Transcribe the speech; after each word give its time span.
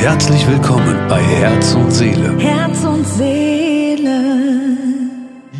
Herzlich 0.00 0.48
willkommen 0.48 0.96
bei 1.10 1.20
Herz 1.20 1.74
und 1.74 1.90
Seele. 1.90 2.34
Herz 2.38 2.82
und 2.84 3.06
Seele. 3.06 4.78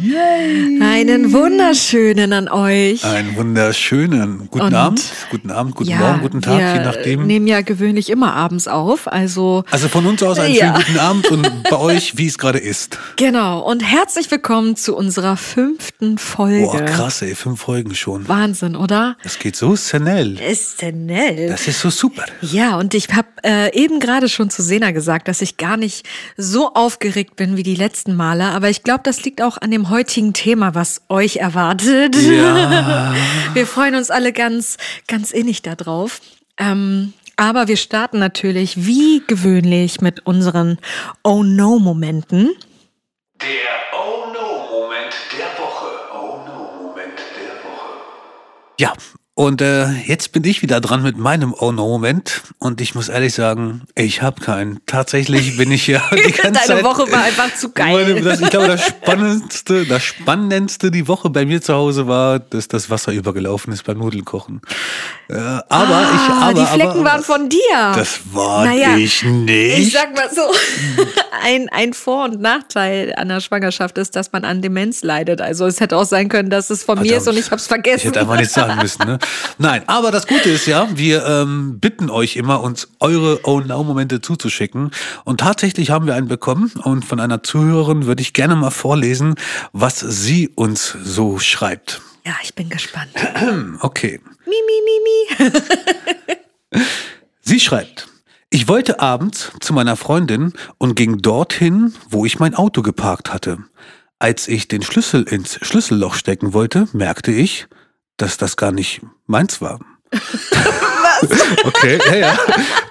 Yay! 0.01 0.79
Einen 1.01 1.33
wunderschönen 1.33 2.35
an 2.35 2.49
euch. 2.51 3.03
Einen 3.07 3.35
wunderschönen 3.35 4.49
guten 4.51 4.67
Und- 4.67 4.75
Abend, 4.75 5.03
guten 5.31 5.51
Abend, 5.51 5.75
guten 5.75 5.97
Morgen, 5.97 6.21
guten 6.21 6.43
Tag, 6.43 6.59
wir 6.59 6.75
je 6.75 6.85
nachdem. 6.85 7.27
nehmen 7.27 7.47
ja 7.47 7.63
gewöhnlich 7.63 8.11
immer 8.11 8.35
abends 8.35 8.69
auf, 8.69 9.11
also 9.11 9.65
Also 9.71 9.89
von 9.89 10.05
uns 10.05 10.23
aus 10.23 10.39
einen 10.39 10.53
Ja. 10.55 10.75
schönen 10.75 10.85
guten 10.85 10.99
Abend 10.99 11.31
und 11.31 11.63
bei 11.71 11.77
euch, 11.79 12.19
wie 12.19 12.27
es 12.27 12.37
gerade 12.37 12.59
ist. 12.59 12.99
genau. 13.17 13.61
Und 13.61 13.81
herzlich 13.81 14.31
willkommen 14.31 14.77
zu 14.77 14.95
unserer 14.95 15.39
fünften 15.39 16.19
Folge. 16.19 16.67
Boah, 16.67 16.83
krass, 16.83 17.23
ey, 17.23 17.35
fünf 17.35 17.63
Folgen 17.63 17.95
schon. 17.95 18.29
Wahnsinn, 18.29 18.77
oder? 18.77 19.17
Das 19.23 19.39
geht 19.39 19.57
so 19.57 19.77
schnell. 19.77 20.39
Ist 20.39 20.83
nett. 20.83 21.49
Das 21.51 21.67
ist 21.67 21.81
so 21.81 21.89
super. 21.89 22.25
Ja, 22.43 22.77
und 22.79 22.93
ich 22.93 23.09
habe 23.15 23.29
äh, 23.43 23.75
eben 23.75 24.01
gerade 24.01 24.29
schon 24.29 24.51
zu 24.51 24.61
Sena 24.61 24.91
gesagt, 24.91 25.29
dass 25.29 25.41
ich 25.41 25.57
gar 25.57 25.79
nicht 25.79 26.07
so 26.37 26.75
aufgeregt 26.75 27.37
bin 27.37 27.57
wie 27.57 27.63
die 27.63 27.75
letzten 27.75 28.15
Male. 28.17 28.45
Aber 28.51 28.69
ich 28.69 28.83
glaube, 28.83 29.01
das 29.05 29.25
liegt 29.25 29.41
auch 29.41 29.57
an 29.57 29.71
dem 29.71 29.89
heutigen 29.89 30.35
Thema, 30.35 30.75
was 30.75 30.90
euch 31.09 31.37
erwartet. 31.37 32.17
Ja. 32.17 33.15
Wir 33.55 33.67
freuen 33.67 33.95
uns 33.95 34.11
alle 34.11 34.33
ganz, 34.33 34.77
ganz 35.07 35.31
innig 35.31 35.63
darauf. 35.63 36.21
Ähm, 36.59 37.13
aber 37.37 37.69
wir 37.69 37.79
starten 37.79 38.19
natürlich 38.19 38.85
wie 38.85 39.23
gewöhnlich 39.27 40.03
mit 40.03 40.27
unseren 40.27 40.79
Oh 41.25 41.43
No-Momenten. 41.43 42.51
Der 43.41 43.49
Oh 43.95 44.31
No 44.31 44.69
Moment 44.71 45.15
der 45.33 45.47
Woche. 45.65 45.87
Oh 46.13 46.41
No 46.47 46.83
Moment 46.83 47.19
der 47.19 47.55
Woche. 47.65 47.95
Ja, 48.79 48.93
und 49.41 49.63
äh, 49.63 49.89
jetzt 50.05 50.33
bin 50.33 50.45
ich 50.45 50.61
wieder 50.61 50.83
dran 50.83 51.03
mit 51.03 51.17
meinem 51.17 51.55
Oh 51.59 51.73
No 51.73 51.89
Moment 51.89 52.43
und 52.59 52.83
ich 52.83 52.95
muss 52.95 53.09
ehrlich 53.09 53.33
sagen, 53.33 53.85
ich 53.95 54.21
habe 54.21 54.43
keinen. 54.43 54.81
Tatsächlich 54.85 55.57
bin 55.57 55.73
ich 55.73 55.87
ja 55.87 56.03
die 56.13 56.31
ganze 56.31 56.53
Deine 56.53 56.67
Zeit. 56.67 56.85
Woche 56.85 57.11
war 57.11 57.23
einfach 57.23 57.55
zu 57.55 57.71
geil. 57.71 58.05
Meine, 58.05 58.21
das, 58.21 58.43
ich 58.43 58.51
glaube, 58.51 58.67
das 58.67 58.85
spannendste, 58.85 59.87
das 59.87 60.03
spannendste 60.03 60.91
die 60.91 61.09
Woche 61.09 61.31
bei 61.31 61.47
mir 61.47 61.63
zu 61.63 61.73
Hause 61.73 62.07
war, 62.07 62.39
dass 62.39 62.69
das 62.69 62.91
Wasser 62.91 63.13
übergelaufen 63.13 63.73
ist 63.73 63.85
beim 63.85 63.97
Nudelkochen. 63.97 64.61
Äh, 65.31 65.37
aber 65.37 65.65
ah, 65.71 66.11
ich, 66.13 66.35
aber, 66.35 66.61
die 66.61 66.67
Flecken 66.67 66.91
aber, 66.91 67.05
waren 67.05 67.23
von 67.23 67.49
dir. 67.49 67.93
Das 67.95 68.21
war 68.33 68.67
Naja, 68.67 68.95
ich 68.99 69.25
nicht. 69.25 69.79
Ich 69.79 69.93
sag 69.93 70.15
mal 70.15 70.29
so, 70.29 70.43
ein, 71.43 71.71
ein 71.71 71.95
Vor- 71.95 72.25
und 72.25 72.43
Nachteil 72.43 73.15
an 73.17 73.29
der 73.29 73.41
Schwangerschaft 73.41 73.97
ist, 73.97 74.17
dass 74.17 74.33
man 74.33 74.45
an 74.45 74.61
Demenz 74.61 75.03
leidet. 75.03 75.41
Also 75.41 75.67
es 75.67 75.81
hätte 75.81 75.97
auch 75.97 76.05
sein 76.05 76.29
können, 76.29 76.51
dass 76.51 76.69
es 76.69 76.85
von 76.85 77.01
mir 77.01 77.17
ist 77.17 77.27
und 77.27 77.39
ich 77.39 77.51
hab's 77.51 77.69
vergessen. 77.69 78.01
Ich 78.01 78.05
hätte 78.05 78.21
einfach 78.21 78.37
nichts 78.37 78.53
sagen 78.53 78.77
müssen. 78.83 79.07
Ne? 79.07 79.19
Nein, 79.59 79.83
aber 79.87 80.11
das 80.11 80.27
Gute 80.27 80.51
ist 80.51 80.67
ja, 80.67 80.89
wir 80.95 81.25
ähm, 81.27 81.79
bitten 81.81 82.11
euch 82.11 82.37
immer, 82.37 82.63
uns 82.63 82.89
eure 83.01 83.41
Oh 83.45 83.61
Now-Momente 83.61 84.21
zuzuschicken. 84.21 84.91
Und 85.25 85.41
tatsächlich 85.41 85.91
haben 85.91 86.07
wir 86.07 86.15
einen 86.15 86.29
bekommen. 86.29 86.73
Und 86.83 87.05
von 87.05 87.21
einer 87.21 87.43
Zuhörerin 87.43 88.07
würde 88.07 88.23
ich 88.23 88.33
gerne 88.33 88.57
mal 88.57 88.71
vorlesen, 88.71 89.35
was 89.73 90.01
sie 90.01 90.49
uns 90.49 90.97
so 91.03 91.39
schreibt. 91.39 92.01
ja, 92.25 92.35
ich 92.43 92.55
bin 92.55 92.69
gespannt. 92.69 93.11
Okay. 93.81 94.21
Mi, 94.47 94.57
mi, 94.67 94.79
mi, 94.87 95.57
mi. 96.73 96.85
Sie 97.41 97.61
schreibt, 97.61 98.09
ich 98.51 98.69
wollte 98.69 99.01
abends 99.01 99.53
zu 99.61 99.73
meiner 99.73 99.97
Freundin 99.97 100.53
und 100.79 100.95
ging 100.95 101.19
dorthin, 101.19 101.95
wo 102.09 102.25
ich 102.25 102.39
mein 102.39 102.55
Auto 102.55 102.83
geparkt 102.83 103.33
hatte. 103.33 103.59
Als 104.19 104.49
ich 104.49 104.69
den 104.69 104.83
Schlüssel 104.83 105.23
ins 105.23 105.59
Schlüsselloch 105.63 106.15
stecken 106.15 106.53
wollte, 106.53 106.89
merkte 106.93 107.33
ich, 107.33 107.69
dass 108.21 108.37
das 108.37 108.57
gar 108.57 108.73
nicht 108.73 109.01
meins 109.27 109.61
war. 109.61 109.81
Was? 110.11 110.21
Okay, 111.65 111.99
ja, 112.07 112.15
ja. 112.17 112.39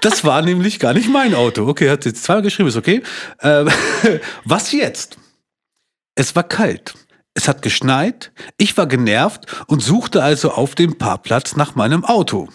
Das 0.02 0.23
war 0.23 0.41
nämlich 0.44 0.77
gar 0.80 0.94
nicht 0.94 1.09
mein 1.09 1.33
Auto. 1.33 1.67
Okay, 1.67 1.89
hat 1.89 2.03
sie 2.03 2.09
jetzt 2.09 2.23
zweimal 2.23 2.44
geschrieben, 2.44 2.69
ist 2.69 2.75
okay. 2.77 3.02
Ähm, 3.41 3.67
was 4.45 4.71
jetzt? 4.71 5.17
Es 6.16 6.36
war 6.36 6.44
kalt. 6.44 6.94
Es 7.33 7.48
hat 7.48 7.61
geschneit. 7.64 8.31
Ich 8.58 8.77
war 8.77 8.86
genervt 8.87 9.45
und 9.67 9.81
suchte 9.81 10.21
also 10.21 10.52
auf 10.52 10.76
dem 10.76 10.98
Parkplatz 10.98 11.55
nach 11.55 11.73
meinem 11.75 12.05
Auto. 12.05 12.49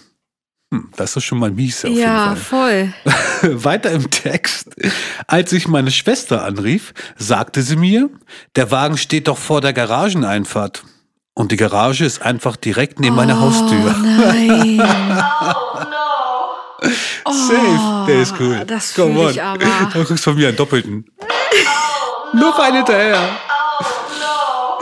Hm, 0.73 0.91
das 0.97 1.17
ist 1.17 1.25
schon 1.25 1.39
mal 1.39 1.51
mies 1.51 1.85
auf 1.85 1.91
Ja, 1.91 2.31
jeden 2.31 2.37
Fall. 2.41 2.95
voll. 3.43 3.55
Weiter 3.65 3.91
im 3.91 4.11
Text. 4.11 4.69
Als 5.27 5.53
ich 5.53 5.67
meine 5.67 5.91
Schwester 5.91 6.45
anrief, 6.45 6.95
sagte 7.17 7.63
sie 7.63 7.77
mir, 7.77 8.11
der 8.55 8.71
Wagen 8.71 8.97
steht 8.97 9.27
doch 9.29 9.39
vor 9.39 9.61
der 9.61 9.73
Garageneinfahrt. 9.73 10.85
Und 11.37 11.51
die 11.51 11.57
Garage 11.57 12.05
ist 12.05 12.23
einfach 12.23 12.55
direkt 12.57 13.01
neben 13.01 13.17
meiner 13.17 13.41
Haustür. 13.41 13.95
Oh 13.97 14.03
nein. 14.07 14.79
Safe, 17.25 18.05
der 18.07 18.23
ist 18.23 18.35
cool. 18.39 18.59
Oh, 18.61 18.65
das 18.65 18.95
Come 18.95 19.15
fühl 19.15 19.31
ich 19.31 19.41
on. 19.41 19.45
aber. 19.47 19.65
Du 19.93 20.05
kriegst 20.05 20.25
von 20.25 20.37
mir 20.37 20.49
einen 20.49 20.57
doppelten. 20.57 21.07
Noch 22.35 22.59
einen 22.59 22.77
hinterher. 22.79 23.21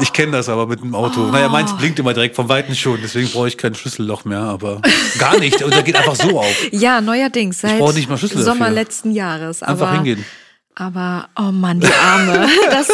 Ich 0.01 0.13
kenne 0.13 0.33
das 0.33 0.49
aber 0.49 0.67
mit 0.67 0.81
dem 0.81 0.95
Auto. 0.95 1.21
Naja, 1.31 1.49
meins 1.49 1.77
blinkt 1.77 1.99
immer 1.99 2.13
direkt 2.13 2.35
vom 2.35 2.49
Weiten 2.49 2.75
schon, 2.75 2.99
deswegen 3.03 3.29
brauche 3.31 3.47
ich 3.49 3.57
kein 3.57 3.75
Schlüsselloch 3.75 4.25
mehr, 4.25 4.41
aber 4.41 4.81
gar 5.19 5.39
nicht. 5.39 5.63
Und 5.63 5.73
der 5.73 5.83
geht 5.83 5.95
einfach 5.97 6.17
so 6.17 6.41
auf. 6.41 6.67
Ja, 6.73 7.01
neuerdings. 7.01 7.61
Seit 7.61 7.79
brauche 7.79 7.95
nicht 7.95 8.09
mal 8.09 8.19
Schlüssel 8.19 8.43
Sommer 8.43 8.65
dafür. 8.67 8.75
letzten 8.75 9.13
Jahres. 9.13 9.63
Einfach 9.63 9.93
hingehen. 9.93 10.25
Aber, 10.75 11.29
oh 11.39 11.53
Mann, 11.53 11.81
die 11.81 11.93
Arme. 11.93 12.49
Das, 12.71 12.89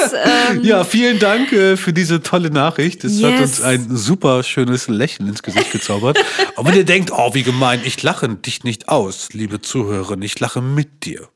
ähm, 0.51 0.63
Ja, 0.65 0.83
vielen 0.83 1.19
Dank 1.21 1.53
äh, 1.53 1.77
für 1.77 1.93
diese 1.93 2.21
tolle 2.23 2.51
Nachricht. 2.51 3.05
Es 3.05 3.23
hat 3.23 3.33
Yes. 3.33 3.41
uns 3.43 3.61
ein 3.63 3.97
super 3.97 4.43
schönes 4.43 4.89
Lächeln 4.89 5.29
ins 5.29 5.43
Gesicht 5.45 5.71
gezaubert. 5.71 6.19
Und 6.57 6.67
wenn 6.67 6.75
ihr 6.75 6.85
denkt, 6.85 7.13
oh, 7.13 7.35
wie 7.35 7.45
gemein, 7.45 7.81
ich 7.85 8.03
lache 8.03 8.29
dich 8.29 8.65
nicht 8.65 8.89
aus, 8.89 9.29
liebe 9.33 9.61
Zuhörerin, 9.63 10.23
ich 10.23 10.39
lache 10.41 10.61
mit 10.61 11.05
dir. 11.05 11.29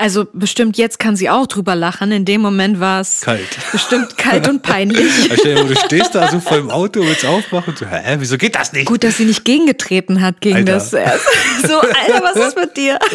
Also 0.00 0.26
bestimmt 0.32 0.78
jetzt 0.78 0.98
kann 0.98 1.14
sie 1.14 1.28
auch 1.28 1.46
drüber 1.46 1.76
lachen. 1.76 2.10
In 2.10 2.24
dem 2.24 2.40
Moment 2.40 2.80
war 2.80 3.00
es 3.02 3.20
Kalt. 3.20 3.46
bestimmt 3.70 4.16
kalt 4.16 4.48
und 4.48 4.62
peinlich. 4.62 5.12
Vor, 5.28 5.64
du 5.64 5.76
stehst 5.76 6.14
da 6.14 6.28
so 6.30 6.40
vor 6.40 6.56
dem 6.56 6.70
Auto, 6.70 7.00
willst 7.02 7.26
aufmachen 7.26 7.74
und 7.74 7.78
so, 7.78 7.84
hä, 7.86 8.16
wieso 8.18 8.38
geht 8.38 8.54
das 8.54 8.72
nicht? 8.72 8.86
Gut, 8.86 9.04
dass 9.04 9.18
sie 9.18 9.26
nicht 9.26 9.44
gegengetreten 9.44 10.22
hat 10.22 10.40
gegen 10.40 10.56
Alter. 10.56 10.72
das. 10.72 10.90
So, 11.68 11.78
Alter, 11.80 12.22
was 12.22 12.48
ist 12.48 12.56
mit 12.56 12.76
dir? 12.78 12.98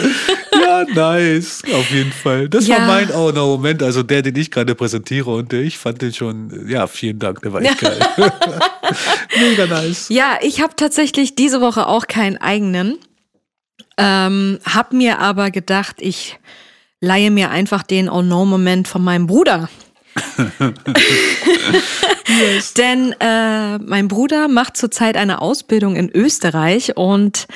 Ja, 0.62 0.84
nice, 0.94 1.64
auf 1.74 1.90
jeden 1.92 2.12
Fall. 2.12 2.48
Das 2.50 2.68
Ja. 2.68 2.78
war 2.78 2.88
mein 2.88 3.12
oh 3.12 3.32
no 3.32 3.48
Moment, 3.58 3.82
also 3.84 4.04
der, 4.04 4.22
den 4.22 4.36
ich 4.36 4.52
gerade 4.52 4.74
präsentiere 4.76 5.30
und 5.32 5.52
ich 5.54 5.78
fand 5.78 6.02
den 6.02 6.14
schon, 6.14 6.68
ja, 6.70 6.88
vielen 6.88 7.20
Dank, 7.20 7.42
der 7.42 7.52
war 7.52 7.62
echt 7.62 7.80
geil. 7.80 8.00
Mega 9.40 9.66
nice. 9.68 10.08
Ja, 10.10 10.38
ich 10.42 10.62
habe 10.62 10.76
tatsächlich 10.76 11.36
diese 11.36 11.62
Woche 11.62 11.88
auch 11.88 12.08
keinen 12.08 12.38
eigenen. 12.38 12.98
Ähm, 13.98 14.60
hab 14.66 14.94
mir 14.94 15.20
aber 15.20 15.52
gedacht, 15.52 15.98
ich 16.00 16.38
leihe 17.02 17.32
mir 17.32 17.50
einfach 17.50 17.84
den 17.84 18.10
Oh 18.10 18.22
No-Moment 18.22 18.88
von 18.88 19.04
meinem 19.04 19.28
Bruder. 19.28 19.70
Denn 22.78 23.14
äh, 23.20 23.78
mein 23.80 24.08
Bruder 24.08 24.48
macht 24.48 24.78
zurzeit 24.78 25.18
eine 25.18 25.42
Ausbildung 25.42 25.96
in 25.98 26.10
Österreich 26.10 26.96
und 26.96 27.48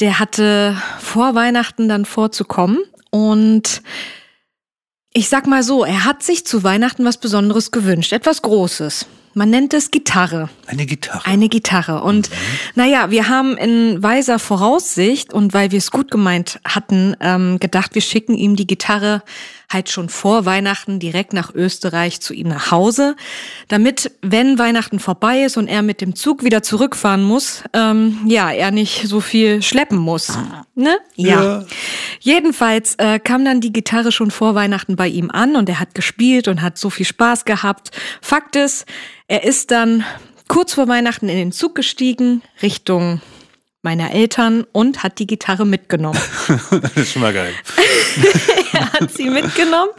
der 0.00 0.18
hatte 0.18 0.80
vor 1.00 1.34
Weihnachten 1.34 1.88
dann 1.88 2.06
vorzukommen 2.06 2.78
und 3.10 3.82
ich 5.12 5.28
sag 5.28 5.46
mal 5.46 5.62
so, 5.62 5.84
er 5.84 6.04
hat 6.04 6.22
sich 6.22 6.46
zu 6.46 6.62
Weihnachten 6.62 7.04
was 7.04 7.18
Besonderes 7.18 7.70
gewünscht, 7.70 8.12
etwas 8.12 8.42
Großes. 8.42 9.06
Man 9.38 9.50
nennt 9.50 9.72
es 9.72 9.92
Gitarre. 9.92 10.48
Eine 10.66 10.84
Gitarre. 10.84 11.24
Eine 11.24 11.48
Gitarre. 11.48 12.02
Und 12.02 12.28
naja, 12.74 13.12
wir 13.12 13.28
haben 13.28 13.56
in 13.56 14.02
weiser 14.02 14.40
Voraussicht 14.40 15.32
und 15.32 15.54
weil 15.54 15.70
wir 15.70 15.78
es 15.78 15.92
gut 15.92 16.10
gemeint 16.10 16.58
hatten, 16.64 17.14
ähm, 17.20 17.60
gedacht, 17.60 17.94
wir 17.94 18.02
schicken 18.02 18.34
ihm 18.34 18.56
die 18.56 18.66
Gitarre 18.66 19.22
halt 19.70 19.90
schon 19.90 20.08
vor 20.08 20.46
Weihnachten 20.46 20.98
direkt 20.98 21.32
nach 21.32 21.54
Österreich 21.54 22.20
zu 22.20 22.32
ihm 22.32 22.48
nach 22.48 22.70
Hause, 22.70 23.16
damit, 23.68 24.10
wenn 24.22 24.58
Weihnachten 24.58 24.98
vorbei 24.98 25.42
ist 25.42 25.56
und 25.56 25.68
er 25.68 25.82
mit 25.82 26.00
dem 26.00 26.14
Zug 26.14 26.42
wieder 26.42 26.62
zurückfahren 26.62 27.22
muss, 27.22 27.62
ähm, 27.74 28.18
ja, 28.26 28.50
er 28.50 28.70
nicht 28.70 29.06
so 29.06 29.20
viel 29.20 29.60
schleppen 29.62 29.98
muss. 29.98 30.38
Ne? 30.74 30.98
Ja. 31.16 31.64
Jedenfalls 32.20 32.94
äh, 32.96 33.18
kam 33.18 33.44
dann 33.44 33.60
die 33.60 33.72
Gitarre 33.72 34.10
schon 34.10 34.30
vor 34.30 34.54
Weihnachten 34.54 34.96
bei 34.96 35.08
ihm 35.08 35.30
an 35.30 35.54
und 35.54 35.68
er 35.68 35.80
hat 35.80 35.94
gespielt 35.94 36.48
und 36.48 36.62
hat 36.62 36.78
so 36.78 36.88
viel 36.88 37.06
Spaß 37.06 37.44
gehabt. 37.44 37.90
Fakt 38.22 38.56
ist, 38.56 38.86
er 39.26 39.44
ist 39.44 39.70
dann 39.70 40.04
kurz 40.48 40.72
vor 40.74 40.88
Weihnachten 40.88 41.28
in 41.28 41.36
den 41.36 41.52
Zug 41.52 41.74
gestiegen, 41.74 42.42
Richtung 42.62 43.20
meiner 43.88 44.12
Eltern 44.12 44.66
und 44.72 45.02
hat 45.02 45.18
die 45.18 45.26
Gitarre 45.26 45.64
mitgenommen. 45.64 46.20
Das 46.82 46.92
ist 46.94 47.12
schon 47.12 47.22
mal 47.22 47.32
geil. 47.32 47.54
er 48.74 48.92
hat 48.92 49.10
sie 49.10 49.30
mitgenommen 49.30 49.90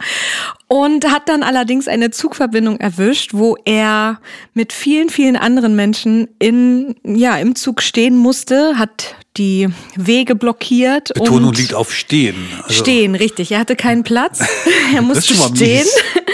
und 0.68 1.10
hat 1.10 1.28
dann 1.28 1.42
allerdings 1.42 1.88
eine 1.88 2.12
Zugverbindung 2.12 2.78
erwischt, 2.78 3.34
wo 3.34 3.56
er 3.64 4.20
mit 4.54 4.72
vielen, 4.72 5.10
vielen 5.10 5.36
anderen 5.36 5.74
Menschen 5.74 6.28
in, 6.38 6.94
ja, 7.02 7.36
im 7.38 7.56
Zug 7.56 7.82
stehen 7.82 8.16
musste, 8.16 8.78
hat 8.78 9.16
die 9.36 9.68
Wege 9.96 10.34
blockiert. 10.34 11.12
Betonung 11.14 11.48
und 11.50 11.58
liegt 11.58 11.72
auf 11.74 11.92
Stehen. 11.94 12.36
Also, 12.64 12.74
Stehen, 12.82 13.14
richtig. 13.14 13.52
Er 13.52 13.60
hatte 13.60 13.76
keinen 13.76 14.02
Platz. 14.02 14.40
Er 14.94 15.02
musste 15.02 15.34
stehen. 15.34 15.86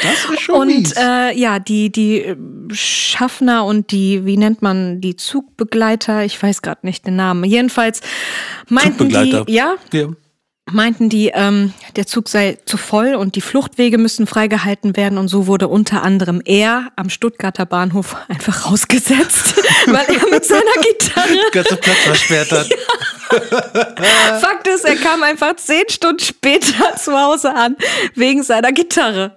Das 0.03 0.31
ist 0.33 0.41
schon 0.41 0.55
Und 0.63 0.69
mies. 0.69 0.95
äh, 0.97 1.39
ja, 1.39 1.59
die, 1.59 1.93
die 1.93 2.23
äh, 2.23 2.37
Schaffner 2.73 3.65
und 3.67 3.91
die, 3.91 4.25
wie 4.25 4.37
nennt 4.39 4.63
man, 4.63 5.01
die 5.01 5.15
Zugbegleiter, 5.17 6.25
ich 6.25 6.43
weiß 6.43 6.63
gerade 6.63 6.87
nicht 6.87 7.07
den 7.07 7.17
Namen. 7.17 7.45
Jedenfalls 7.45 8.01
meinten 8.69 8.99
Zugbegleiter. 9.11 9.45
die, 9.45 9.53
ja, 9.53 9.75
Ja. 9.93 10.09
Meinten 10.71 11.09
die, 11.09 11.31
ähm, 11.33 11.73
der 11.95 12.07
Zug 12.07 12.29
sei 12.29 12.59
zu 12.67 12.77
voll 12.77 13.15
und 13.15 13.37
die 13.37 13.41
Fluchtwege 13.41 13.99
müssen 13.99 14.27
freigehalten 14.27 14.97
werden. 14.97 15.17
Und 15.19 15.29
so 15.29 15.47
wurde 15.47 15.69
unter 15.69 16.03
anderem 16.03 16.43
er 16.45 16.89
am 16.97 17.09
Stuttgarter 17.09 17.67
Bahnhof 17.67 18.17
einfach 18.29 18.71
rausgesetzt, 18.71 19.57
weil 19.87 20.07
er 20.07 20.29
mit 20.31 20.45
seiner 20.45 20.63
Gitarre. 20.83 21.29
Ganze 21.53 21.77
Platz 21.77 21.99
versperrt 21.99 22.53
hat. 22.53 22.69
Ja. 22.71 24.39
Fakt 24.39 24.67
ist, 24.69 24.85
er 24.85 24.97
kam 24.97 25.23
einfach 25.23 25.57
zehn 25.57 25.83
Stunden 25.89 26.21
später 26.21 26.97
zu 26.97 27.13
Hause 27.13 27.55
an, 27.55 27.77
wegen 28.15 28.43
seiner 28.43 28.73
Gitarre. 28.73 29.37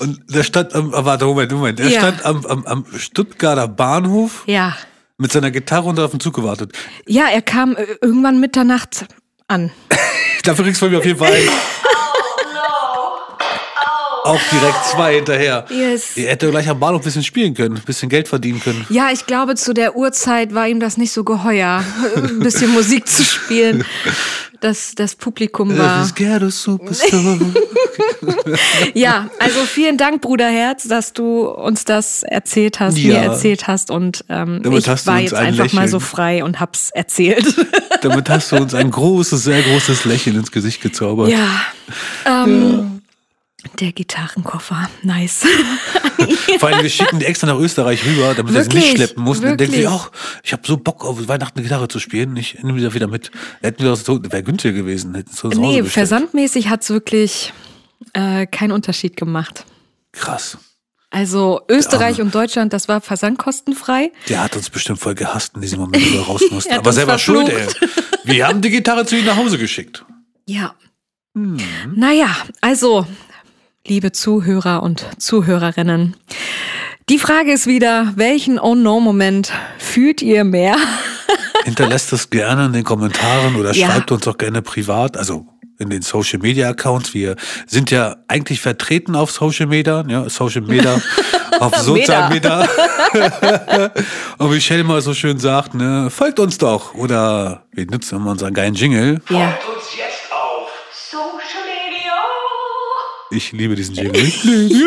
Und 0.00 0.20
der 0.28 0.42
stand 0.42 0.74
am, 0.74 0.92
ah, 0.94 1.04
warte, 1.04 1.24
Moment, 1.24 1.52
Moment. 1.52 1.80
Er 1.80 1.88
Ja. 1.88 2.00
stand 2.00 2.24
am, 2.24 2.44
am, 2.46 2.66
am 2.66 2.84
Stuttgarter 2.96 3.68
Bahnhof 3.68 4.42
Ja. 4.46 4.76
mit 5.18 5.30
seiner 5.32 5.50
Gitarre 5.50 5.88
und 5.88 5.98
auf 6.00 6.10
den 6.10 6.20
Zug 6.20 6.34
gewartet. 6.34 6.72
Ja, 7.06 7.26
er 7.28 7.42
kam 7.42 7.76
äh, 7.76 7.84
irgendwann 8.00 8.40
Mitternacht 8.40 9.06
an. 9.48 9.70
Dafür 10.44 10.64
kriegst 10.64 10.80
du 10.80 10.86
von 10.86 10.92
mir 10.92 10.98
auf 10.98 11.06
jeden 11.06 11.18
Fall 11.18 11.32
einen. 11.32 11.48
Auch 14.24 14.40
direkt 14.52 14.84
zwei 14.84 15.14
hinterher. 15.14 15.64
Yes. 15.70 16.18
Er 16.18 16.32
hätte 16.32 16.50
gleich 16.50 16.68
am 16.68 16.78
Bahnhof 16.78 17.00
ein 17.00 17.04
bisschen 17.04 17.24
spielen 17.24 17.54
können, 17.54 17.76
ein 17.76 17.82
bisschen 17.82 18.10
Geld 18.10 18.28
verdienen 18.28 18.60
können. 18.60 18.84
Ja, 18.90 19.10
ich 19.10 19.24
glaube, 19.24 19.54
zu 19.54 19.72
der 19.72 19.96
Uhrzeit 19.96 20.54
war 20.54 20.68
ihm 20.68 20.80
das 20.80 20.98
nicht 20.98 21.12
so 21.12 21.24
geheuer, 21.24 21.82
ein 22.16 22.40
bisschen 22.40 22.70
Musik 22.72 23.08
zu 23.08 23.24
spielen. 23.24 23.84
Das, 24.60 24.94
das 24.96 25.14
Publikum 25.14 25.78
war. 25.78 26.04
Ja, 28.94 29.28
also 29.38 29.60
vielen 29.60 29.96
Dank, 29.96 30.20
Bruderherz, 30.22 30.88
dass 30.88 31.12
du 31.12 31.46
uns 31.48 31.84
das 31.84 32.22
erzählt 32.22 32.80
hast, 32.80 32.98
Ja. 32.98 33.20
mir 33.20 33.26
erzählt 33.26 33.66
hast 33.66 33.90
und 33.90 34.24
ähm, 34.28 34.60
Damit 34.62 34.86
ich 34.86 35.06
war 35.06 35.20
jetzt 35.20 35.34
ein 35.34 35.46
einfach 35.48 35.64
mal 35.72 35.82
Lächeln. 35.82 35.88
so 35.88 36.00
frei 36.00 36.44
und 36.44 36.60
hab's 36.60 36.90
erzählt. 36.90 37.44
Damit 38.02 38.28
hast 38.28 38.52
du 38.52 38.56
uns 38.56 38.74
ein 38.74 38.90
großes, 38.90 39.42
sehr 39.44 39.62
großes 39.62 40.04
Lächeln 40.04 40.36
ins 40.36 40.50
Gesicht 40.50 40.80
gezaubert. 40.80 41.28
ja. 41.28 41.46
Ähm, 42.26 42.97
Der 43.80 43.92
Gitarrenkoffer, 43.92 44.90
nice. 45.02 45.46
Vor 46.58 46.68
allem, 46.68 46.82
wir 46.82 46.90
schicken 46.90 47.18
die 47.20 47.26
extra 47.26 47.46
nach 47.46 47.58
Österreich 47.58 48.04
rüber, 48.04 48.34
damit 48.34 48.54
er 48.54 48.64
sie 48.64 48.70
nicht 48.70 48.96
schleppen 48.96 49.22
muss. 49.22 49.38
Und 49.38 49.44
dann 49.44 49.58
wirklich. 49.58 49.80
sie 49.80 49.86
auch, 49.86 50.10
ich 50.42 50.52
habe 50.52 50.62
so 50.66 50.76
Bock 50.76 51.04
auf 51.04 51.28
Weihnachten 51.28 51.62
Gitarre 51.62 51.88
zu 51.88 51.98
spielen. 51.98 52.36
Ich 52.36 52.62
nehme 52.62 52.78
die 52.78 52.84
da 52.84 52.94
wieder 52.94 53.06
mit. 53.06 53.30
Hätten 53.60 53.82
wir 53.82 53.90
das 53.90 54.04
so, 54.04 54.20
wäre 54.22 54.42
günstiger 54.42 54.74
gewesen. 54.74 55.14
Hätten 55.14 55.30
wir 55.30 55.36
zu 55.36 55.48
nee, 55.48 55.82
bestellt. 55.82 55.92
versandmäßig 55.92 56.68
hat's 56.68 56.90
wirklich 56.90 57.52
äh, 58.12 58.46
keinen 58.46 58.72
Unterschied 58.72 59.16
gemacht. 59.16 59.64
Krass. 60.12 60.58
Also 61.10 61.62
Österreich 61.68 62.20
und 62.20 62.34
Deutschland, 62.34 62.72
das 62.72 62.86
war 62.88 63.00
versandkostenfrei. 63.00 64.12
Der 64.28 64.42
hat 64.42 64.56
uns 64.56 64.68
bestimmt 64.68 64.98
voll 64.98 65.14
gehasst 65.14 65.54
in 65.54 65.62
diesem 65.62 65.80
Moment, 65.80 66.04
wo 66.12 66.18
er 66.18 66.24
raus 66.26 66.42
musste. 66.50 66.70
Hat 66.70 66.80
Aber 66.80 66.92
selber 66.92 67.18
schuld, 67.18 67.48
ey. 67.48 67.62
verflucht. 67.62 67.98
Wir 68.24 68.46
haben 68.46 68.60
die 68.60 68.70
Gitarre 68.70 69.06
zu 69.06 69.16
ihm 69.16 69.24
nach 69.24 69.36
Hause 69.36 69.56
geschickt. 69.56 70.04
Ja. 70.46 70.74
Hm. 71.34 71.58
Naja, 71.94 72.36
also, 72.60 73.06
liebe 73.88 74.12
Zuhörer 74.12 74.82
und 74.82 75.06
Zuhörerinnen, 75.18 76.14
die 77.08 77.18
Frage 77.18 77.52
ist 77.52 77.66
wieder, 77.66 78.12
welchen 78.16 78.58
Oh-No-Moment 78.58 79.50
fühlt 79.78 80.20
ihr 80.20 80.44
mehr? 80.44 80.76
Hinterlässt 81.64 82.12
es 82.12 82.28
gerne 82.28 82.66
in 82.66 82.72
den 82.74 82.84
Kommentaren 82.84 83.56
oder 83.56 83.72
Ja. 83.74 83.88
schreibt 83.90 84.12
uns 84.12 84.28
auch 84.28 84.36
gerne 84.36 84.60
privat, 84.62 85.16
also 85.16 85.46
in 85.78 85.88
den 85.90 86.02
Social 86.02 86.38
Media 86.40 86.68
Accounts. 86.68 87.14
Wir 87.14 87.36
sind 87.66 87.90
ja 87.90 88.16
eigentlich 88.26 88.60
vertreten 88.60 89.14
auf 89.14 89.30
Social 89.30 89.66
Media, 89.66 90.04
ja, 90.06 90.28
Social 90.28 90.62
Media, 90.62 91.00
auf 91.60 91.74
Sozial 91.76 92.30
Media. 92.30 92.68
Und 94.38 94.52
wie 94.52 94.60
Shell 94.60 94.84
mal 94.84 95.00
so 95.00 95.14
schön 95.14 95.38
sagt, 95.38 95.74
ne, 95.74 96.10
folgt 96.10 96.40
uns 96.40 96.58
doch. 96.58 96.94
Oder 96.94 97.64
wir 97.72 97.86
nutzen 97.86 98.16
immer 98.16 98.32
unseren 98.32 98.52
geilen 98.54 98.74
Jingle. 98.74 99.20
Ja. 99.30 99.52
Folgt 99.52 99.76
uns 99.76 99.84
jetzt 99.96 100.07
Ich 103.30 103.52
liebe 103.52 103.74
diesen 103.74 103.94
Jingle. 103.94 104.22
ja. 104.68 104.86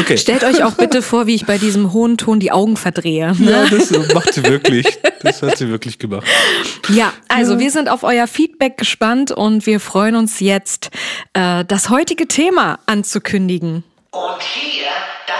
Okay. 0.00 0.18
Stellt 0.18 0.44
euch 0.44 0.62
auch 0.62 0.74
bitte 0.74 1.00
vor, 1.00 1.26
wie 1.26 1.34
ich 1.34 1.46
bei 1.46 1.56
diesem 1.56 1.92
hohen 1.92 2.18
Ton 2.18 2.40
die 2.40 2.52
Augen 2.52 2.76
verdrehe. 2.76 3.34
Ja, 3.38 3.62
Ne? 3.62 3.68
das 3.70 3.90
macht 4.12 4.34
sie 4.34 4.42
wirklich. 4.44 4.86
Das 5.22 5.40
hat 5.42 5.56
sie 5.56 5.68
wirklich 5.68 5.98
gemacht. 5.98 6.26
Ja, 6.90 7.12
also 7.28 7.58
wir 7.58 7.70
sind 7.70 7.88
auf 7.88 8.02
euer 8.02 8.26
Feedback 8.26 8.76
gespannt 8.76 9.30
und 9.32 9.64
wir 9.66 9.80
freuen 9.80 10.14
uns 10.16 10.40
jetzt, 10.40 10.90
äh, 11.32 11.64
das 11.64 11.88
heutige 11.88 12.28
Thema 12.28 12.78
anzukündigen. 12.86 13.82
und 14.10 14.42
hier 14.42 14.86
das. 15.26 15.36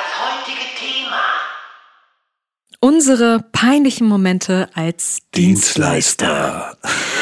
Unsere 2.87 3.45
peinlichen 3.51 4.07
Momente 4.07 4.69
als 4.75 5.19
Dienstleister. 5.35 6.77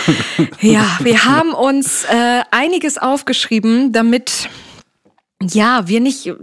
Dienstleister. 0.04 0.54
Ja, 0.60 0.98
wir 1.00 1.24
haben 1.24 1.54
uns 1.54 2.04
äh, 2.04 2.42
einiges 2.50 2.98
aufgeschrieben, 2.98 3.90
damit 3.90 4.50
ja, 5.40 5.88
wir 5.88 6.00
nicht 6.00 6.34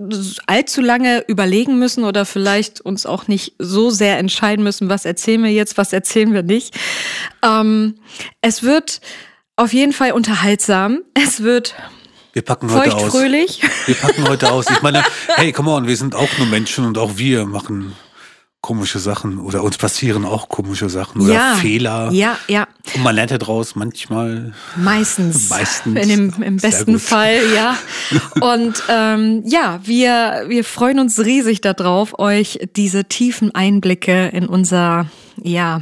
allzu 0.48 0.82
lange 0.82 1.24
überlegen 1.28 1.78
müssen 1.78 2.04
oder 2.04 2.26
vielleicht 2.26 2.82
uns 2.82 3.06
auch 3.06 3.28
nicht 3.28 3.54
so 3.60 3.92
sehr 3.92 4.18
entscheiden 4.18 4.64
müssen, 4.64 4.90
was 4.90 5.06
erzählen 5.06 5.44
wir 5.44 5.52
jetzt, 5.52 5.78
was 5.78 5.94
erzählen 5.94 6.34
wir 6.34 6.42
nicht. 6.42 6.76
Ähm, 7.46 8.00
es 8.42 8.64
wird 8.64 9.02
auf 9.56 9.72
jeden 9.72 9.94
Fall 9.94 10.14
unterhaltsam. 10.14 11.02
Es 11.14 11.44
wird 11.44 11.76
Wir 12.34 12.42
packen 12.42 12.72
heute 12.72 12.96
aus. 12.96 13.14
Wir 13.14 13.96
packen 14.02 14.28
heute 14.28 14.52
aus. 14.52 14.66
Ich 14.72 14.82
meine, 14.82 15.04
hey, 15.36 15.52
come 15.52 15.70
on, 15.70 15.86
wir 15.86 15.96
sind 15.96 16.16
auch 16.16 16.30
nur 16.40 16.48
Menschen 16.48 16.86
und 16.86 16.98
auch 16.98 17.18
wir 17.18 17.46
machen 17.46 17.94
komische 18.62 19.00
Sachen 19.00 19.40
oder 19.40 19.64
uns 19.64 19.78
passieren 19.78 20.24
auch 20.24 20.48
komische 20.48 20.88
Sachen 20.88 21.22
oder 21.22 21.34
ja, 21.34 21.56
Fehler. 21.56 22.12
Ja, 22.12 22.38
ja. 22.48 22.68
Und 22.94 23.04
man 23.04 23.16
lernt 23.16 23.32
ja 23.32 23.40
draus 23.40 23.76
manchmal. 23.76 24.54
Meistens. 24.76 25.50
Meistens. 25.50 26.00
In 26.00 26.10
dem, 26.10 26.44
Im 26.44 26.58
besten 26.58 26.94
gut. 26.94 27.02
Fall, 27.02 27.40
ja. 27.56 27.78
Und 28.42 28.84
ähm, 28.88 29.44
ja, 29.46 29.80
wir, 29.84 30.46
wir 30.48 30.64
freuen 30.64 31.00
uns 31.00 31.20
riesig 31.20 31.62
darauf, 31.62 32.20
euch 32.20 32.60
diese 32.76 33.06
tiefen 33.06 33.54
Einblicke 33.54 34.28
in 34.28 34.46
unser, 34.46 35.08
ja, 35.42 35.82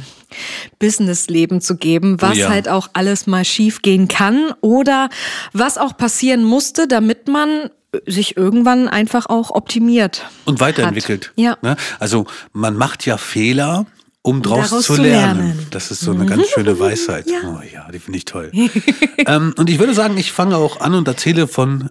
Businessleben 0.78 1.60
zu 1.60 1.76
geben, 1.76 2.22
was 2.22 2.38
ja. 2.38 2.48
halt 2.48 2.68
auch 2.68 2.88
alles 2.92 3.26
mal 3.26 3.44
schief 3.44 3.82
gehen 3.82 4.08
kann 4.08 4.52
oder 4.60 5.10
was 5.52 5.76
auch 5.76 5.96
passieren 5.96 6.44
musste, 6.44 6.86
damit 6.86 7.28
man 7.28 7.70
sich 8.06 8.36
irgendwann 8.36 8.88
einfach 8.88 9.26
auch 9.26 9.50
optimiert. 9.50 10.26
Und 10.44 10.60
weiterentwickelt. 10.60 11.28
Hat. 11.28 11.32
Ja. 11.36 11.56
Ne? 11.62 11.76
Also 11.98 12.26
man 12.52 12.76
macht 12.76 13.06
ja 13.06 13.16
Fehler, 13.16 13.86
um 14.22 14.42
draus 14.42 14.70
daraus 14.70 14.84
zu 14.84 14.96
lernen. 14.96 15.38
lernen. 15.38 15.56
Mhm. 15.56 15.66
Das 15.70 15.90
ist 15.90 16.00
so 16.00 16.12
eine 16.12 16.26
ganz 16.26 16.48
schöne 16.48 16.78
Weisheit. 16.78 17.28
Ja. 17.28 17.38
Oh 17.44 17.60
ja, 17.62 17.90
die 17.90 17.98
finde 17.98 18.18
ich 18.18 18.24
toll. 18.24 18.50
ähm, 19.26 19.54
und 19.56 19.70
ich 19.70 19.78
würde 19.78 19.94
sagen, 19.94 20.16
ich 20.18 20.32
fange 20.32 20.56
auch 20.56 20.80
an 20.80 20.94
und 20.94 21.08
erzähle 21.08 21.48
von 21.48 21.90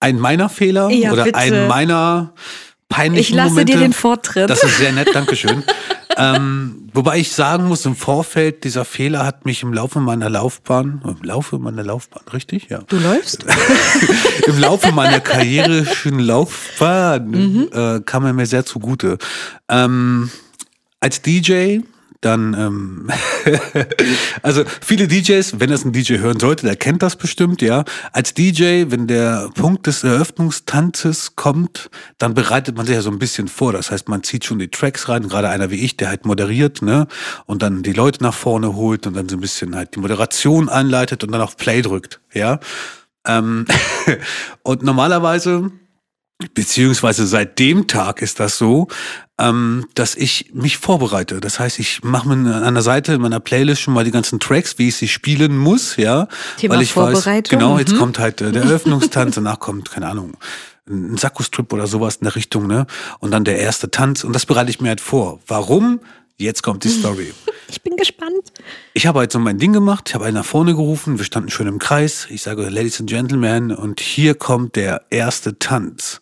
einem 0.00 0.18
meiner 0.18 0.48
Fehler 0.48 0.90
Ja, 0.90 1.12
oder 1.12 1.24
bitte. 1.24 1.38
einem 1.38 1.68
meiner 1.68 2.34
peinlichen 2.92 3.30
Ich 3.32 3.36
lasse 3.36 3.50
Momente. 3.50 3.72
dir 3.72 3.78
den 3.80 3.92
Vortritt. 3.92 4.48
Das 4.50 4.62
ist 4.62 4.78
sehr 4.78 4.92
nett, 4.92 5.08
Dankeschön. 5.14 5.62
ähm, 6.16 6.88
wobei 6.92 7.18
ich 7.18 7.32
sagen 7.32 7.66
muss, 7.68 7.84
im 7.86 7.96
Vorfeld, 7.96 8.64
dieser 8.64 8.84
Fehler 8.84 9.24
hat 9.26 9.44
mich 9.46 9.62
im 9.62 9.72
Laufe 9.72 10.00
meiner 10.00 10.28
Laufbahn, 10.30 11.02
im 11.04 11.22
Laufe 11.26 11.58
meiner 11.58 11.82
Laufbahn, 11.82 12.22
richtig? 12.32 12.68
Ja. 12.68 12.80
du 12.88 12.98
läufst? 12.98 13.44
Im 14.46 14.58
Laufe 14.58 14.92
meiner 14.92 15.20
karrierischen 15.20 16.18
Laufbahn 16.18 17.30
Mhm. 17.30 17.68
äh, 17.72 18.00
kam 18.00 18.24
er 18.26 18.32
mir 18.32 18.46
sehr 18.46 18.64
zugute. 18.64 19.18
Ähm, 19.68 20.30
als 21.00 21.22
DJ, 21.22 21.80
dann, 22.22 22.54
ähm, 22.54 23.10
also 24.42 24.64
viele 24.80 25.08
DJs, 25.08 25.60
wenn 25.60 25.70
das 25.70 25.84
ein 25.84 25.92
DJ 25.92 26.18
hören 26.18 26.38
sollte, 26.38 26.64
der 26.64 26.76
kennt 26.76 27.02
das 27.02 27.16
bestimmt, 27.16 27.60
ja. 27.60 27.84
Als 28.12 28.32
DJ, 28.32 28.84
wenn 28.88 29.08
der 29.08 29.50
Punkt 29.54 29.86
des 29.88 30.04
Eröffnungstanzes 30.04 31.34
kommt, 31.34 31.90
dann 32.18 32.34
bereitet 32.34 32.76
man 32.76 32.86
sich 32.86 32.94
ja 32.94 33.02
so 33.02 33.10
ein 33.10 33.18
bisschen 33.18 33.48
vor. 33.48 33.72
Das 33.72 33.90
heißt, 33.90 34.08
man 34.08 34.22
zieht 34.22 34.44
schon 34.44 34.60
die 34.60 34.68
Tracks 34.68 35.08
rein, 35.08 35.28
gerade 35.28 35.48
einer 35.48 35.70
wie 35.70 35.84
ich, 35.84 35.96
der 35.96 36.08
halt 36.08 36.24
moderiert, 36.24 36.80
ne, 36.80 37.08
und 37.46 37.62
dann 37.62 37.82
die 37.82 37.92
Leute 37.92 38.22
nach 38.22 38.34
vorne 38.34 38.76
holt 38.76 39.06
und 39.06 39.14
dann 39.14 39.28
so 39.28 39.36
ein 39.36 39.40
bisschen 39.40 39.74
halt 39.74 39.96
die 39.96 40.00
Moderation 40.00 40.68
einleitet 40.68 41.24
und 41.24 41.32
dann 41.32 41.40
auf 41.40 41.56
Play 41.56 41.82
drückt, 41.82 42.20
ja. 42.32 42.60
Ähm, 43.26 43.66
und 44.62 44.84
normalerweise, 44.84 45.72
beziehungsweise 46.54 47.26
seit 47.26 47.58
dem 47.58 47.88
Tag 47.88 48.22
ist 48.22 48.38
das 48.38 48.58
so, 48.58 48.86
ähm, 49.42 49.86
dass 49.94 50.14
ich 50.14 50.50
mich 50.54 50.78
vorbereite. 50.78 51.40
Das 51.40 51.58
heißt, 51.58 51.78
ich 51.78 52.04
mache 52.04 52.28
mir 52.28 52.54
an 52.54 52.74
der 52.74 52.82
Seite 52.82 53.14
in 53.14 53.20
meiner 53.20 53.40
Playlist 53.40 53.82
schon 53.82 53.92
mal 53.92 54.04
die 54.04 54.10
ganzen 54.10 54.38
Tracks, 54.38 54.78
wie 54.78 54.88
ich 54.88 54.96
sie 54.96 55.08
spielen 55.08 55.58
muss, 55.58 55.96
ja. 55.96 56.28
Thema 56.56 56.76
weil 56.76 56.82
ich 56.82 56.96
weiß, 56.96 57.12
Vorbereitung, 57.12 57.58
genau, 57.58 57.78
jetzt 57.78 57.92
mhm. 57.92 57.98
kommt 57.98 58.18
halt 58.18 58.40
äh, 58.40 58.52
der 58.52 58.62
Eröffnungstanz, 58.62 59.34
danach 59.34 59.58
kommt, 59.58 59.90
keine 59.90 60.08
Ahnung, 60.08 60.34
ein 60.88 61.16
Sakko-Strip 61.16 61.72
oder 61.72 61.86
sowas 61.86 62.16
in 62.16 62.24
der 62.24 62.36
Richtung, 62.36 62.66
ne? 62.66 62.86
Und 63.18 63.32
dann 63.32 63.44
der 63.44 63.58
erste 63.58 63.90
Tanz. 63.90 64.24
Und 64.24 64.32
das 64.32 64.46
bereite 64.46 64.70
ich 64.70 64.80
mir 64.80 64.88
halt 64.88 65.00
vor. 65.00 65.40
Warum? 65.46 66.00
Jetzt 66.38 66.62
kommt 66.62 66.84
die 66.84 66.88
Story. 66.88 67.32
Ich 67.68 67.80
bin 67.80 67.96
gespannt. 67.96 68.52
Ich 68.92 69.06
habe 69.06 69.20
halt 69.20 69.32
so 69.32 69.38
mein 69.38 69.56
Ding 69.56 69.72
gemacht, 69.72 70.04
ich 70.06 70.14
habe 70.14 70.26
einen 70.26 70.34
nach 70.34 70.44
vorne 70.44 70.74
gerufen, 70.74 71.16
wir 71.16 71.24
standen 71.24 71.48
schön 71.48 71.66
im 71.66 71.78
Kreis. 71.78 72.26
Ich 72.28 72.42
sage, 72.42 72.68
Ladies 72.68 73.00
and 73.00 73.08
Gentlemen, 73.08 73.72
und 73.72 73.98
hier 73.98 74.34
kommt 74.34 74.76
der 74.76 75.06
erste 75.08 75.58
Tanz. 75.58 76.20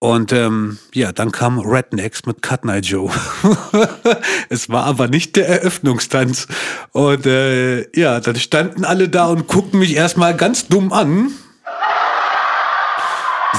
Und 0.00 0.32
ähm, 0.32 0.78
ja, 0.94 1.12
dann 1.12 1.30
kam 1.30 1.58
Rednecks 1.58 2.24
mit 2.24 2.40
Cut 2.40 2.64
Night 2.64 2.86
Joe. 2.86 3.10
es 4.48 4.70
war 4.70 4.86
aber 4.86 5.08
nicht 5.08 5.36
der 5.36 5.46
Eröffnungstanz. 5.46 6.48
Und 6.92 7.26
äh, 7.26 7.82
ja, 7.94 8.18
dann 8.18 8.36
standen 8.36 8.86
alle 8.86 9.10
da 9.10 9.26
und 9.26 9.46
guckten 9.46 9.78
mich 9.78 9.94
erstmal 9.94 10.34
ganz 10.34 10.68
dumm 10.68 10.94
an. 10.94 11.32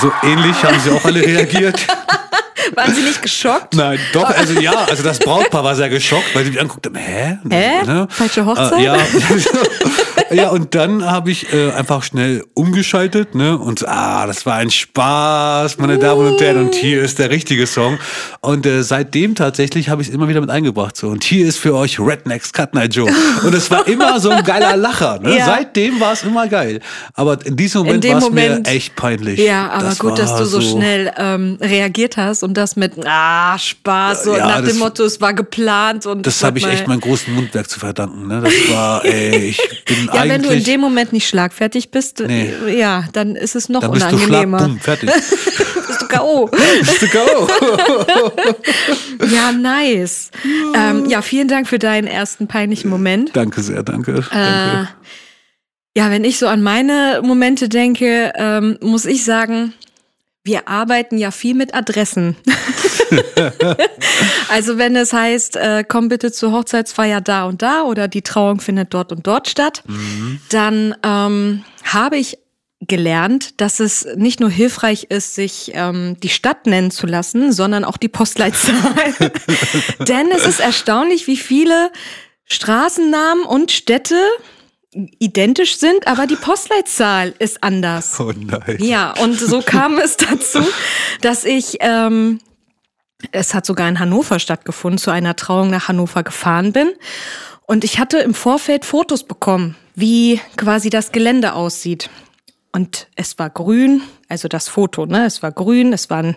So 0.01 0.11
ähnlich 0.23 0.63
haben 0.63 0.79
sie 0.79 0.89
auch 0.89 1.05
alle 1.05 1.21
reagiert. 1.21 1.87
Waren 2.75 2.95
Sie 2.95 3.01
nicht 3.01 3.21
geschockt? 3.21 3.75
Nein, 3.75 3.99
doch, 4.13 4.29
also 4.29 4.59
ja, 4.59 4.85
also 4.85 5.03
das 5.03 5.19
Brautpaar 5.19 5.63
war 5.63 5.75
sehr 5.75 5.89
geschockt, 5.89 6.33
weil 6.33 6.45
sie 6.45 6.51
mich 6.51 6.61
anguckt 6.61 6.85
haben, 6.85 6.95
hä? 6.95 7.37
Hä? 7.49 7.83
Ne? 7.83 8.07
Falsche 8.09 8.45
Hochzeit? 8.45 8.79
Äh, 8.79 8.83
ja. 8.83 8.97
ja, 10.31 10.49
und 10.49 10.75
dann 10.75 11.05
habe 11.09 11.31
ich 11.31 11.51
äh, 11.53 11.71
einfach 11.71 12.03
schnell 12.03 12.43
umgeschaltet, 12.53 13.35
ne? 13.35 13.57
Und 13.57 13.79
so, 13.79 13.87
ah, 13.87 14.25
das 14.27 14.45
war 14.45 14.55
ein 14.55 14.69
Spaß, 14.71 15.77
meine 15.77 15.97
Damen 15.97 16.27
und 16.27 16.41
Herren, 16.41 16.65
und 16.65 16.75
hier 16.75 17.01
ist 17.01 17.19
der 17.19 17.29
richtige 17.29 17.67
Song. 17.67 17.97
Und 18.41 18.65
äh, 18.65 18.83
seitdem 18.83 19.35
tatsächlich 19.35 19.89
habe 19.89 20.01
ich 20.01 20.09
es 20.09 20.13
immer 20.13 20.27
wieder 20.27 20.41
mit 20.41 20.49
eingebracht. 20.49 20.95
So, 20.97 21.07
und 21.09 21.23
hier 21.23 21.47
ist 21.47 21.57
für 21.57 21.75
euch 21.75 21.99
Rednecks 21.99 22.53
Cut 22.53 22.73
Night 22.73 22.95
Joe. 22.95 23.09
Und 23.43 23.53
es 23.55 23.69
war 23.71 23.87
immer 23.87 24.19
so 24.19 24.29
ein 24.29 24.43
geiler 24.43 24.75
Lacher. 24.77 25.19
Ne? 25.19 25.37
Ja. 25.37 25.45
Seitdem 25.45 25.99
war 25.99 26.13
es 26.13 26.23
immer 26.23 26.47
geil. 26.47 26.79
Aber 27.13 27.37
in 27.45 27.55
diesem 27.55 27.83
Moment 27.83 28.05
war 28.07 28.17
es 28.17 28.29
mir 28.29 28.61
echt 28.65 28.95
peinlich. 28.95 29.39
Ja, 29.39 29.69
aber 29.69 29.85
Das 29.89 29.99
gut, 29.99 30.17
dass 30.19 30.37
du 30.37 30.45
so, 30.45 30.61
schnell 30.61 31.11
ähm, 31.17 31.57
reagiert 31.61 32.17
hast 32.17 32.43
und 32.43 32.55
das 32.55 32.75
mit 32.75 32.93
ah 33.05 33.57
Spaß 33.57 34.23
so 34.25 34.35
Ja, 34.35 34.47
nach 34.47 34.61
das- 34.61 34.69
dem 34.69 34.79
Motto, 34.79 35.03
es 35.03 35.19
war 35.21 35.33
geplant 35.33 36.05
und 36.05 36.25
Das 36.25 36.43
habe 36.43 36.59
ich 36.59 36.67
echt 36.67 36.87
meinem 36.87 37.01
großen 37.01 37.33
Mundwerk 37.33 37.69
zu 37.69 37.79
verdanken. 37.79 38.27
Ne? 38.27 38.41
Das 38.43 38.53
war, 38.75 39.03
ey, 39.05 39.49
ich 39.49 39.83
bin 39.85 40.09
Ja, 40.13 40.21
eigentlich. 40.21 40.31
wenn 40.31 40.41
du 40.43 40.49
in 40.49 40.63
dem 40.63 40.81
Moment 40.81 41.13
nicht 41.13 41.27
schlagfertig 41.27 41.91
bist, 41.91 42.19
Nee. 42.25 42.51
äh, 42.67 42.79
ja, 42.79 43.05
dann 43.13 43.35
ist 43.35 43.55
es 43.55 43.69
noch 43.69 43.81
dann 43.81 43.91
bist 43.91 44.05
du 44.11 44.17
schlag, 44.17 44.27
unangenehmer. 44.45 44.57
bumm, 44.59 44.79
fertig. 44.79 45.09
bist 45.87 46.01
du 46.01 46.07
K.O. 46.07 46.47
bist 46.79 47.01
du 47.01 47.07
K.O. 47.07 47.47
ja, 49.33 49.51
nice. 49.51 50.31
ähm, 50.75 51.05
ja, 51.07 51.21
vielen 51.21 51.47
Dank 51.47 51.67
für 51.67 51.79
deinen 51.79 52.07
ersten 52.07 52.47
peinlichen 52.47 52.89
Moment. 52.89 53.31
Danke 53.33 53.61
sehr, 53.61 53.83
danke. 53.83 54.11
Äh, 54.13 54.21
danke. 54.31 54.89
ja, 55.95 56.09
wenn 56.11 56.23
ich 56.23 56.37
so 56.37 56.47
an 56.47 56.61
meine 56.61 57.21
Momente 57.23 57.69
denke, 57.69 58.33
ähm, 58.35 58.77
muss 58.81 59.05
ich 59.05 59.23
sagen, 59.23 59.73
wir 60.43 60.67
arbeiten 60.67 61.17
ja 61.17 61.31
viel 61.31 61.53
mit 61.53 61.73
Adressen. 61.73 62.35
also 64.49 64.77
wenn 64.77 64.95
es 64.95 65.13
heißt, 65.13 65.55
äh, 65.55 65.83
komm 65.87 66.07
bitte 66.07 66.31
zur 66.31 66.51
Hochzeitsfeier 66.51 67.21
da 67.21 67.45
und 67.45 67.61
da 67.61 67.83
oder 67.83 68.07
die 68.07 68.23
Trauung 68.23 68.59
findet 68.59 68.93
dort 68.93 69.11
und 69.11 69.27
dort 69.27 69.49
statt, 69.49 69.83
dann 70.49 70.95
ähm, 71.03 71.63
habe 71.83 72.17
ich 72.17 72.39
gelernt, 72.87 73.61
dass 73.61 73.79
es 73.79 74.07
nicht 74.15 74.39
nur 74.39 74.49
hilfreich 74.49 75.05
ist, 75.09 75.35
sich 75.35 75.71
ähm, 75.75 76.17
die 76.21 76.29
Stadt 76.29 76.65
nennen 76.65 76.89
zu 76.89 77.05
lassen, 77.05 77.51
sondern 77.51 77.83
auch 77.83 77.97
die 77.97 78.07
Postleitzahl. 78.07 79.13
Denn 79.99 80.31
es 80.31 80.47
ist 80.47 80.59
erstaunlich, 80.59 81.27
wie 81.27 81.37
viele 81.37 81.91
Straßennamen 82.45 83.45
und 83.45 83.71
Städte 83.71 84.19
identisch 84.93 85.77
sind, 85.77 86.07
aber 86.07 86.27
die 86.27 86.35
Postleitzahl 86.35 87.33
ist 87.39 87.63
anders. 87.63 88.19
Oh 88.19 88.33
nein. 88.35 88.77
Ja, 88.79 89.13
und 89.21 89.39
so 89.39 89.61
kam 89.61 89.97
es 89.97 90.17
dazu, 90.17 90.59
dass 91.21 91.45
ich, 91.45 91.77
ähm, 91.79 92.39
es 93.31 93.53
hat 93.53 93.65
sogar 93.65 93.87
in 93.87 93.99
Hannover 93.99 94.39
stattgefunden, 94.39 94.97
zu 94.97 95.11
einer 95.11 95.35
Trauung 95.35 95.69
nach 95.69 95.87
Hannover 95.87 96.23
gefahren 96.23 96.73
bin. 96.73 96.91
Und 97.65 97.83
ich 97.83 97.99
hatte 97.99 98.19
im 98.19 98.33
Vorfeld 98.33 98.83
Fotos 98.83 99.23
bekommen, 99.23 99.77
wie 99.95 100.41
quasi 100.57 100.89
das 100.89 101.11
Gelände 101.11 101.53
aussieht. 101.53 102.09
Und 102.73 103.07
es 103.15 103.39
war 103.39 103.49
grün, 103.49 104.01
also 104.27 104.47
das 104.47 104.67
Foto, 104.67 105.05
ne? 105.05 105.25
Es 105.25 105.43
war 105.43 105.51
grün, 105.51 105.93
es 105.93 106.09
war 106.09 106.23
ein 106.23 106.35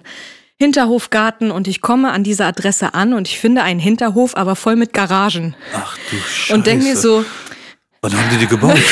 Hinterhofgarten 0.57 1.51
und 1.51 1.67
ich 1.67 1.81
komme 1.81 2.13
an 2.13 2.23
dieser 2.23 2.47
Adresse 2.47 2.95
an 2.95 3.13
und 3.13 3.27
ich 3.27 3.41
finde 3.41 3.63
einen 3.63 3.81
Hinterhof, 3.81 4.37
aber 4.37 4.55
voll 4.55 4.77
mit 4.77 4.93
Garagen. 4.93 5.57
Ach 5.75 5.99
du 6.11 6.17
Scheiße. 6.17 6.55
Und 6.55 6.67
denke 6.67 6.85
mir 6.85 6.97
so, 6.97 7.25
Wann 8.05 8.17
haben 8.19 8.29
die 8.29 8.37
die 8.37 8.47
gebaut? 8.47 8.77
was 8.77 8.83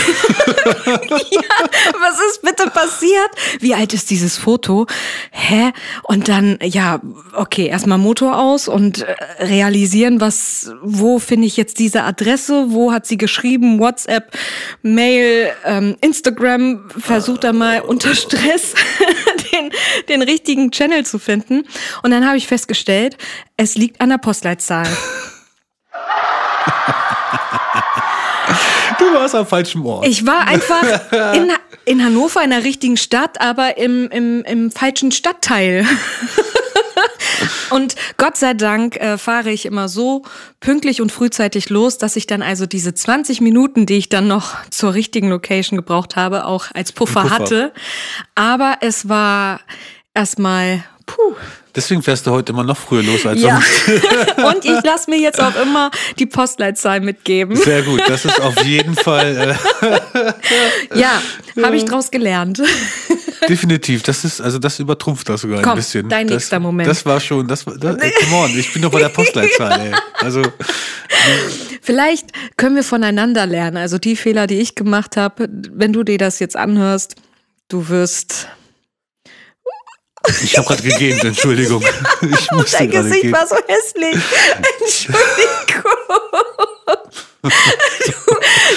ist 2.30 2.40
bitte 2.40 2.70
passiert? 2.70 3.30
Wie 3.60 3.74
alt 3.74 3.92
ist 3.92 4.08
dieses 4.08 4.38
Foto? 4.38 4.86
Hä? 5.30 5.72
Und 6.04 6.28
dann, 6.28 6.58
ja, 6.62 7.02
okay, 7.34 7.66
erstmal 7.66 7.98
Motor 7.98 8.40
aus 8.40 8.68
und 8.68 9.02
äh, 9.02 9.14
realisieren, 9.40 10.22
was, 10.22 10.72
wo 10.80 11.18
finde 11.18 11.46
ich 11.46 11.58
jetzt 11.58 11.78
diese 11.78 12.04
Adresse? 12.04 12.68
Wo 12.68 12.90
hat 12.90 13.06
sie 13.06 13.18
geschrieben? 13.18 13.80
WhatsApp, 13.80 14.34
Mail, 14.80 15.52
ähm, 15.66 15.94
Instagram. 16.00 16.88
Versucht 16.98 17.44
da 17.44 17.52
mal 17.52 17.82
unter 17.82 18.14
Stress 18.14 18.72
den, 19.52 19.72
den 20.08 20.22
richtigen 20.22 20.70
Channel 20.70 21.04
zu 21.04 21.18
finden. 21.18 21.64
Und 22.02 22.12
dann 22.12 22.26
habe 22.26 22.38
ich 22.38 22.46
festgestellt, 22.46 23.18
es 23.58 23.74
liegt 23.74 24.00
an 24.00 24.08
der 24.08 24.16
Postleitzahl. 24.16 24.88
du 29.02 29.14
warst 29.14 29.34
am 29.34 29.46
falschen 29.46 29.84
Ort. 29.84 30.06
Ich 30.06 30.26
war 30.26 30.46
einfach 30.46 30.82
in, 31.34 31.50
in 31.84 32.04
Hannover, 32.04 32.42
in 32.42 32.50
der 32.50 32.64
richtigen 32.64 32.96
Stadt, 32.96 33.40
aber 33.40 33.78
im, 33.78 34.08
im, 34.10 34.42
im 34.44 34.70
falschen 34.70 35.12
Stadtteil. 35.12 35.86
Und 37.70 37.94
Gott 38.18 38.36
sei 38.36 38.54
Dank 38.54 38.96
äh, 38.96 39.18
fahre 39.18 39.50
ich 39.50 39.66
immer 39.66 39.88
so 39.88 40.22
pünktlich 40.60 41.00
und 41.00 41.10
frühzeitig 41.10 41.70
los, 41.70 41.98
dass 41.98 42.16
ich 42.16 42.26
dann 42.26 42.42
also 42.42 42.66
diese 42.66 42.94
20 42.94 43.40
Minuten, 43.40 43.86
die 43.86 43.96
ich 43.96 44.08
dann 44.08 44.28
noch 44.28 44.54
zur 44.70 44.94
richtigen 44.94 45.30
Location 45.30 45.76
gebraucht 45.78 46.16
habe, 46.16 46.44
auch 46.44 46.66
als 46.74 46.92
Puffer, 46.92 47.22
Puffer. 47.22 47.34
hatte. 47.34 47.72
Aber 48.34 48.76
es 48.80 49.08
war 49.08 49.60
erstmal, 50.14 50.84
puh. 51.06 51.34
Deswegen 51.74 52.02
fährst 52.02 52.26
du 52.26 52.30
heute 52.32 52.52
immer 52.52 52.64
noch 52.64 52.76
früher 52.76 53.02
los 53.02 53.24
als 53.24 53.40
Ja. 53.40 53.60
sonst. 53.86 54.36
Und 54.56 54.64
ich 54.64 54.84
lasse 54.84 55.08
mir 55.10 55.18
jetzt 55.18 55.40
auch 55.40 55.54
immer 55.56 55.90
die 56.18 56.26
Postleitzahl 56.26 57.00
mitgeben. 57.00 57.56
Sehr 57.56 57.82
gut, 57.82 58.02
das 58.06 58.24
ist 58.26 58.40
auf 58.40 58.62
jeden 58.64 58.94
Fall 58.94 59.56
äh, 59.82 60.32
Ja, 60.98 61.22
habe 61.62 61.76
ich 61.76 61.84
draus 61.84 62.10
gelernt. 62.10 62.60
definitiv. 63.48 64.02
Das 64.02 64.24
ist, 64.24 64.40
also 64.40 64.58
das 64.58 64.78
übertrumpft 64.78 65.28
das 65.28 65.40
sogar 65.40 65.62
Komm, 65.62 65.72
ein 65.72 65.76
bisschen. 65.76 66.08
dein 66.08 66.26
das, 66.28 66.36
nächster 66.36 66.60
Moment. 66.60 66.88
Das 66.88 67.04
war 67.06 67.20
schon, 67.20 67.48
das 67.48 67.66
war, 67.66 67.76
das, 67.78 67.96
ey, 67.96 68.12
come 68.20 68.42
on, 68.42 68.58
ich 68.58 68.72
bin 68.72 68.82
doch 68.82 68.90
bei 68.90 69.00
der 69.00 69.08
Postleitzahl, 69.08 69.80
ey. 69.80 69.92
Also, 70.20 70.42
Vielleicht 71.80 72.26
können 72.56 72.76
wir 72.76 72.84
voneinander 72.84 73.46
lernen. 73.46 73.76
Also 73.76 73.98
die 73.98 74.16
Fehler, 74.16 74.46
die 74.46 74.60
ich 74.60 74.74
gemacht 74.74 75.16
habe, 75.16 75.48
wenn 75.50 75.92
du 75.92 76.04
dir 76.04 76.18
das 76.18 76.38
jetzt 76.38 76.56
anhörst, 76.56 77.16
du 77.68 77.88
wirst. 77.88 78.48
Ich 80.42 80.56
habe 80.58 80.66
gerade 80.68 80.82
gegähnt, 80.82 81.22
Entschuldigung. 81.24 81.82
Ich 82.22 82.50
musste 82.52 82.78
Dein 82.78 82.90
Gesicht 82.90 83.22
gehen. 83.22 83.32
war 83.32 83.46
so 83.46 83.56
hässlich. 83.66 84.14
Entschuldigung. 84.80 85.92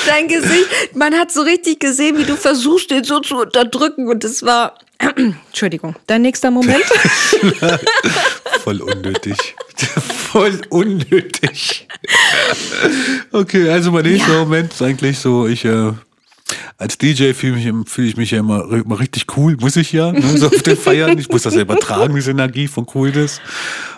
Dein 0.08 0.28
Gesicht, 0.28 0.96
man 0.96 1.14
hat 1.14 1.32
so 1.32 1.42
richtig 1.42 1.80
gesehen, 1.80 2.18
wie 2.18 2.24
du 2.24 2.36
versuchst, 2.36 2.90
den 2.92 3.04
so 3.04 3.20
zu 3.20 3.38
unterdrücken. 3.42 4.08
Und 4.08 4.24
es 4.24 4.44
war. 4.44 4.78
Entschuldigung. 5.48 5.96
Dein 6.08 6.22
nächster 6.24 6.50
Moment? 6.52 6.84
Voll 8.64 8.82
unnötig. 8.82 9.56
Voll 10.32 10.62
unnötig. 10.70 11.88
Okay, 13.32 13.70
also 13.70 13.92
mein 13.92 14.04
nächster 14.06 14.34
Ja. 14.34 14.40
Moment 14.40 14.74
ist 14.74 14.82
eigentlich 14.82 15.20
so, 15.20 15.48
ich 15.48 15.66
äh, 15.66 15.92
als 16.78 16.98
DJ 16.98 17.34
fühle 17.34 17.56
mich, 17.56 17.90
fühl 17.90 18.06
ich 18.06 18.18
mich 18.18 18.32
ja 18.32 18.40
immer, 18.40 18.72
immer 18.72 19.00
richtig 19.00 19.38
cool, 19.38 19.58
muss 19.58 19.76
ich 19.76 19.92
ja, 19.92 20.12
ne, 20.12 20.38
so 20.38 20.48
auf 20.48 20.62
den 20.62 20.78
Feiern. 20.78 21.18
Ich 21.18 21.30
muss 21.30 21.44
das 21.44 21.56
ja 21.56 21.62
übertragen, 21.62 22.16
diese 22.16 22.32
Energie 22.32 22.68
von 22.68 22.86
Coolness. 22.86 23.42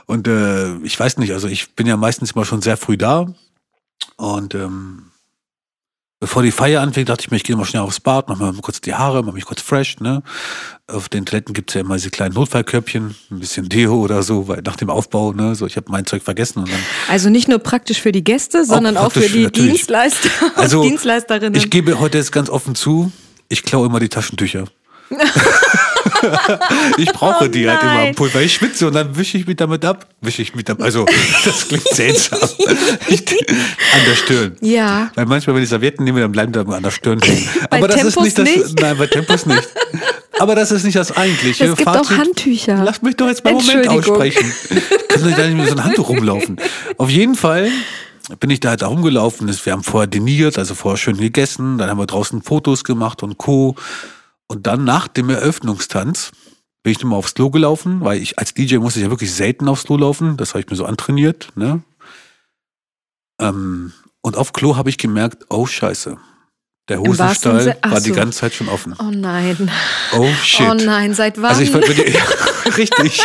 Und 0.06 0.28
äh, 0.28 0.78
ich 0.78 0.98
weiß 1.00 1.18
nicht, 1.18 1.34
also 1.34 1.48
ich 1.48 1.76
bin 1.76 1.88
ja 1.88 1.98
meistens 1.98 2.32
immer 2.32 2.46
schon 2.46 2.62
sehr 2.62 2.78
früh 2.78 2.98
da. 2.98 3.28
Und 4.16 4.56
ähm, 4.56 5.12
bevor 6.20 6.42
die 6.44 6.52
Feier 6.52 6.82
anfängt, 6.82 7.10
dachte 7.10 7.22
ich 7.22 7.32
mir, 7.32 7.38
ich 7.38 7.44
gehe 7.44 7.56
mal 7.56 7.66
schnell 7.66 7.84
aufs 7.84 8.00
Bad, 8.00 8.28
mach 8.30 8.38
mal 8.40 8.54
kurz 8.62 8.82
die 8.82 8.94
Haare, 8.94 9.24
mach 9.24 9.34
mich 9.34 9.46
kurz 9.46 9.62
fresh, 9.62 10.00
ne? 10.00 10.24
Auf 10.88 11.10
den 11.10 11.26
Toiletten 11.26 11.54
gibt's 11.54 11.74
ja 11.74 11.82
immer 11.82 11.96
diese 11.96 12.10
kleinen 12.10 12.34
Notfallkörbchen, 12.34 13.16
ein 13.32 13.40
bisschen 13.40 13.70
Deo 13.70 13.96
oder 13.96 14.24
so, 14.24 14.48
weil 14.48 14.62
nach 14.64 14.78
dem 14.78 14.90
Aufbau, 14.90 15.34
ne, 15.34 15.54
so 15.54 15.66
ich 15.68 15.76
habe 15.76 15.92
mein 15.92 16.06
Zeug 16.06 16.24
vergessen 16.24 16.60
und 16.60 16.70
dann 16.72 16.80
Also 17.10 17.30
nicht 17.30 17.48
nur 17.48 17.60
praktisch 17.60 18.02
für 18.02 18.12
die 18.12 18.24
Gäste, 18.24 18.66
sondern 18.66 18.98
auch, 18.98 19.12
für 19.12 19.20
praktisch, 19.20 19.34
die 19.34 19.44
natürlich. 19.44 19.72
Dienstleister 19.72 20.30
Also, 20.56 20.82
und 20.82 20.90
Dienstleisterinnen. 20.90 21.56
ich 21.56 21.70
gebe 21.70 22.00
heute 22.00 22.18
jetzt 22.18 22.32
ganz 22.32 22.50
offen 22.50 22.74
zu, 22.76 23.12
ich 23.50 23.64
klaue 23.64 23.86
immer 23.88 24.00
die 24.00 24.10
Taschentücher. 24.10 24.66
ich 26.98 27.08
brauche 27.12 27.50
die 27.50 27.70
halt 27.70 27.82
immer 27.84 28.04
Oh 28.04 28.08
am 28.08 28.16
Pool, 28.16 28.34
weil 28.34 28.44
ich 28.44 28.54
schwitze 28.54 28.88
und 28.88 28.94
dann 28.94 29.16
wische 29.18 29.38
ich 29.38 29.48
mich 29.48 29.56
damit 29.56 29.84
ab. 29.86 30.08
Wische 30.22 30.42
ich 30.42 30.56
mich 30.56 30.66
damit, 30.66 30.84
also 30.84 31.06
das 31.46 31.68
klingt 31.68 31.88
seltsam. 31.88 32.40
Ich, 33.10 33.22
an 33.30 34.02
der 34.06 34.16
Stirn. 34.16 34.58
ja. 34.62 35.12
Weil 35.16 35.26
manchmal, 35.26 35.56
wenn 35.56 35.64
ich 35.64 35.70
Servietten 35.70 36.04
nehme, 36.04 36.20
dann 36.20 36.32
bleiben 36.32 36.52
die 36.52 36.60
an 36.60 36.84
der 36.84 36.92
Stirn 36.92 37.22
hängen. 37.22 37.48
Aber 37.70 37.88
das 37.88 37.98
Tempos 37.98 38.16
ist 38.28 38.38
nicht 38.38 38.38
das. 38.38 38.46
nicht? 38.46 38.82
Nein, 38.82 38.98
bei 38.98 39.08
Tempos 39.08 39.46
nicht. 39.46 39.68
Aber 40.40 40.56
das 40.56 40.72
ist 40.72 40.84
nicht 40.84 40.96
das 40.96 41.16
eigentliche. 41.16 41.66
Es 41.66 41.76
gibt 41.76 41.88
auch 41.88 42.10
Handtücher. 42.10 42.82
Lass 42.84 43.02
mich 43.02 43.16
doch 43.16 43.28
jetzt 43.28 43.44
mal 43.44 43.52
einen 43.52 43.66
Moment 43.66 43.88
aussprechen. 43.88 44.52
Kann 45.08 45.24
doch 45.24 45.36
da 45.38 45.48
nicht 45.48 45.58
mit 45.58 45.66
so 45.68 45.72
einem 45.74 45.84
Handtuch 45.84 46.10
rumlaufen. 46.10 46.58
Auf 46.98 47.10
jeden 47.10 47.36
Fall 47.36 47.70
bin 48.40 48.50
ich 48.50 48.60
da 48.60 48.70
halt 48.70 48.84
auch 48.84 48.92
rumgelaufen. 48.92 49.50
Wir 49.64 49.74
haben 49.74 49.84
vorher 49.84 50.08
diniert, 50.08 50.58
also 50.58 50.76
vorher 50.76 50.98
schön 50.98 51.18
gegessen. 51.18 51.78
Dann 51.78 51.90
haben 51.90 51.98
wir 52.00 52.06
draußen 52.06 52.42
Fotos 52.42 52.84
gemacht 52.84 53.24
und 53.24 53.38
Co. 53.38 53.76
Und 54.48 54.68
dann 54.68 54.84
nach 54.84 55.08
dem 55.08 55.30
Eröffnungstanz 55.30 56.32
bin 56.84 56.92
ich 56.92 57.02
nochmal 57.02 57.20
aufs 57.20 57.34
Klo 57.34 57.50
gelaufen, 57.50 58.00
weil 58.02 58.22
ich 58.22 58.40
als 58.40 58.54
DJ 58.54 58.78
musste 58.78 59.00
ich 59.00 59.04
ja 59.04 59.10
wirklich 59.10 59.34
selten 59.34 59.68
aufs 59.68 59.84
Klo 59.84 59.98
laufen. 59.98 60.38
Das 60.38 60.50
habe 60.50 60.62
ich 60.62 60.70
mir 60.70 60.76
so 60.76 60.86
antrainiert. 60.86 61.50
Ne? 61.56 61.84
Ähm, 63.40 63.94
und 64.22 64.38
auf 64.38 64.54
Klo 64.54 64.76
habe 64.78 64.90
ich 64.90 64.98
gemerkt, 64.98 65.46
oh 65.50 65.66
scheiße. 65.66 66.18
Der 66.90 67.02
Hosenstall 67.02 67.78
war 67.84 68.00
die 68.00 68.14
ganze 68.14 68.40
Zeit 68.40 68.54
schon 68.54 68.70
offen. 68.70 68.96
Oh 69.00 69.12
nein. 69.12 69.70
Oh 70.14 70.30
shit. 70.42 70.68
Oh 70.70 70.74
nein, 70.74 71.14
seit 71.14 71.36
wann? 71.36 71.50
Also 71.50 71.62
ich 71.62 71.74
wollte 71.74 71.90
mir 71.90 71.96
die, 71.96 72.18
richtig, 72.78 73.22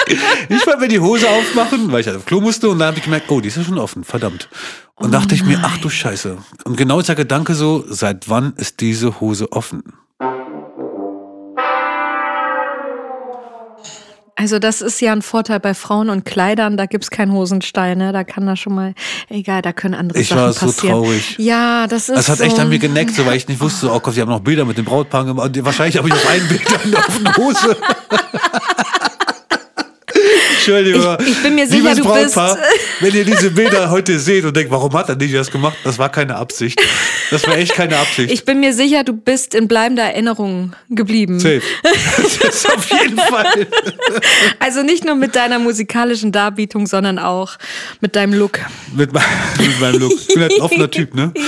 ich 0.49 0.67
wollte 0.67 0.81
mir 0.81 0.89
die 0.89 0.99
Hose 0.99 1.29
aufmachen, 1.29 1.93
weil 1.93 2.01
ich 2.01 2.09
halt 2.09 2.17
auf 2.17 2.25
Klo 2.25 2.41
musste 2.41 2.69
und 2.69 2.81
dann 2.81 2.89
habe 2.89 2.99
ich 2.99 3.05
gemerkt, 3.05 3.31
oh, 3.31 3.41
die 3.41 3.47
ist 3.49 3.57
ja 3.57 3.63
schon 3.63 3.79
offen, 3.79 4.03
verdammt. 4.03 4.49
Und 4.97 5.11
Oh 5.11 5.13
dachte 5.13 5.37
ich 5.37 5.45
mir, 5.45 5.61
ach 5.63 5.75
nein. 5.75 5.81
du 5.81 5.91
Scheiße. 5.91 6.39
Und 6.65 6.77
genau 6.77 7.01
dieser 7.01 7.15
Gedanke 7.15 7.55
so, 7.55 7.85
seit 7.89 8.29
wann 8.29 8.53
ist 8.55 8.81
diese 8.81 9.21
Hose 9.21 9.53
offen? 9.53 9.85
Also 14.35 14.59
das 14.59 14.81
ist 14.81 15.01
ja 15.01 15.13
ein 15.13 15.21
Vorteil 15.21 15.61
bei 15.61 15.75
Frauen 15.75 16.09
und 16.09 16.25
Kleidern, 16.25 16.77
da 16.79 16.87
gibt's 16.87 17.11
keinen 17.11 17.33
Hosenstall, 17.33 17.97
ne? 17.97 18.13
Da 18.13 18.25
kann 18.25 18.47
da 18.47 18.57
schon 18.57 18.75
mal, 18.75 18.95
egal, 19.29 19.61
da 19.61 19.73
können 19.75 19.95
andere 19.95 20.19
Ich 20.21 20.29
Sachen 20.29 20.41
war 20.43 20.53
so 20.55 20.67
passieren. 20.67 21.03
traurig. 21.03 21.37
Ja, 21.39 21.87
das 21.87 22.09
ist 22.09 22.17
Das 22.17 22.29
hat 22.31 22.39
so, 22.39 22.45
echt 22.45 22.59
an 22.59 22.71
mir 22.71 22.79
geneckt, 22.79 23.15
so, 23.15 23.27
weil 23.27 23.37
ich 23.37 23.47
nicht 23.47 23.61
wusste, 23.61 23.93
oh 23.93 24.01
Gott, 24.01 24.15
sie 24.15 24.23
haben 24.23 24.31
noch 24.31 24.41
Bilder 24.41 24.65
mit 24.65 24.79
dem 24.79 24.87
Brautpaar 24.87 25.27
gemacht. 25.27 25.51
Wahrscheinlich 25.65 25.99
habe 25.99 26.09
ich 26.09 26.15
auf 26.15 26.27
ein 26.29 26.49
Bild 26.49 26.63
eine 26.85 26.97
offene 26.97 27.37
Hose. 27.37 27.77
Entschuldigung. 30.67 31.17
Ich- 31.21 31.29
ich 31.29 31.43
bin 31.43 31.55
mir 31.57 31.67
sicher, 31.67 31.95
du 31.95 32.13
bist- 32.13 32.35
Brautpaar, 32.35 32.59
wenn 33.01 33.15
ihr 33.15 33.25
diese 33.25 33.51
Bilder 33.51 33.91
heute 33.91 34.19
seht 34.19 34.45
und 34.45 34.57
denkt, 34.57 34.71
warum 34.71 34.93
hat 34.95 35.09
er 35.09 35.17
nicht 35.17 35.35
das 35.35 35.51
gemacht? 35.51 35.77
Das 35.85 35.99
war 35.99 36.09
keine 36.09 36.37
Absicht. 36.37 36.81
Das 37.31 37.47
war 37.47 37.57
echt 37.57 37.75
keine 37.75 37.97
Absicht. 37.99 38.31
Ich 38.33 38.45
bin 38.45 38.61
mir 38.61 38.73
sicher, 38.73 39.05
du 39.05 39.13
bist 39.13 39.55
in 39.55 39.67
bleibender 39.69 40.05
Erinnerung 40.05 40.75
geblieben. 40.91 41.41
Safe. 41.41 41.63
Das 42.23 42.37
ist 42.55 42.69
auf 42.73 42.89
jeden 42.91 43.17
Fall. 43.19 43.67
Also 44.59 44.83
nicht 44.83 45.05
nur 45.05 45.15
mit 45.17 45.35
deiner 45.37 45.59
musikalischen 45.59 46.31
Darbietung, 46.33 46.87
sondern 46.87 47.19
auch 47.19 47.57
mit 48.01 48.15
deinem 48.17 48.35
Look. 48.35 48.61
Mit, 48.95 49.13
mein, 49.13 49.23
mit 49.59 49.81
meinem 49.81 50.01
Look. 50.01 50.13
Ich 50.13 50.27
bin 50.29 50.43
halt 50.43 50.53
ein 50.55 50.61
offener 50.61 50.91
Typ, 50.91 51.15
ne? 51.15 51.33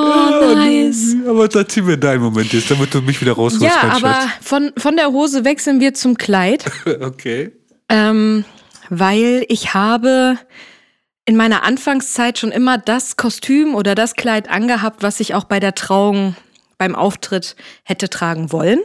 Oh, 0.03 0.55
nice. 0.55 1.15
Aber 1.27 1.47
da 1.47 1.67
ziehen 1.67 1.87
wir 1.87 1.97
deinen 1.97 2.21
Moment 2.21 2.51
jetzt, 2.53 2.69
damit 2.69 2.93
du 2.93 3.01
mich 3.01 3.19
wieder 3.21 3.33
rausholst, 3.33 3.63
Ja, 3.63 3.89
aber 3.91 4.17
von, 4.41 4.71
von 4.77 4.95
der 4.95 5.07
Hose 5.11 5.45
wechseln 5.45 5.79
wir 5.79 5.93
zum 5.93 6.17
Kleid. 6.17 6.65
Okay. 7.01 7.51
Ähm, 7.89 8.45
weil 8.89 9.45
ich 9.49 9.73
habe 9.73 10.37
in 11.25 11.35
meiner 11.35 11.63
Anfangszeit 11.63 12.37
schon 12.37 12.51
immer 12.51 12.77
das 12.77 13.17
Kostüm 13.17 13.75
oder 13.75 13.95
das 13.95 14.15
Kleid 14.15 14.49
angehabt, 14.49 15.03
was 15.03 15.19
ich 15.19 15.35
auch 15.35 15.45
bei 15.45 15.59
der 15.59 15.75
Trauung 15.75 16.35
beim 16.77 16.95
Auftritt 16.95 17.55
hätte 17.83 18.09
tragen 18.09 18.51
wollen. 18.51 18.79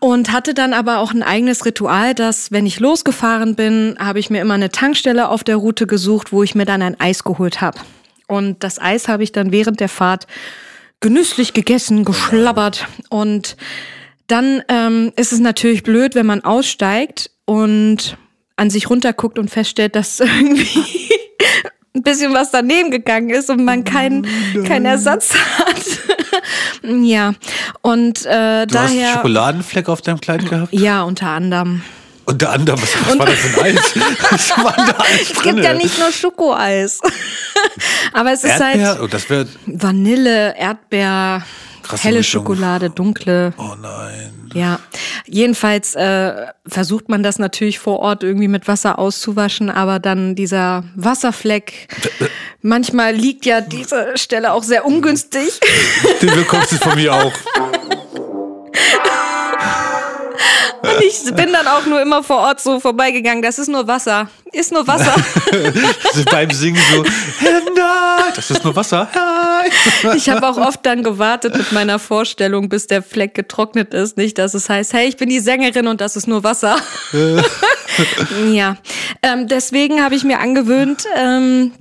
Und 0.00 0.32
hatte 0.32 0.54
dann 0.54 0.72
aber 0.72 0.98
auch 0.98 1.12
ein 1.12 1.22
eigenes 1.22 1.64
Ritual, 1.66 2.14
dass 2.14 2.52
wenn 2.52 2.66
ich 2.66 2.78
losgefahren 2.80 3.56
bin, 3.56 3.96
habe 3.98 4.20
ich 4.20 4.30
mir 4.30 4.40
immer 4.40 4.54
eine 4.54 4.70
Tankstelle 4.70 5.28
auf 5.28 5.44
der 5.44 5.56
Route 5.56 5.86
gesucht, 5.86 6.32
wo 6.32 6.42
ich 6.42 6.54
mir 6.54 6.64
dann 6.64 6.82
ein 6.82 6.98
Eis 7.00 7.24
geholt 7.24 7.60
habe. 7.60 7.78
Und 8.28 8.62
das 8.62 8.80
Eis 8.80 9.08
habe 9.08 9.24
ich 9.24 9.32
dann 9.32 9.50
während 9.50 9.80
der 9.80 9.88
Fahrt 9.88 10.28
genüsslich 11.00 11.54
gegessen, 11.54 12.04
geschlabbert 12.04 12.86
und 13.08 13.56
dann 14.26 14.62
ähm, 14.68 15.12
ist 15.16 15.32
es 15.32 15.40
natürlich 15.40 15.82
blöd, 15.82 16.14
wenn 16.14 16.26
man 16.26 16.44
aussteigt 16.44 17.30
und 17.46 18.16
an 18.56 18.70
sich 18.70 18.90
runterguckt 18.90 19.38
und 19.38 19.48
feststellt, 19.50 19.96
dass 19.96 20.20
irgendwie 20.20 21.10
ein 21.94 22.02
bisschen 22.02 22.34
was 22.34 22.50
daneben 22.50 22.90
gegangen 22.90 23.30
ist 23.30 23.48
und 23.48 23.64
man 23.64 23.84
keinen 23.84 24.26
keinen 24.66 24.84
Ersatz 24.86 25.34
hat. 25.34 25.82
ja, 27.02 27.32
und 27.80 28.26
äh, 28.26 28.66
Du 28.66 28.78
hast 28.78 28.90
einen 28.90 29.00
daher. 29.00 29.12
Schokoladenfleck 29.14 29.88
auf 29.88 30.02
deinem 30.02 30.20
Kleid 30.20 30.48
gehabt? 30.48 30.72
Ja, 30.72 31.02
unter 31.02 31.28
anderem. 31.28 31.82
Unter 32.28 32.50
anderem, 32.50 32.80
was, 32.82 32.94
was 33.08 33.18
war 33.18 33.26
das 33.26 33.34
für 33.36 33.60
ein 33.64 33.76
Eis? 33.78 33.94
Was 34.30 34.50
war 34.50 34.74
da 34.76 34.96
Es 35.20 35.32
drin? 35.32 35.54
gibt 35.56 35.64
ja 35.64 35.72
nicht 35.72 35.98
nur 35.98 36.12
Schokoeis. 36.12 37.00
Aber 38.12 38.32
es 38.32 38.44
ist 38.44 38.60
Erdbeer? 38.60 38.88
halt 38.88 39.00
Oh, 39.00 39.06
das. 39.06 39.24
Vanille, 39.64 40.54
Erdbeer, 40.56 41.42
Krasse 41.82 42.02
helle 42.04 42.18
Mischung. 42.18 42.42
Schokolade, 42.42 42.90
dunkle. 42.90 43.54
Oh 43.56 43.74
nein. 43.80 44.50
Ja, 44.52 44.78
jedenfalls 45.26 45.94
äh, 45.94 46.32
versucht 46.66 47.08
man 47.08 47.22
das 47.22 47.38
natürlich 47.38 47.78
vor 47.78 48.00
Ort 48.00 48.22
irgendwie 48.22 48.48
mit 48.48 48.68
Wasser 48.68 48.98
auszuwaschen, 48.98 49.70
aber 49.70 49.98
dann 49.98 50.34
dieser 50.34 50.84
Wasserfleck, 50.96 51.88
manchmal 52.60 53.14
liegt 53.14 53.46
ja 53.46 53.60
diese 53.62 54.16
Stelle 54.16 54.52
auch 54.52 54.62
sehr 54.64 54.84
ungünstig. 54.84 55.60
Den 56.20 56.34
bekommst 56.34 56.72
du 56.72 56.76
von 56.76 56.94
mir 56.94 57.14
auch. 57.14 57.32
Und 60.98 61.04
ich 61.26 61.34
bin 61.34 61.52
dann 61.52 61.66
auch 61.66 61.86
nur 61.86 62.00
immer 62.00 62.22
vor 62.22 62.38
Ort 62.38 62.60
so 62.60 62.80
vorbeigegangen. 62.80 63.42
Das 63.42 63.58
ist 63.58 63.68
nur 63.68 63.86
Wasser. 63.86 64.28
Ist 64.52 64.72
nur 64.72 64.86
Wasser. 64.86 65.14
Beim 66.30 66.50
Singen 66.50 66.80
so, 66.94 67.04
das 68.34 68.50
ist 68.50 68.64
nur 68.64 68.74
Wasser. 68.74 69.08
Ich 70.16 70.30
habe 70.30 70.48
auch 70.48 70.56
oft 70.56 70.84
dann 70.86 71.02
gewartet 71.02 71.56
mit 71.56 71.72
meiner 71.72 71.98
Vorstellung, 71.98 72.68
bis 72.68 72.86
der 72.86 73.02
Fleck 73.02 73.34
getrocknet 73.34 73.92
ist. 73.92 74.16
Nicht, 74.16 74.38
dass 74.38 74.54
es 74.54 74.68
heißt, 74.68 74.94
hey, 74.94 75.06
ich 75.06 75.16
bin 75.16 75.28
die 75.28 75.40
Sängerin 75.40 75.86
und 75.86 76.00
das 76.00 76.16
ist 76.16 76.28
nur 76.28 76.44
Wasser. 76.44 76.76
ja, 78.50 78.76
ähm, 79.22 79.48
deswegen 79.48 80.02
habe 80.02 80.14
ich 80.14 80.24
mir 80.24 80.40
angewöhnt, 80.40 81.04
ähm, 81.16 81.72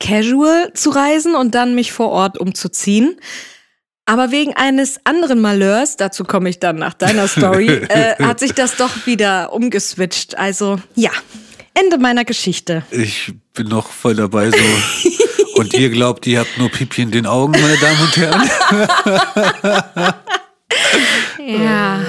casual 0.00 0.72
zu 0.74 0.90
reisen 0.90 1.34
und 1.34 1.54
dann 1.54 1.74
mich 1.74 1.92
vor 1.92 2.08
Ort 2.08 2.38
umzuziehen. 2.38 3.20
Aber 4.08 4.30
wegen 4.30 4.56
eines 4.56 5.04
anderen 5.04 5.38
Malheurs, 5.38 5.96
dazu 5.96 6.24
komme 6.24 6.48
ich 6.48 6.58
dann 6.58 6.76
nach 6.76 6.94
deiner 6.94 7.28
Story, 7.28 7.68
äh, 7.88 8.14
hat 8.24 8.40
sich 8.40 8.54
das 8.54 8.76
doch 8.76 9.04
wieder 9.04 9.52
umgeswitcht. 9.52 10.38
Also 10.38 10.80
ja, 10.94 11.10
Ende 11.74 11.98
meiner 11.98 12.24
Geschichte. 12.24 12.84
Ich 12.90 13.34
bin 13.52 13.68
noch 13.68 13.90
voll 13.90 14.14
dabei 14.14 14.50
so. 14.50 14.56
Und 15.60 15.74
ihr 15.74 15.90
glaubt, 15.90 16.26
ihr 16.26 16.40
habt 16.40 16.56
nur 16.56 16.70
Pipi 16.70 17.02
in 17.02 17.10
den 17.10 17.26
Augen, 17.26 17.52
meine 17.52 17.76
Damen 17.76 18.00
und 18.00 18.16
Herren? 18.16 20.14
Ja, 21.46 22.00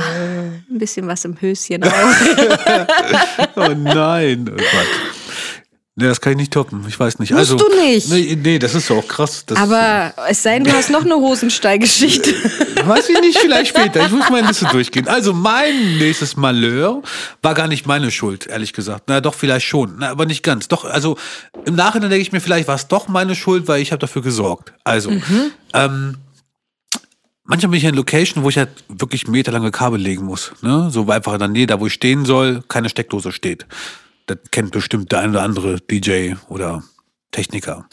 ein 0.69 0.77
bisschen 0.79 1.07
was 1.07 1.23
im 1.23 1.39
Höschen 1.39 1.81
auch. 1.83 1.89
Oh 3.55 3.73
nein. 3.75 4.49
Oh 4.49 4.55
Gott. 4.57 5.08
Nee, 5.99 6.07
das 6.07 6.21
kann 6.21 6.31
ich 6.31 6.37
nicht 6.37 6.53
toppen. 6.53 6.85
Ich 6.87 6.97
weiß 6.97 7.19
nicht. 7.19 7.31
Musst 7.31 7.51
also, 7.51 7.57
du 7.57 7.75
nicht. 7.75 8.09
Nee, 8.09 8.37
nee, 8.41 8.57
das 8.57 8.73
ist 8.73 8.89
ja 8.89 8.95
auch 8.95 9.05
krass. 9.05 9.43
Das, 9.45 9.57
Aber 9.57 10.13
es 10.29 10.41
sei 10.41 10.53
denn, 10.53 10.63
du 10.63 10.71
hast 10.71 10.89
noch 10.89 11.03
eine 11.03 11.15
Hosenstallgeschichte. 11.15 12.33
Weiß 12.85 13.09
ich 13.09 13.19
nicht, 13.19 13.37
vielleicht 13.37 13.75
später. 13.75 14.05
Ich 14.05 14.11
muss 14.11 14.29
meine 14.29 14.47
Liste 14.47 14.65
durchgehen. 14.67 15.09
Also 15.09 15.33
mein 15.33 15.97
nächstes 15.97 16.37
Malheur 16.37 17.03
war 17.41 17.53
gar 17.53 17.67
nicht 17.67 17.85
meine 17.85 18.11
Schuld, 18.11 18.47
ehrlich 18.47 18.71
gesagt. 18.71 19.03
Na 19.07 19.19
doch, 19.19 19.33
vielleicht 19.33 19.65
schon. 19.65 19.95
Na, 19.99 20.09
aber 20.09 20.25
nicht 20.25 20.41
ganz. 20.41 20.69
Doch, 20.69 20.85
also 20.85 21.17
im 21.65 21.75
Nachhinein 21.75 22.09
denke 22.09 22.21
ich 22.21 22.31
mir, 22.31 22.39
vielleicht 22.39 22.69
war 22.69 22.75
es 22.75 22.87
doch 22.87 23.09
meine 23.09 23.35
Schuld, 23.35 23.67
weil 23.67 23.81
ich 23.81 23.91
habe 23.91 23.99
dafür 23.99 24.21
gesorgt. 24.21 24.71
Also, 24.85 25.11
ähm, 25.73 26.15
manchmal 27.43 27.71
bin 27.71 27.77
ich 27.77 27.83
in 27.83 27.95
Location, 27.95 28.45
wo 28.45 28.49
ich 28.49 28.57
halt 28.57 28.69
wirklich 28.87 29.27
meterlange 29.27 29.71
Kabel 29.71 29.99
legen 29.99 30.23
muss. 30.23 30.53
Ne? 30.61 30.89
So 30.91 31.09
einfach 31.09 31.33
in 31.33 31.39
der 31.39 31.49
Nähe, 31.49 31.67
da 31.67 31.81
wo 31.81 31.87
ich 31.87 31.93
stehen 31.93 32.23
soll, 32.23 32.63
keine 32.69 32.87
Steckdose 32.87 33.33
steht. 33.33 33.65
Das 34.29 34.37
kennt 34.51 34.71
bestimmt 34.71 35.11
der 35.11 35.19
ein 35.19 35.31
oder 35.31 35.41
andere 35.41 35.79
DJ 35.81 36.33
oder 36.49 36.83
Techniker. 37.31 37.85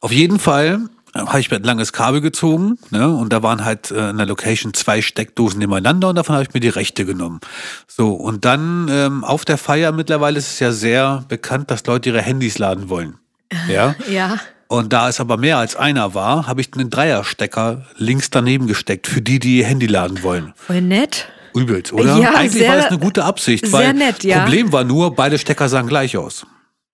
Auf 0.00 0.12
jeden 0.12 0.38
Fall 0.38 0.88
äh, 1.14 1.20
habe 1.20 1.40
ich 1.40 1.50
mir 1.50 1.56
ein 1.56 1.62
langes 1.62 1.92
Kabel 1.92 2.20
gezogen 2.20 2.78
ne? 2.90 3.08
und 3.08 3.32
da 3.32 3.42
waren 3.42 3.64
halt 3.64 3.90
äh, 3.90 4.10
in 4.10 4.18
der 4.18 4.26
Location 4.26 4.74
zwei 4.74 5.00
Steckdosen 5.00 5.58
nebeneinander 5.58 6.10
und 6.10 6.16
davon 6.16 6.34
habe 6.34 6.44
ich 6.44 6.52
mir 6.52 6.60
die 6.60 6.68
rechte 6.68 7.06
genommen. 7.06 7.40
So, 7.86 8.12
und 8.12 8.44
dann 8.44 8.88
ähm, 8.90 9.24
auf 9.24 9.46
der 9.46 9.56
Feier 9.56 9.92
mittlerweile 9.92 10.38
ist 10.38 10.52
es 10.52 10.58
ja 10.58 10.72
sehr 10.72 11.24
bekannt, 11.28 11.70
dass 11.70 11.86
Leute 11.86 12.10
ihre 12.10 12.22
Handys 12.22 12.58
laden 12.58 12.88
wollen. 12.88 13.18
Ja. 13.66 13.94
Ja. 14.10 14.38
Und 14.66 14.92
da 14.92 15.08
es 15.08 15.20
aber 15.20 15.38
mehr 15.38 15.56
als 15.56 15.74
einer 15.74 16.12
war, 16.12 16.46
habe 16.46 16.60
ich 16.60 16.68
einen 16.74 16.90
Dreierstecker 16.90 17.86
links 17.96 18.28
daneben 18.28 18.66
gesteckt 18.66 19.06
für 19.06 19.22
die, 19.22 19.38
die 19.38 19.60
ihr 19.60 19.64
Handy 19.64 19.86
laden 19.86 20.22
wollen. 20.22 20.52
Voll 20.54 20.82
nett. 20.82 21.28
Übelst, 21.54 21.92
oder? 21.92 22.16
Ja, 22.16 22.34
Eigentlich 22.34 22.52
sehr- 22.52 22.68
war 22.70 22.76
das 22.76 22.86
eine 22.86 22.98
gute 22.98 23.24
Absicht, 23.24 23.64
sehr 23.66 23.72
weil 23.72 23.94
nett, 23.94 24.24
ja. 24.24 24.40
Problem 24.42 24.72
war 24.72 24.84
nur, 24.84 25.14
beide 25.14 25.38
Stecker 25.38 25.68
sahen 25.68 25.86
gleich 25.86 26.16
aus. 26.16 26.46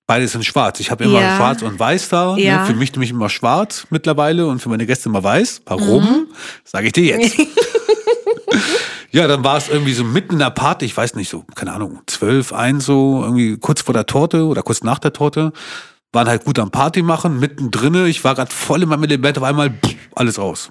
Beide 0.06 0.28
sind 0.28 0.44
schwarz. 0.44 0.80
Ich 0.80 0.90
habe 0.90 1.04
immer 1.04 1.20
Ja. 1.20 1.36
schwarz 1.36 1.62
und 1.62 1.78
weiß 1.78 2.10
da. 2.10 2.36
Ja. 2.36 2.60
Ne? 2.60 2.66
Für 2.66 2.74
mich 2.74 2.92
nämlich 2.92 3.10
immer 3.10 3.30
schwarz 3.30 3.86
mittlerweile 3.88 4.46
und 4.46 4.60
für 4.60 4.68
meine 4.68 4.84
Gäste 4.84 5.08
immer 5.08 5.22
weiß. 5.24 5.62
Warum? 5.64 6.04
Mhm. 6.04 6.26
Sage 6.62 6.88
ich 6.88 6.92
dir 6.92 7.18
jetzt. 7.18 7.36
ja, 9.12 9.26
dann 9.26 9.44
war 9.44 9.56
es 9.56 9.68
irgendwie 9.68 9.94
so 9.94 10.04
mitten 10.04 10.34
in 10.34 10.38
der 10.40 10.50
Party, 10.50 10.84
ich 10.84 10.96
weiß 10.96 11.14
nicht, 11.14 11.30
so, 11.30 11.44
keine 11.54 11.72
Ahnung, 11.72 12.00
zwölf, 12.06 12.52
eins 12.52 12.84
so, 12.84 13.22
irgendwie 13.22 13.56
kurz 13.56 13.80
vor 13.82 13.94
der 13.94 14.06
Torte 14.06 14.44
oder 14.46 14.62
kurz 14.62 14.82
nach 14.82 14.98
der 14.98 15.12
Torte. 15.12 15.52
Waren 16.12 16.28
halt 16.28 16.44
gut 16.44 16.58
am 16.58 16.70
Party 16.70 17.02
machen, 17.02 17.40
mittendrin. 17.40 18.06
Ich 18.06 18.22
war 18.22 18.34
gerade 18.34 18.52
voll 18.52 18.82
in 18.82 18.88
meinem 18.88 19.04
Element, 19.04 19.36
auf 19.38 19.44
einmal 19.44 19.70
pff, 19.70 19.94
alles 20.14 20.38
aus. 20.38 20.70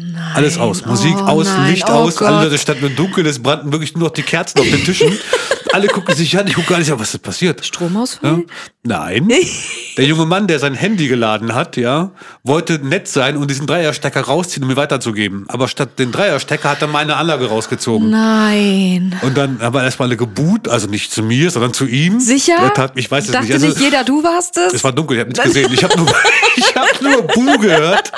Nein. 0.00 0.32
Alles 0.34 0.58
aus. 0.58 0.84
Musik 0.86 1.14
Oh 1.16 1.22
aus, 1.22 1.46
nein. 1.46 1.70
Licht 1.72 1.84
Oh 1.88 1.92
aus. 1.92 2.16
Gott. 2.16 2.28
Alle 2.28 2.44
Leute 2.44 2.58
standen 2.58 2.86
im 2.86 2.96
Dunkeln. 2.96 3.26
Es 3.26 3.42
brannten 3.42 3.72
wirklich 3.72 3.94
nur 3.94 4.08
noch 4.08 4.14
die 4.14 4.22
Kerzen 4.22 4.60
auf 4.60 4.66
den 4.66 4.84
Tischen. 4.84 5.18
Alle 5.72 5.88
gucken 5.88 6.14
sich 6.14 6.38
an. 6.38 6.46
Ich 6.46 6.54
gucke 6.54 6.68
gar 6.68 6.78
nicht, 6.78 6.90
was 6.98 7.12
ist 7.12 7.22
passiert? 7.22 7.62
Stromausfall? 7.64 8.38
Ja? 8.38 8.44
Nein. 8.84 9.28
Der 9.98 10.04
junge 10.04 10.24
Mann, 10.26 10.46
der 10.46 10.58
sein 10.58 10.74
Handy 10.74 11.08
geladen 11.08 11.54
hat, 11.54 11.76
ja, 11.78 12.10
wollte 12.42 12.74
nett 12.74 13.08
sein 13.08 13.36
und 13.38 13.50
diesen 13.50 13.66
Dreierstecker 13.66 14.20
rausziehen, 14.20 14.62
um 14.62 14.68
mir 14.68 14.76
weiterzugeben. 14.76 15.46
Aber 15.48 15.68
statt 15.68 15.98
den 15.98 16.12
Dreierstecker 16.12 16.68
hat 16.70 16.82
er 16.82 16.88
meine 16.88 17.16
Anlage 17.16 17.46
rausgezogen. 17.46 18.10
Nein. 18.10 19.18
Und 19.22 19.36
dann 19.38 19.60
haben 19.60 19.74
wir 19.74 19.82
erstmal 19.84 20.08
alle 20.08 20.18
geboot, 20.18 20.68
also 20.68 20.86
nicht 20.86 21.12
zu 21.12 21.22
mir, 21.22 21.50
sondern 21.50 21.72
zu 21.72 21.86
ihm. 21.86 22.20
Sicher? 22.20 22.72
Tat, 22.74 22.92
ich 22.94 23.10
weiß 23.10 23.24
es 23.24 23.30
Dachte 23.32 23.44
nicht. 23.46 23.54
Also, 23.54 23.66
nicht 23.68 23.80
jeder, 23.80 24.04
du 24.04 24.22
warst 24.22 24.56
es? 24.58 24.74
es 24.74 24.84
war 24.84 24.92
dunkel, 24.92 25.16
ich 25.16 25.20
habe 25.20 25.30
nichts 25.30 25.44
gesehen. 25.44 25.72
Ich 25.72 25.82
habe 25.82 25.96
nur, 25.96 26.14
ich 26.56 26.74
hab 26.76 27.00
nur 27.02 27.22
Bu 27.34 27.58
gehört. 27.58 28.12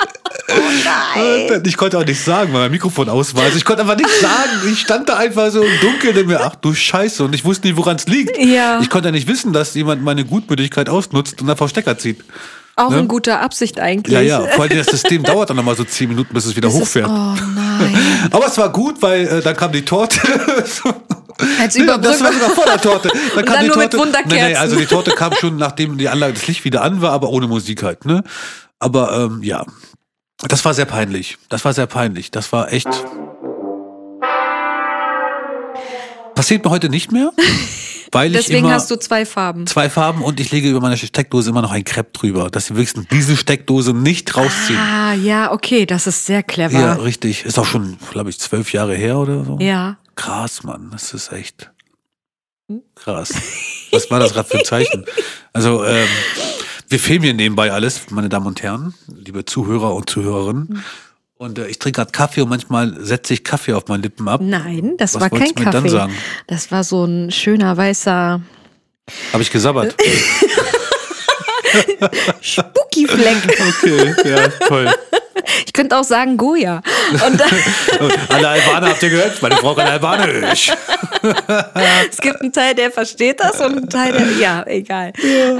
Oh 0.51 1.53
ich 1.65 1.77
konnte 1.77 1.97
auch 1.97 2.05
nichts 2.05 2.25
sagen, 2.25 2.53
weil 2.53 2.61
mein 2.61 2.71
Mikrofon 2.71 3.09
aus 3.09 3.35
war. 3.35 3.43
Also 3.43 3.57
ich 3.57 3.65
konnte 3.65 3.81
einfach 3.83 3.95
nichts 3.97 4.19
sagen. 4.21 4.49
Ich 4.71 4.79
stand 4.81 5.09
da 5.09 5.17
einfach 5.17 5.51
so 5.51 5.61
im 5.61 5.79
Dunkeln 5.81 6.17
und 6.17 6.27
mir, 6.27 6.41
ach 6.41 6.55
du 6.55 6.73
Scheiße. 6.73 7.23
Und 7.23 7.33
ich 7.35 7.45
wusste 7.45 7.67
nicht, 7.67 7.77
woran 7.77 7.95
es 7.97 8.07
liegt. 8.07 8.37
Ja. 8.37 8.79
Ich 8.81 8.89
konnte 8.89 9.09
ja 9.09 9.11
nicht 9.11 9.27
wissen, 9.27 9.53
dass 9.53 9.73
jemand 9.75 10.03
meine 10.03 10.25
Gutmütigkeit 10.25 10.89
ausnutzt 10.89 11.41
und 11.41 11.49
einfach 11.49 11.69
Stecker 11.69 11.97
zieht. 11.97 12.23
Auch 12.75 12.91
Ne? 12.91 12.99
in 12.99 13.07
guter 13.09 13.41
Absicht 13.41 13.79
eigentlich. 13.79 14.13
Ja, 14.13 14.21
ja. 14.21 14.39
Vor 14.47 14.63
allem 14.63 14.77
das 14.77 14.87
System 14.87 15.23
dauert 15.23 15.49
dann 15.49 15.57
nochmal 15.57 15.75
so 15.75 15.83
zehn 15.83 16.07
Minuten, 16.07 16.33
bis 16.33 16.45
es 16.45 16.55
wieder 16.55 16.69
Das 16.69 16.75
ist, 16.75 16.81
hochfährt. 16.81 17.09
oh 17.09 17.35
nein. 17.55 17.97
Aber 18.31 18.47
es 18.47 18.57
war 18.57 18.71
gut, 18.71 19.01
weil 19.01 19.27
äh, 19.27 19.41
dann 19.41 19.55
kam 19.57 19.71
die 19.73 19.83
Torte. 19.83 20.19
Als 21.59 21.75
Nee, 21.75 21.85
das 21.85 22.21
war 22.21 22.33
sogar 22.33 22.49
vor 22.49 22.65
der 22.65 22.81
Torte. 22.81 23.09
Dann 23.35 23.45
kam 23.45 23.55
dann 23.55 23.63
die 23.63 23.69
Torte. 23.69 23.97
Nee, 24.27 24.35
nee, 24.49 24.55
also 24.55 24.75
die 24.75 24.85
Torte 24.85 25.11
kam 25.11 25.33
schon, 25.35 25.55
nachdem 25.57 25.97
die 25.97 26.09
Anlage, 26.09 26.33
das 26.33 26.47
Licht 26.47 26.65
wieder 26.65 26.81
an 26.81 27.01
war, 27.01 27.11
aber 27.11 27.29
ohne 27.29 27.47
Musik 27.47 27.83
halt, 27.83 28.05
ne? 28.05 28.23
Aber 28.79 29.13
ähm, 29.25 29.41
ja, 29.43 29.65
das 30.47 30.63
war 30.63 30.73
sehr 30.73 30.85
peinlich. 30.85 31.37
Das 31.49 31.65
war 31.65 31.73
sehr 31.73 31.87
peinlich. 31.87 32.31
Das 32.31 32.51
war 32.51 32.71
echt. 32.71 32.87
Passiert 36.35 36.63
mir 36.63 36.71
heute 36.71 36.87
nicht 36.87 37.11
mehr, 37.11 37.31
weil 38.13 38.31
ich 38.31 38.37
Deswegen 38.45 38.65
immer 38.65 38.75
hast 38.75 38.89
du 38.89 38.95
zwei 38.95 39.25
Farben. 39.25 39.67
zwei 39.67 39.89
Farben 39.89 40.23
und 40.23 40.39
ich 40.39 40.51
lege 40.51 40.69
über 40.69 40.79
meine 40.79 40.95
Steckdose 40.95 41.49
immer 41.49 41.61
noch 41.61 41.71
ein 41.71 41.83
Crepe 41.83 42.11
drüber, 42.13 42.49
dass 42.49 42.67
sie 42.67 42.75
wenigstens 42.75 43.07
diese 43.11 43.35
Steckdose 43.35 43.93
nicht 43.93 44.37
rausziehen. 44.37 44.79
Ah, 44.79 45.13
ja, 45.13 45.51
okay, 45.51 45.85
das 45.85 46.07
ist 46.07 46.25
sehr 46.25 46.41
clever. 46.41 46.79
Ja, 46.79 46.93
richtig. 46.93 47.43
Ist 47.43 47.59
auch 47.59 47.65
schon, 47.65 47.97
glaube 48.11 48.29
ich, 48.29 48.39
zwölf 48.39 48.71
Jahre 48.71 48.95
her 48.95 49.17
oder 49.17 49.43
so. 49.43 49.57
Ja. 49.59 49.97
Krass, 50.15 50.63
Mann. 50.63 50.89
Das 50.91 51.13
ist 51.13 51.31
echt 51.33 51.71
krass. 52.95 53.33
Was 53.91 54.09
war 54.09 54.19
das 54.19 54.33
gerade 54.33 54.47
für 54.47 54.59
ein 54.59 54.65
Zeichen? 54.65 55.05
Also, 55.51 55.83
ähm, 55.83 56.07
wir 56.89 56.99
filmen 56.99 57.23
hier 57.23 57.33
nebenbei 57.33 57.71
alles, 57.71 58.09
meine 58.09 58.29
Damen 58.29 58.47
und 58.47 58.61
Herren, 58.63 58.93
liebe 59.07 59.45
Zuhörer 59.45 59.93
und 59.93 60.09
Zuhörerinnen. 60.09 60.83
Und 61.35 61.59
äh, 61.59 61.67
ich 61.67 61.79
trinke 61.79 61.97
gerade 61.97 62.11
Kaffee 62.11 62.41
und 62.41 62.49
manchmal 62.49 62.97
setze 62.99 63.33
ich 63.33 63.43
Kaffee 63.43 63.73
auf 63.73 63.87
meine 63.87 64.03
Lippen 64.03 64.27
ab. 64.27 64.41
Nein, 64.43 64.95
das 64.97 65.13
Was 65.15 65.21
war 65.21 65.29
kein 65.29 65.53
Kaffee. 65.55 65.87
sagen? 65.87 66.13
Das 66.47 66.71
war 66.71 66.83
so 66.83 67.05
ein 67.05 67.31
schöner 67.31 67.77
weißer 67.77 68.41
Habe 69.31 69.41
ich 69.41 69.51
gesabbert? 69.51 69.95
Spooky 72.41 73.07
Fleck. 73.07 73.37
Okay, 73.81 74.15
ja, 74.29 74.47
toll. 74.67 74.93
Ich 75.65 75.73
könnte 75.73 75.97
auch 75.97 76.03
sagen 76.03 76.37
Goya. 76.37 76.81
Und 77.11 77.41
Alle 78.29 78.47
Albaner 78.49 78.89
habt 78.89 79.03
ihr 79.03 79.09
gehört? 79.09 79.41
Meine 79.41 79.55
Frau 79.57 79.73
kann 79.73 79.87
Albanisch. 79.87 80.71
es 82.11 82.17
gibt 82.17 82.41
einen 82.41 82.53
Teil, 82.53 82.75
der 82.75 82.91
versteht 82.91 83.39
das 83.39 83.59
und 83.59 83.77
einen 83.77 83.89
Teil, 83.89 84.13
der, 84.13 84.31
ja, 84.39 84.65
egal. 84.67 85.13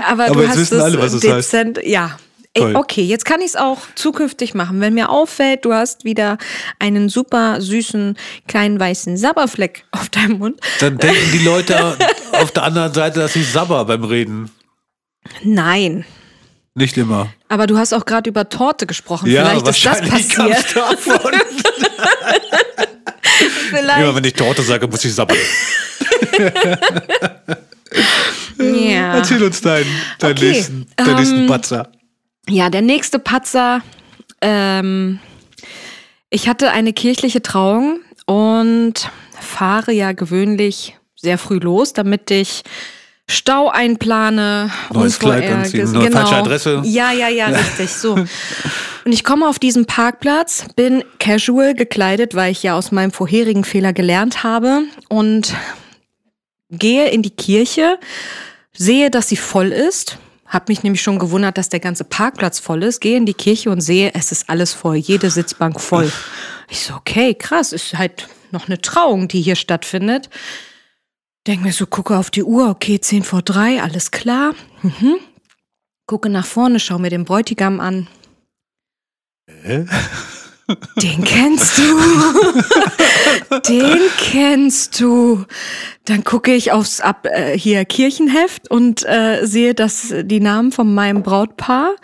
Aber, 0.08 0.26
Aber 0.26 0.34
du 0.36 0.42
jetzt 0.42 0.50
hast 0.50 0.58
wissen 0.58 0.78
es 0.78 0.84
alle, 0.84 1.00
was 1.00 1.14
es 1.14 1.24
heißt. 1.24 1.54
dezent, 1.54 1.80
ja. 1.84 2.18
Ey, 2.56 2.76
okay, 2.76 3.04
jetzt 3.04 3.26
kann 3.26 3.42
ich 3.42 3.48
es 3.48 3.56
auch 3.56 3.78
zukünftig 3.94 4.56
machen. 4.56 4.82
Wenn 4.82 4.96
mir 4.96 5.10
auffällt, 5.10 5.66
du 5.66 5.74
hast 5.74 6.04
wieder 6.04 6.38
einen 6.80 7.08
super 7.08 7.62
süßen 7.62 8.18
kleinen 8.48 8.80
weißen 8.80 9.18
Sabberfleck 9.18 9.86
auf 9.92 10.10
deinem 10.10 10.40
Mund. 10.40 10.60
Dann 10.80 10.98
denken 10.98 11.32
die 11.32 11.46
Leute 11.46 11.96
auf 12.32 12.52
der 12.52 12.64
anderen 12.64 12.94
Seite, 12.94 13.20
dass 13.20 13.36
ich 13.36 13.48
sabber 13.48 13.86
beim 13.86 14.04
Reden. 14.04 14.52
Nein. 15.44 16.06
Nicht 16.76 16.98
immer. 16.98 17.34
Aber 17.48 17.68
du 17.68 17.78
hast 17.78 17.94
auch 17.94 18.06
gerade 18.06 18.30
über 18.30 18.48
Torte 18.48 18.86
gesprochen. 18.88 19.30
Ja, 19.30 19.46
Vielleicht 19.46 19.68
ist 19.68 19.86
das 19.86 20.02
passiert. 20.02 20.76
davon. 20.76 21.34
Vielleicht. 23.70 24.00
Immer 24.00 24.16
wenn 24.16 24.24
ich 24.24 24.34
Torte 24.34 24.62
sage, 24.62 24.88
muss 24.88 25.04
ich 25.04 25.14
sabbern. 25.14 25.38
ja. 28.60 29.16
Erzähl 29.16 29.44
uns 29.44 29.62
deinen, 29.62 29.90
deinen 30.20 30.38
Okay, 30.38 30.52
nächsten, 30.52 30.88
deinen 30.96 31.10
ähm, 31.10 31.16
nächsten 31.16 31.48
Patzer. 31.48 31.92
Ja, 32.48 32.70
der 32.70 32.82
nächste 32.82 33.20
Patzer. 33.20 33.82
Ähm, 34.42 35.20
ich 36.30 36.48
hatte 36.48 36.72
eine 36.72 36.94
kirchliche 36.94 37.42
Trauung 37.42 38.00
und 38.26 39.10
fahre 39.40 39.92
ja 39.92 40.12
gewöhnlich 40.12 40.98
sehr 41.16 41.38
früh 41.38 41.58
los, 41.58 41.94
damit 41.94 42.32
ich 42.32 42.64
Stau 43.30 43.70
einplane. 43.70 44.72
Neues 44.92 45.20
Kleid 45.20 45.52
anziehen, 45.52 45.92
neue 45.92 46.10
falsche 46.10 46.36
Adresse. 46.36 46.82
Ja, 46.84 47.12
ja, 47.12 47.30
ja, 47.30 47.48
richtig, 47.50 47.92
so. 47.92 48.14
Und 48.14 49.12
ich 49.12 49.24
komme 49.24 49.48
auf 49.48 49.60
diesen 49.60 49.86
Parkplatz, 49.86 50.66
bin 50.76 51.04
casual 51.20 51.76
gekleidet, 51.76 52.34
weil 52.34 52.52
ich 52.52 52.64
ja 52.64 52.76
aus 52.76 52.92
meinem 52.92 53.12
vorherigen 53.12 53.64
Fehler 53.64 53.94
gelernt 53.94 54.44
habe 54.44 54.82
und 55.10 55.54
gehe 56.72 57.10
in 57.10 57.22
die 57.22 57.30
Kirche, 57.30 58.00
sehe, 58.74 59.12
dass 59.12 59.30
sie 59.30 59.38
voll 59.38 59.68
ist, 59.68 60.18
habe 60.48 60.66
mich 60.70 60.82
nämlich 60.82 61.04
schon 61.04 61.20
gewundert, 61.20 61.60
dass 61.60 61.70
der 61.70 61.80
ganze 61.80 62.06
Parkplatz 62.06 62.60
voll 62.60 62.82
ist, 62.82 63.00
gehe 63.00 63.16
in 63.16 63.28
die 63.28 63.36
Kirche 63.36 63.70
und 63.70 63.82
sehe, 63.82 64.12
es 64.16 64.32
ist 64.32 64.50
alles 64.50 64.74
voll, 64.74 64.96
jede 64.96 65.30
Sitzbank 65.30 65.80
voll. 65.80 66.12
Ich 66.68 66.82
so, 66.82 66.96
okay, 66.96 67.36
krass, 67.36 67.74
ist 67.74 67.96
halt 67.96 68.28
noch 68.50 68.66
eine 68.66 68.82
Trauung, 68.82 69.28
die 69.28 69.42
hier 69.42 69.56
stattfindet. 69.56 70.30
Denk 71.48 71.64
mir 71.64 71.72
so, 71.74 71.86
gucke 71.86 72.18
auf 72.18 72.30
die 72.30 72.44
Uhr, 72.44 72.70
okay, 72.70 73.00
10 73.00 73.24
vor 73.24 73.42
drei, 73.42 73.82
alles 73.82 74.12
klar. 74.12 74.54
Mhm. 74.82 75.18
Gucke 76.06 76.30
nach 76.30 76.46
vorne, 76.46 76.80
schau 76.80 77.00
mir 77.00 77.10
den 77.10 77.26
Bräutigam 77.26 77.80
an. 77.80 78.08
Den 81.02 81.24
kennst 81.24 81.78
du. 81.78 81.84
Den 83.68 84.00
kennst 84.18 85.00
du. 85.00 85.46
Dann 86.06 86.24
gucke 86.24 86.54
ich 86.54 86.72
aufs 86.72 87.02
Ab 87.02 87.26
äh, 87.26 87.58
hier 87.58 87.84
Kirchenheft 87.86 88.70
und 88.70 89.04
äh, 89.08 89.46
sehe 89.46 89.74
das 89.74 90.14
die 90.22 90.40
Namen 90.40 90.72
von 90.72 90.94
meinem 90.94 91.24
Brautpaar 91.24 91.96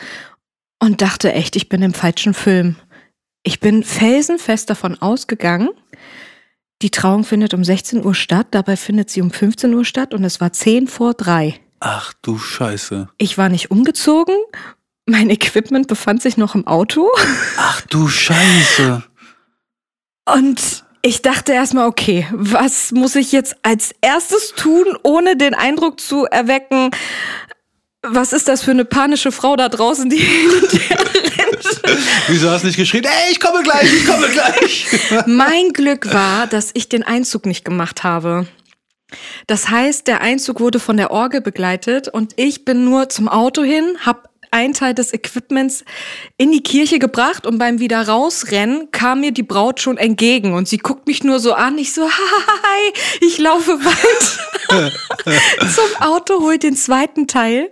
und 0.79 1.01
dachte 1.01 1.31
echt, 1.33 1.55
ich 1.55 1.69
bin 1.69 1.83
im 1.83 1.93
falschen 1.93 2.33
Film. 2.33 2.75
Ich 3.43 3.59
bin 3.59 3.83
felsenfest 3.83 4.69
davon 4.71 4.99
ausgegangen, 4.99 5.69
die 6.81 6.91
Trauung 6.91 7.23
findet 7.23 7.53
um 7.53 7.63
16 7.63 8.05
Uhr 8.05 8.15
statt, 8.15 8.47
dabei 8.51 8.75
findet 8.75 9.09
sie 9.09 9.21
um 9.21 9.31
15 9.31 9.73
Uhr 9.73 9.85
statt 9.85 10.13
und 10.13 10.23
es 10.23 10.41
war 10.41 10.51
10 10.51 10.87
vor 10.87 11.13
3. 11.13 11.59
Ach 11.79 12.13
du 12.21 12.37
Scheiße. 12.37 13.09
Ich 13.17 13.37
war 13.37 13.49
nicht 13.49 13.71
umgezogen, 13.71 14.35
mein 15.05 15.29
Equipment 15.29 15.87
befand 15.87 16.21
sich 16.21 16.35
noch 16.37 16.55
im 16.55 16.65
Auto 16.67 17.09
Ach 17.57 17.81
du 17.81 18.07
Scheiße. 18.07 19.03
und 20.25 20.83
ich 21.01 21.21
dachte 21.21 21.53
erstmal, 21.53 21.87
okay, 21.87 22.27
was 22.31 22.91
muss 22.91 23.15
ich 23.15 23.31
jetzt 23.31 23.55
als 23.61 23.93
erstes 24.01 24.53
tun, 24.55 24.85
ohne 25.03 25.37
den 25.37 25.53
Eindruck 25.53 25.99
zu 25.99 26.25
erwecken, 26.25 26.89
was 28.01 28.33
ist 28.33 28.47
das 28.47 28.63
für 28.63 28.71
eine 28.71 28.85
panische 28.85 29.31
Frau 29.31 29.55
da 29.55 29.69
draußen, 29.69 30.09
die 30.09 30.17
hin 30.17 30.49
und 30.61 30.73
her 30.73 30.97
rennt? 30.99 31.74
Wieso 32.27 32.49
hast 32.49 32.61
du 32.61 32.67
nicht 32.67 32.77
geschrien? 32.77 33.03
Ey, 33.03 33.31
ich 33.31 33.39
komme 33.39 33.63
gleich, 33.63 33.93
ich 33.93 34.05
komme 34.05 34.27
gleich. 34.29 34.87
Mein 35.25 35.69
Glück 35.73 36.13
war, 36.13 36.47
dass 36.47 36.71
ich 36.73 36.89
den 36.89 37.03
Einzug 37.03 37.45
nicht 37.45 37.65
gemacht 37.65 38.03
habe. 38.03 38.47
Das 39.47 39.69
heißt, 39.69 40.07
der 40.07 40.21
Einzug 40.21 40.59
wurde 40.59 40.79
von 40.79 40.97
der 40.97 41.11
Orgel 41.11 41.41
begleitet 41.41 42.07
und 42.07 42.33
ich 42.37 42.65
bin 42.65 42.85
nur 42.85 43.09
zum 43.09 43.29
Auto 43.29 43.63
hin, 43.63 43.97
hab 44.03 44.29
einen 44.51 44.73
Teil 44.73 44.93
des 44.93 45.13
Equipments 45.13 45.83
in 46.37 46.51
die 46.51 46.63
Kirche 46.63 46.97
gebracht 46.97 47.45
und 47.45 47.57
beim 47.57 47.79
wieder 47.79 48.07
rausrennen 48.07 48.89
kam 48.91 49.19
mir 49.19 49.31
die 49.31 49.43
Braut 49.43 49.81
schon 49.81 49.97
entgegen 49.97 50.53
und 50.53 50.67
sie 50.67 50.77
guckt 50.77 51.07
mich 51.07 51.23
nur 51.23 51.39
so 51.39 51.53
an. 51.53 51.77
Ich 51.77 51.93
so, 51.93 52.03
hi, 52.09 52.93
ich 53.21 53.37
laufe 53.37 53.71
weit 53.83 54.95
zum 55.73 56.01
Auto, 56.01 56.39
hol 56.39 56.57
den 56.57 56.75
zweiten 56.75 57.27
Teil, 57.27 57.69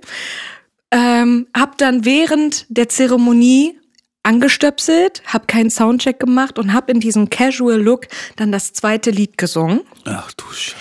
ähm, 0.91 1.47
hab 1.57 1.77
dann 1.77 2.05
während 2.05 2.65
der 2.69 2.89
Zeremonie 2.89 3.79
angestöpselt, 4.23 5.21
hab 5.25 5.47
keinen 5.47 5.69
Soundcheck 5.69 6.19
gemacht 6.19 6.57
und 6.57 6.73
hab 6.73 6.89
in 6.89 6.99
diesem 6.99 7.29
Casual 7.29 7.79
Look 7.79 8.07
dann 8.37 8.51
das 8.51 8.73
zweite 8.73 9.11
Lied 9.11 9.37
gesungen. 9.37 9.81
Ach 10.05 10.31
du 10.33 10.45
Scheiße. 10.51 10.75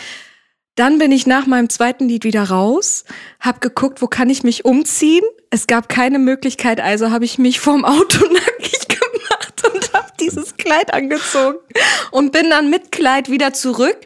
Dann 0.75 0.99
bin 0.99 1.13
ich 1.13 1.27
nach 1.27 1.47
meinem 1.47 1.69
zweiten 1.69 2.09
Lied 2.09 2.25
wieder 2.25 2.45
raus, 2.45 3.05
hab 3.41 3.61
geguckt, 3.61 4.01
wo 4.01 4.07
kann 4.07 4.31
ich 4.31 4.43
mich 4.43 4.65
umziehen. 4.65 5.25
Es 5.51 5.67
gab 5.67 5.91
keine 5.91 6.19
Möglichkeit, 6.19 6.81
also 6.81 7.11
habe 7.11 7.27
ich 7.27 7.39
mich 7.39 7.61
vorm 7.61 7.85
Auto 7.85 8.25
nackig 8.33 8.89
gemacht 8.89 9.63
und 9.71 9.93
hab 9.93 10.17
dieses 10.17 10.57
Kleid 10.57 10.95
angezogen 10.95 11.59
und 12.11 12.33
bin 12.33 12.49
dann 12.49 12.71
mit 12.71 12.91
Kleid 12.91 13.31
wieder 13.31 13.53
zurück. 13.53 13.99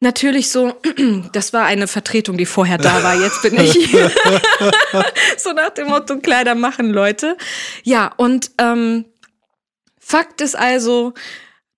Natürlich 0.00 0.50
so, 0.50 0.74
das 1.32 1.52
war 1.52 1.64
eine 1.64 1.86
Vertretung, 1.86 2.36
die 2.36 2.46
vorher 2.46 2.78
da 2.78 3.02
war. 3.02 3.20
Jetzt 3.20 3.42
bin 3.42 3.58
ich 3.58 3.72
hier. 3.72 4.10
so 5.38 5.52
nach 5.52 5.70
dem 5.70 5.88
Motto, 5.88 6.18
Kleider 6.18 6.54
machen 6.54 6.90
Leute. 6.90 7.36
Ja, 7.82 8.12
und 8.16 8.50
ähm, 8.58 9.06
Fakt 9.98 10.40
ist 10.40 10.54
also, 10.54 11.14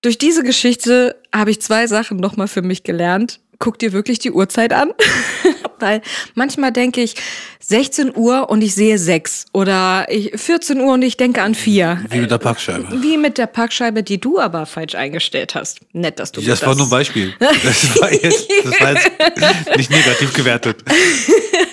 durch 0.01 0.17
diese 0.17 0.43
Geschichte 0.43 1.21
habe 1.33 1.51
ich 1.51 1.61
zwei 1.61 1.87
Sachen 1.87 2.17
nochmal 2.17 2.47
für 2.47 2.61
mich 2.61 2.83
gelernt. 2.83 3.39
Guck 3.57 3.79
dir 3.79 3.93
wirklich 3.93 4.19
die 4.19 4.31
Uhrzeit 4.31 4.73
an. 4.73 4.93
Weil 5.79 6.01
manchmal 6.35 6.71
denke 6.71 7.01
ich 7.01 7.15
16 7.61 8.15
Uhr 8.15 8.49
und 8.49 8.61
ich 8.63 8.73
sehe 8.73 8.97
6 8.97 9.45
oder 9.53 10.07
ich, 10.09 10.31
14 10.35 10.79
Uhr 10.81 10.93
und 10.93 11.01
ich 11.03 11.17
denke 11.17 11.41
an 11.41 11.53
4. 11.55 12.05
Wie 12.09 12.19
mit 12.19 12.31
der 12.31 12.37
Packscheibe. 12.39 12.87
Wie 13.01 13.17
mit 13.17 13.37
der 13.37 13.45
Packscheibe, 13.47 14.01
die 14.03 14.19
du 14.19 14.39
aber 14.39 14.65
falsch 14.65 14.95
eingestellt 14.95 15.55
hast. 15.55 15.79
Nett, 15.93 16.19
dass 16.19 16.31
du 16.31 16.41
Das 16.41 16.61
mir 16.61 16.67
war 16.67 16.75
nur 16.75 16.87
ein 16.87 16.89
Beispiel. 16.89 17.33
Das 17.63 17.99
war 18.01 18.11
jetzt, 18.11 18.47
das 18.63 18.81
war 18.81 18.93
jetzt 18.93 19.77
nicht 19.77 19.91
negativ 19.91 20.33
gewertet. 20.33 20.83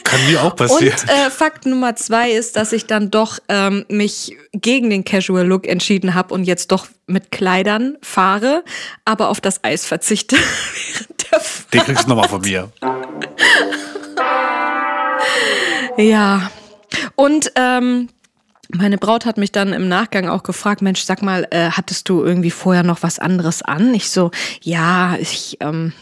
Kann 0.05 0.25
mir 0.27 0.43
auch 0.43 0.51
Und 0.51 0.57
passieren. 0.57 0.95
äh, 1.09 1.31
Fakt 1.31 1.67
Nummer 1.67 1.97
zwei 1.97 2.31
ist, 2.33 2.57
dass 2.57 2.73
ich 2.73 2.87
dann 2.87 3.11
doch 3.11 3.39
ähm, 3.49 3.85
mich 3.89 4.37
gegen 4.53 4.91
den 4.91 5.05
Casual 5.05 5.47
Look 5.47 5.67
entschieden 5.67 6.15
habe 6.15 6.35
und 6.35 6.45
jetzt 6.45 6.73
doch 6.73 6.87
mit 7.07 7.31
Kleidern 7.31 7.97
fahre, 8.03 8.65
aber 9.05 9.29
auf 9.29 9.41
das 9.41 9.65
Eis 9.65 9.87
verzichte. 9.87 10.37
Den 11.73 11.81
kriegst 11.83 12.05
du 12.05 12.09
nochmal 12.11 12.29
von 12.29 12.41
mir. 12.41 12.71
Ja. 15.97 16.51
Und 17.15 17.53
ähm, 17.57 18.09
meine 18.73 18.99
Braut 18.99 19.27
hat 19.27 19.39
mich 19.39 19.53
dann 19.53 19.73
im 19.73 19.89
Nachgang 19.89 20.29
auch 20.29 20.43
gefragt, 20.43 20.83
Mensch, 20.83 21.03
sag 21.03 21.23
mal, 21.23 21.47
äh, 21.51 21.71
hattest 21.71 22.09
du 22.09 22.25
irgendwie 22.25 22.51
vorher 22.51 22.83
noch 22.83 23.03
was 23.03 23.19
anderes 23.19 23.63
an? 23.63 23.95
Ich 23.95 24.11
so, 24.11 24.31
ja, 24.63 25.17
ich, 25.21 25.59
ähm, 25.61 25.93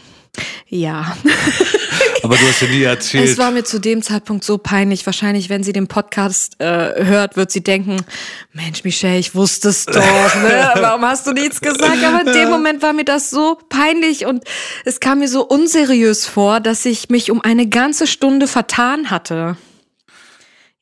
ja. 0.67 1.15
Aber 2.23 2.37
du 2.37 2.47
hast 2.47 2.61
ja 2.61 2.67
nie 2.67 2.81
erzählt. 2.81 3.29
Es 3.29 3.37
war 3.37 3.51
mir 3.51 3.63
zu 3.63 3.79
dem 3.79 4.01
Zeitpunkt 4.01 4.43
so 4.43 4.57
peinlich. 4.57 5.05
Wahrscheinlich, 5.05 5.49
wenn 5.49 5.63
sie 5.63 5.73
den 5.73 5.87
Podcast 5.87 6.55
äh, 6.59 7.05
hört, 7.05 7.37
wird 7.37 7.51
sie 7.51 7.63
denken, 7.63 8.03
Mensch, 8.51 8.83
Michelle, 8.83 9.19
ich 9.19 9.35
wusste 9.35 9.69
es 9.69 9.85
doch. 9.85 9.95
Ne? 9.95 10.71
Warum 10.75 11.03
hast 11.03 11.27
du 11.27 11.33
nichts 11.33 11.61
gesagt? 11.61 12.03
Aber 12.03 12.21
in 12.21 12.33
dem 12.33 12.49
Moment 12.49 12.81
war 12.81 12.93
mir 12.93 13.05
das 13.05 13.29
so 13.29 13.59
peinlich 13.69 14.25
und 14.25 14.43
es 14.85 14.99
kam 14.99 15.19
mir 15.19 15.27
so 15.27 15.45
unseriös 15.45 16.25
vor, 16.25 16.59
dass 16.59 16.83
ich 16.85 17.09
mich 17.09 17.29
um 17.29 17.41
eine 17.41 17.69
ganze 17.69 18.07
Stunde 18.07 18.47
vertan 18.47 19.11
hatte. 19.11 19.55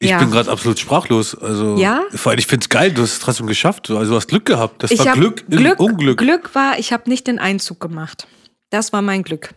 Ich 0.03 0.09
Ja. 0.09 0.19
bin 0.19 0.31
gerade 0.31 0.51
absolut 0.51 0.79
sprachlos. 0.79 1.33
Also, 1.35 1.77
Ja? 1.77 2.03
Vor 2.13 2.31
allem, 2.31 2.39
ich 2.39 2.47
find's 2.47 2.67
geil, 2.67 2.91
du 2.91 3.03
hast 3.03 3.13
es 3.13 3.19
trotzdem 3.19 3.47
geschafft. 3.47 3.89
Also, 3.89 4.11
du 4.11 4.15
hast 4.17 4.27
Glück 4.27 4.45
gehabt. 4.45 4.83
Das 4.83 4.91
Ich 4.91 4.99
war 4.99 5.07
hab 5.07 5.13
Glück 5.15 5.45
im 5.49 5.57
Glück, 5.57 5.79
Unglück. 5.79 6.17
Glück 6.17 6.55
war, 6.55 6.77
ich 6.77 6.91
habe 6.91 7.09
nicht 7.09 7.25
den 7.27 7.39
Einzug 7.39 7.79
gemacht. 7.79 8.27
Das 8.69 8.91
war 8.91 9.01
mein 9.01 9.23
Glück. 9.23 9.51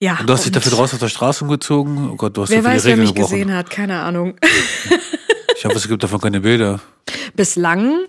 Ja. 0.00 0.16
Und 0.20 0.28
du 0.28 0.32
hast 0.32 0.44
dich 0.44 0.52
dafür 0.52 0.72
draußen 0.72 0.96
auf 0.96 1.00
der 1.00 1.08
Straße 1.10 1.44
umgezogen. 1.44 2.10
Oh 2.10 2.16
Gott, 2.16 2.36
du 2.36 2.42
hast 2.42 2.50
Wer 2.50 2.62
so 2.62 2.68
viele 2.68 2.74
weiß, 2.76 2.84
wer 2.84 2.92
Regeln 2.92 3.06
mich 3.06 3.14
gebrochen. 3.14 3.32
gesehen 3.38 3.54
hat, 3.54 3.70
keine 3.70 4.00
Ahnung. 4.00 4.36
Ich 5.54 5.64
hoffe, 5.66 5.76
es 5.76 5.86
gibt 5.86 6.02
davon 6.02 6.20
keine 6.20 6.40
Bilder. 6.40 6.80
Bislang 7.36 8.00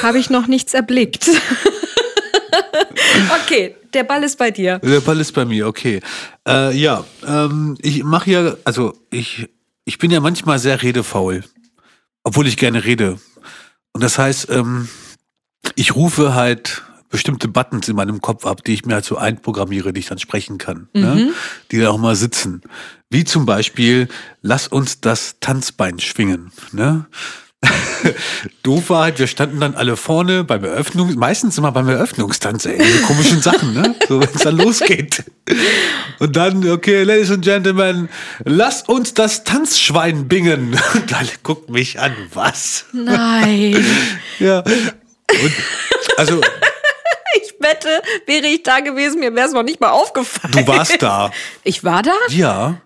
habe 0.00 0.18
ich 0.20 0.30
noch 0.30 0.46
nichts 0.46 0.74
erblickt. 0.74 1.28
okay, 3.42 3.74
der 3.94 4.04
Ball 4.04 4.22
ist 4.22 4.38
bei 4.38 4.52
dir. 4.52 4.78
Der 4.78 5.00
Ball 5.00 5.18
ist 5.18 5.32
bei 5.32 5.44
mir, 5.44 5.66
okay. 5.66 6.00
Äh, 6.46 6.76
ja, 6.76 7.04
ähm, 7.26 7.76
ich 7.80 8.04
mache 8.04 8.30
ja, 8.30 8.54
also 8.64 8.92
ich, 9.10 9.48
ich 9.88 9.96
bin 9.96 10.10
ja 10.10 10.20
manchmal 10.20 10.58
sehr 10.58 10.82
redefaul, 10.82 11.42
obwohl 12.22 12.46
ich 12.46 12.58
gerne 12.58 12.84
rede. 12.84 13.18
Und 13.92 14.04
das 14.04 14.18
heißt, 14.18 14.50
ähm, 14.50 14.86
ich 15.76 15.94
rufe 15.94 16.34
halt 16.34 16.82
bestimmte 17.08 17.48
Buttons 17.48 17.88
in 17.88 17.96
meinem 17.96 18.20
Kopf 18.20 18.44
ab, 18.44 18.62
die 18.62 18.74
ich 18.74 18.84
mir 18.84 18.96
halt 18.96 19.06
so 19.06 19.16
einprogrammiere, 19.16 19.94
die 19.94 20.00
ich 20.00 20.06
dann 20.06 20.18
sprechen 20.18 20.58
kann, 20.58 20.90
ne? 20.92 21.32
die 21.70 21.78
da 21.78 21.88
auch 21.88 21.96
mal 21.96 22.16
sitzen. 22.16 22.60
Wie 23.08 23.24
zum 23.24 23.46
Beispiel, 23.46 24.08
lass 24.42 24.68
uns 24.68 25.00
das 25.00 25.36
Tanzbein 25.40 25.98
schwingen. 26.00 26.52
Ne? 26.72 27.06
Doof 28.62 28.90
war 28.90 29.02
halt, 29.04 29.18
wir 29.18 29.26
standen 29.26 29.58
dann 29.60 29.74
alle 29.74 29.96
vorne 29.96 30.44
beim 30.44 30.62
Eröffnung, 30.64 31.14
meistens 31.16 31.58
immer 31.58 31.72
beim 31.72 31.88
Eröffnungstanz, 31.88 32.64
ey, 32.66 32.78
diese 32.78 33.02
komischen 33.02 33.42
Sachen, 33.42 33.74
ne? 33.74 33.94
So, 34.08 34.20
wenn 34.20 34.28
es 34.32 34.42
dann 34.42 34.56
losgeht. 34.58 35.24
Und 36.20 36.36
dann, 36.36 36.68
okay, 36.70 37.02
Ladies 37.02 37.30
and 37.32 37.44
Gentlemen, 37.44 38.08
lasst 38.44 38.88
uns 38.88 39.14
das 39.14 39.42
Tanzschwein 39.44 40.28
bingen. 40.28 40.78
Und 40.94 41.12
alle 41.14 41.30
gucken 41.42 41.74
mich 41.74 41.98
an, 41.98 42.14
was? 42.32 42.84
Nein. 42.92 43.84
Ja. 44.38 44.60
Und, 44.60 45.52
also, 46.16 46.40
Ich 47.42 47.54
wette, 47.58 47.88
wäre 48.26 48.46
ich 48.46 48.62
da 48.62 48.80
gewesen, 48.80 49.18
mir 49.20 49.34
wäre 49.34 49.48
es 49.48 49.52
noch 49.52 49.64
nicht 49.64 49.80
mal 49.80 49.90
aufgefallen. 49.90 50.52
du 50.52 50.66
warst 50.66 51.02
da. 51.02 51.30
Ich 51.64 51.82
war 51.82 52.02
da? 52.02 52.14
Ja. 52.28 52.80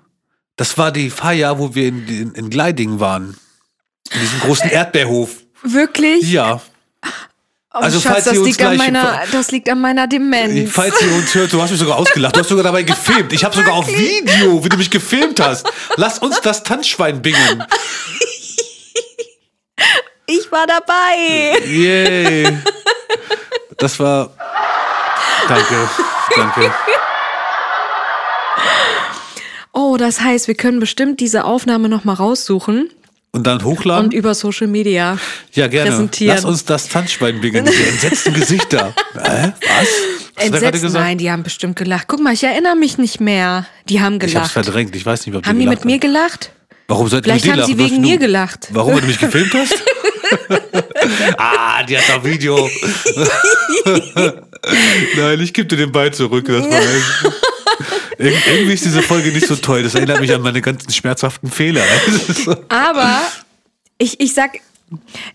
Das 0.57 0.77
war 0.79 0.93
die 0.93 1.11
Feier, 1.11 1.59
wo 1.59 1.75
wir 1.75 1.89
in, 1.89 2.07
in, 2.09 2.33
in 2.33 2.51
Gleiding 2.51 3.01
waren. 3.01 3.37
In 4.14 4.20
diesem 4.20 4.40
großen 4.40 4.70
Erdbeerhof. 4.70 5.31
Wirklich? 5.62 6.31
Ja. 6.31 6.61
Oh, 7.75 7.79
Also, 7.79 8.01
Schatz, 8.01 8.12
falls 8.12 8.25
das 8.27 8.35
ihr 8.35 8.40
uns 8.40 8.48
liegt 8.48 8.61
an 8.62 8.75
gleich- 8.75 8.79
meiner, 8.92 9.22
das 9.33 9.51
liegt 9.51 9.68
an 9.70 9.81
meiner 9.81 10.07
Demenz. 10.07 10.70
Falls 10.72 11.01
ihr 11.01 11.11
uns 11.14 11.35
hört, 11.35 11.53
du 11.53 11.62
hast 11.62 11.70
mich 11.70 11.81
sogar 11.81 11.96
ausgelacht. 11.96 12.37
Du 12.37 12.40
hast 12.40 12.48
sogar 12.48 12.64
dabei 12.64 12.83
gefilmt. 12.83 13.33
Ich 13.33 13.44
habe 13.44 13.57
sogar 13.57 13.72
auf 13.75 13.88
Video, 13.88 14.62
wie 14.62 14.68
du 14.68 14.77
mich 14.77 14.90
gefilmt 14.90 15.40
hast. 15.40 15.66
Lass 15.96 16.18
uns 16.18 16.40
das 16.42 16.62
Tanzschwein 16.64 17.22
bingen. 17.22 17.64
Ich 20.27 20.51
war 20.53 20.66
dabei. 20.66 21.59
Yay. 21.66 22.59
Das 23.79 23.98
war. 23.98 24.31
Danke. 25.48 25.88
Danke. 26.37 26.75
Oh, 29.72 29.96
das 29.96 30.20
heißt, 30.20 30.48
wir 30.48 30.55
können 30.55 30.81
bestimmt 30.81 31.20
diese 31.20 31.44
Aufnahme 31.44 31.88
noch 31.88 32.05
mal 32.05 32.14
raussuchen 32.14 32.90
Und 33.35 33.47
dann 33.47 33.64
hochladen? 33.64 34.07
und 34.07 34.14
über 34.14 34.35
Social 34.35 34.66
Media 34.66 35.18
ja, 35.55 35.66
gerne. 35.66 35.88
präsentieren. 35.90 36.37
Lass 36.37 36.45
uns 36.45 36.66
das 36.66 36.88
Tanzschwein 36.88 37.40
bingen. 37.40 37.64
Diese 37.64 37.87
entsetzten 37.87 38.35
Gesichter. 38.35 38.95
Hä? 39.14 39.53
Was? 39.68 40.51
Gerade 40.51 40.66
Entsetzt? 40.66 40.95
Nein, 40.95 41.16
die 41.16 41.31
haben 41.31 41.42
bestimmt 41.42 41.77
gelacht. 41.77 42.09
Guck 42.09 42.21
mal, 42.21 42.35
ich 42.35 42.45
erinnere 42.45 42.77
mich 42.77 42.99
nicht 42.99 43.21
mehr. 43.21 43.66
Die 43.88 44.01
haben 44.03 44.16
Ich 44.16 44.23
hab's 44.23 44.33
gelacht. 44.33 44.53
verdrängt. 44.53 44.95
Ich 44.95 45.07
weiß 45.07 45.27
nicht, 45.27 45.35
ob 45.35 45.47
Haben 45.47 45.59
die 45.59 45.64
gelacht 45.64 45.85
mit 45.87 45.92
mir 45.95 45.99
gelacht? 45.99 46.51
Warum 46.88 47.09
Vielleicht 47.09 47.27
wir 47.27 47.35
mit 47.35 47.45
dir 47.45 47.53
haben 47.53 47.64
sie 47.64 47.73
lachen? 47.73 47.90
wegen 47.92 48.01
mir 48.03 48.18
gelacht. 48.18 48.68
Warum, 48.71 48.92
weil 48.95 49.01
du 49.01 49.07
mich 49.07 49.18
gefilmt 49.18 49.55
hast? 49.55 49.83
ah, 51.38 51.83
die 51.85 51.97
hat 51.97 52.05
doch 52.11 52.23
Video. 52.25 52.68
Nein, 55.16 55.40
ich 55.40 55.55
gebe 55.55 55.68
dir 55.68 55.77
den 55.77 55.92
Ball 55.92 56.12
zurück. 56.12 56.45
Das 56.47 56.64
war 56.64 56.81
Ir 58.19 58.33
irgendwie 58.49 58.75
ist 58.75 58.85
diese 58.85 59.03
Folge 59.03 59.31
nicht 59.33 59.47
so 59.47 59.57
toll. 59.57 59.83
Das 59.83 59.95
erinnert 59.95 60.21
mich 60.21 60.33
an 60.35 60.43
meine 60.43 60.61
ganzen 60.61 60.91
schmerzhaften 60.93 61.51
Fehler. 61.51 61.83
So- 62.29 62.57
Aber 62.69 63.21
ich, 63.99 64.21
ich 64.21 64.35
sag, 64.35 64.59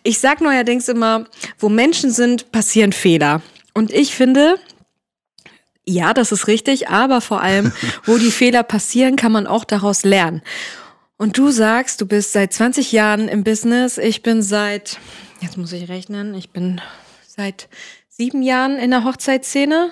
ich 0.04 0.19
sag 0.19 0.41
neuerdings 0.41 0.88
immer, 0.88 1.26
wo 1.60 1.69
Menschen 1.69 2.12
sind, 2.12 2.52
passieren 2.52 2.91
Fehler. 2.93 3.41
Und 3.73 3.91
ich 3.91 4.13
finde, 4.15 4.56
ja, 5.86 6.13
das 6.13 6.32
ist 6.32 6.47
richtig, 6.47 6.89
aber 6.89 7.21
vor 7.21 7.41
allem, 7.41 7.71
wo 8.06 8.17
die 8.17 8.32
Fehler 8.32 8.63
passieren, 8.63 9.15
kann 9.15 9.32
man 9.32 9.47
auch 9.47 9.63
daraus 9.65 10.04
lernen. 10.04 10.41
Und 11.17 11.38
du 11.38 11.50
sagst, 11.50 12.00
du 12.02 12.06
bist 12.06 12.34
seit 12.34 12.54
20 12.54 12.91
Jahren 12.91 13.28
im 13.28 13.43
Business. 13.43 13.97
Ich 13.97 14.21
bin 14.21 14.41
seit, 14.43 15.00
jetzt 15.41 15.58
muss 15.58 15.71
ich 15.73 15.89
rechnen, 15.89 16.36
ich 16.36 16.52
bin 16.52 16.80
seit 17.28 17.69
sieben 18.10 18.43
Jahren 18.43 18.78
in 18.78 18.91
der 18.91 19.04
Hochzeitsszene. 19.04 19.89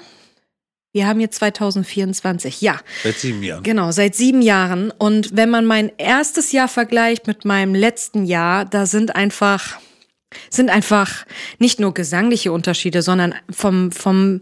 Wir 0.95 1.07
haben 1.07 1.19
jetzt 1.19 1.39
2024, 1.39 2.61
ja. 2.61 2.79
Seit 3.03 3.17
sieben 3.17 3.43
Jahren. 3.43 3.63
Genau, 3.63 3.91
seit 3.91 4.15
sieben 4.15 4.41
Jahren. 4.41 4.91
Und 4.91 5.35
wenn 5.35 5.49
man 5.49 5.65
mein 5.65 5.91
erstes 5.97 6.53
Jahr 6.53 6.69
vergleicht 6.69 7.27
mit 7.27 7.43
meinem 7.43 7.75
letzten 7.75 8.23
Jahr, 8.23 8.63
da 8.63 8.85
sind 8.85 9.13
einfach, 9.13 9.75
sind 10.49 10.69
einfach 10.69 11.25
nicht 11.59 11.81
nur 11.81 11.93
gesangliche 11.93 12.53
Unterschiede, 12.53 13.01
sondern 13.01 13.35
vom, 13.51 13.91
vom, 13.91 14.39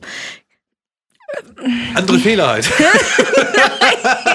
Andere 1.96 2.20
Fehler 2.20 2.48
halt. 2.50 2.70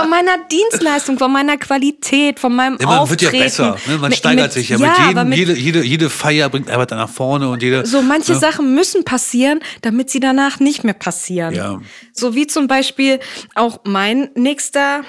von 0.00 0.10
meiner 0.10 0.38
Dienstleistung, 0.50 1.18
von 1.18 1.32
meiner 1.32 1.56
Qualität, 1.56 2.40
von 2.40 2.54
meinem 2.54 2.78
Ja, 2.80 2.86
man 2.86 3.08
wird 3.10 3.20
Auftreten. 3.22 3.36
ja 3.36 3.42
besser. 3.42 3.76
Ne? 3.86 3.98
Man 3.98 4.10
Mit- 4.10 4.18
steigert 4.18 4.44
mit- 4.46 4.52
sich 4.52 4.68
ja. 4.68 4.78
ja, 4.78 5.08
jedem, 5.08 5.28
mit- 5.28 5.38
jede, 5.38 5.54
jede, 5.54 5.82
jede 5.84 6.10
Feier 6.10 6.48
bringt 6.48 6.70
einfach 6.70 6.86
dann 6.86 6.98
nach 6.98 7.08
vorne 7.08 7.48
und 7.48 7.62
jede. 7.62 7.86
So 7.86 8.02
manche 8.02 8.32
ne? 8.32 8.38
Sachen 8.38 8.74
müssen 8.74 9.04
passieren, 9.04 9.60
damit 9.82 10.10
sie 10.10 10.20
danach 10.20 10.60
nicht 10.60 10.84
mehr 10.84 10.94
passieren. 10.94 11.54
Ja. 11.54 11.80
So 12.12 12.34
wie 12.34 12.46
zum 12.46 12.66
Beispiel 12.66 13.20
auch 13.54 13.80
mein 13.84 14.30
nächster 14.34 15.02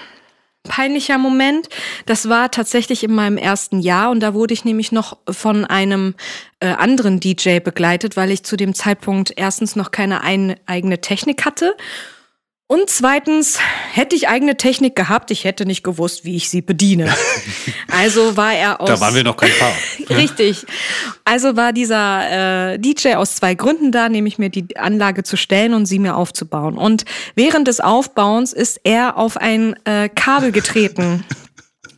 peinlicher 0.63 1.17
Moment. 1.17 1.69
Das 2.05 2.29
war 2.29 2.51
tatsächlich 2.51 3.03
in 3.03 3.13
meinem 3.15 3.37
ersten 3.37 3.79
Jahr 3.79 4.11
und 4.11 4.19
da 4.19 4.35
wurde 4.35 4.53
ich 4.53 4.63
nämlich 4.63 4.91
noch 4.91 5.17
von 5.27 5.65
einem 5.65 6.13
äh, 6.59 6.67
anderen 6.67 7.19
DJ 7.19 7.59
begleitet, 7.59 8.15
weil 8.15 8.29
ich 8.29 8.43
zu 8.43 8.57
dem 8.57 8.75
Zeitpunkt 8.75 9.33
erstens 9.35 9.75
noch 9.75 9.89
keine 9.89 10.21
ein, 10.21 10.55
eigene 10.67 11.01
Technik 11.01 11.45
hatte. 11.45 11.75
Und 12.71 12.89
zweitens, 12.89 13.59
hätte 13.91 14.15
ich 14.15 14.29
eigene 14.29 14.55
Technik 14.55 14.95
gehabt, 14.95 15.29
ich 15.29 15.43
hätte 15.43 15.65
nicht 15.65 15.83
gewusst, 15.83 16.23
wie 16.23 16.37
ich 16.37 16.49
sie 16.49 16.61
bediene. 16.61 17.13
Also 17.93 18.37
war 18.37 18.53
er 18.53 18.79
aus. 18.79 18.87
Da 18.87 18.99
waren 19.01 19.13
wir 19.13 19.23
noch 19.25 19.35
kein 19.35 19.51
Paar. 19.59 19.73
Richtig. 20.17 20.65
Also 21.25 21.57
war 21.57 21.73
dieser 21.73 22.71
äh, 22.73 22.79
DJ 22.79 23.15
aus 23.15 23.35
zwei 23.35 23.53
Gründen 23.53 23.91
da, 23.91 24.07
nämlich 24.07 24.37
mir 24.37 24.49
die 24.49 24.77
Anlage 24.77 25.23
zu 25.23 25.35
stellen 25.35 25.73
und 25.73 25.85
sie 25.85 25.99
mir 25.99 26.15
aufzubauen. 26.15 26.77
Und 26.77 27.03
während 27.35 27.67
des 27.67 27.81
Aufbauens 27.81 28.53
ist 28.53 28.79
er 28.85 29.17
auf 29.17 29.35
ein 29.35 29.75
äh, 29.85 30.07
Kabel 30.07 30.53
getreten. 30.53 31.25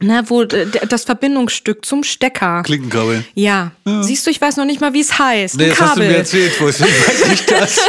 Ne, 0.04 0.24
wo 0.28 0.44
das 0.44 1.04
Verbindungsstück 1.06 1.86
zum 1.86 2.04
Stecker. 2.04 2.62
Klinkenkabel. 2.64 3.24
Ja. 3.36 3.72
Siehst 4.02 4.26
du, 4.28 4.32
ich 4.32 4.40
weiß 4.42 4.58
noch 4.58 4.66
nicht 4.66 4.82
mal, 4.82 4.94
wie 4.94 5.00
es 5.02 5.18
heißt. 5.18 5.56
Nee, 5.58 5.64
Ein 5.66 5.70
das 5.72 5.80
hast 5.82 5.90
du 5.96 6.02
Kabel. 6.02 6.08
mir 6.10 6.18
erzählt, 6.18 6.60
wo 6.62 6.68
ich 6.70 6.80
weiß 6.82 7.28
nicht 7.30 7.50
das. 7.52 7.80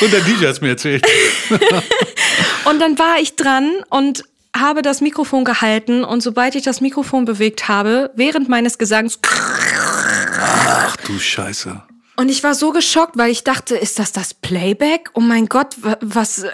Und 0.00 0.12
der 0.12 0.20
DJ 0.20 0.46
hat 0.46 0.62
mir 0.62 0.68
erzählt. 0.70 1.04
Und 2.64 2.78
dann 2.80 2.98
war 2.98 3.18
ich 3.20 3.34
dran 3.36 3.70
und 3.88 4.24
habe 4.56 4.82
das 4.82 5.00
Mikrofon 5.00 5.44
gehalten 5.44 6.04
und 6.04 6.22
sobald 6.22 6.54
ich 6.54 6.62
das 6.64 6.80
Mikrofon 6.80 7.24
bewegt 7.24 7.68
habe, 7.68 8.10
während 8.14 8.48
meines 8.48 8.76
Gesangs 8.78 9.18
Ach 10.40 10.96
du 11.06 11.18
Scheiße. 11.18 11.80
und 12.16 12.28
ich 12.28 12.42
war 12.42 12.54
so 12.54 12.72
geschockt, 12.72 13.16
weil 13.16 13.30
ich 13.30 13.44
dachte, 13.44 13.76
ist 13.76 13.98
das 13.98 14.12
das 14.12 14.34
Playback? 14.34 15.10
Oh 15.14 15.20
mein 15.20 15.46
Gott, 15.46 15.76
wa- 15.82 15.96
was 16.00 16.44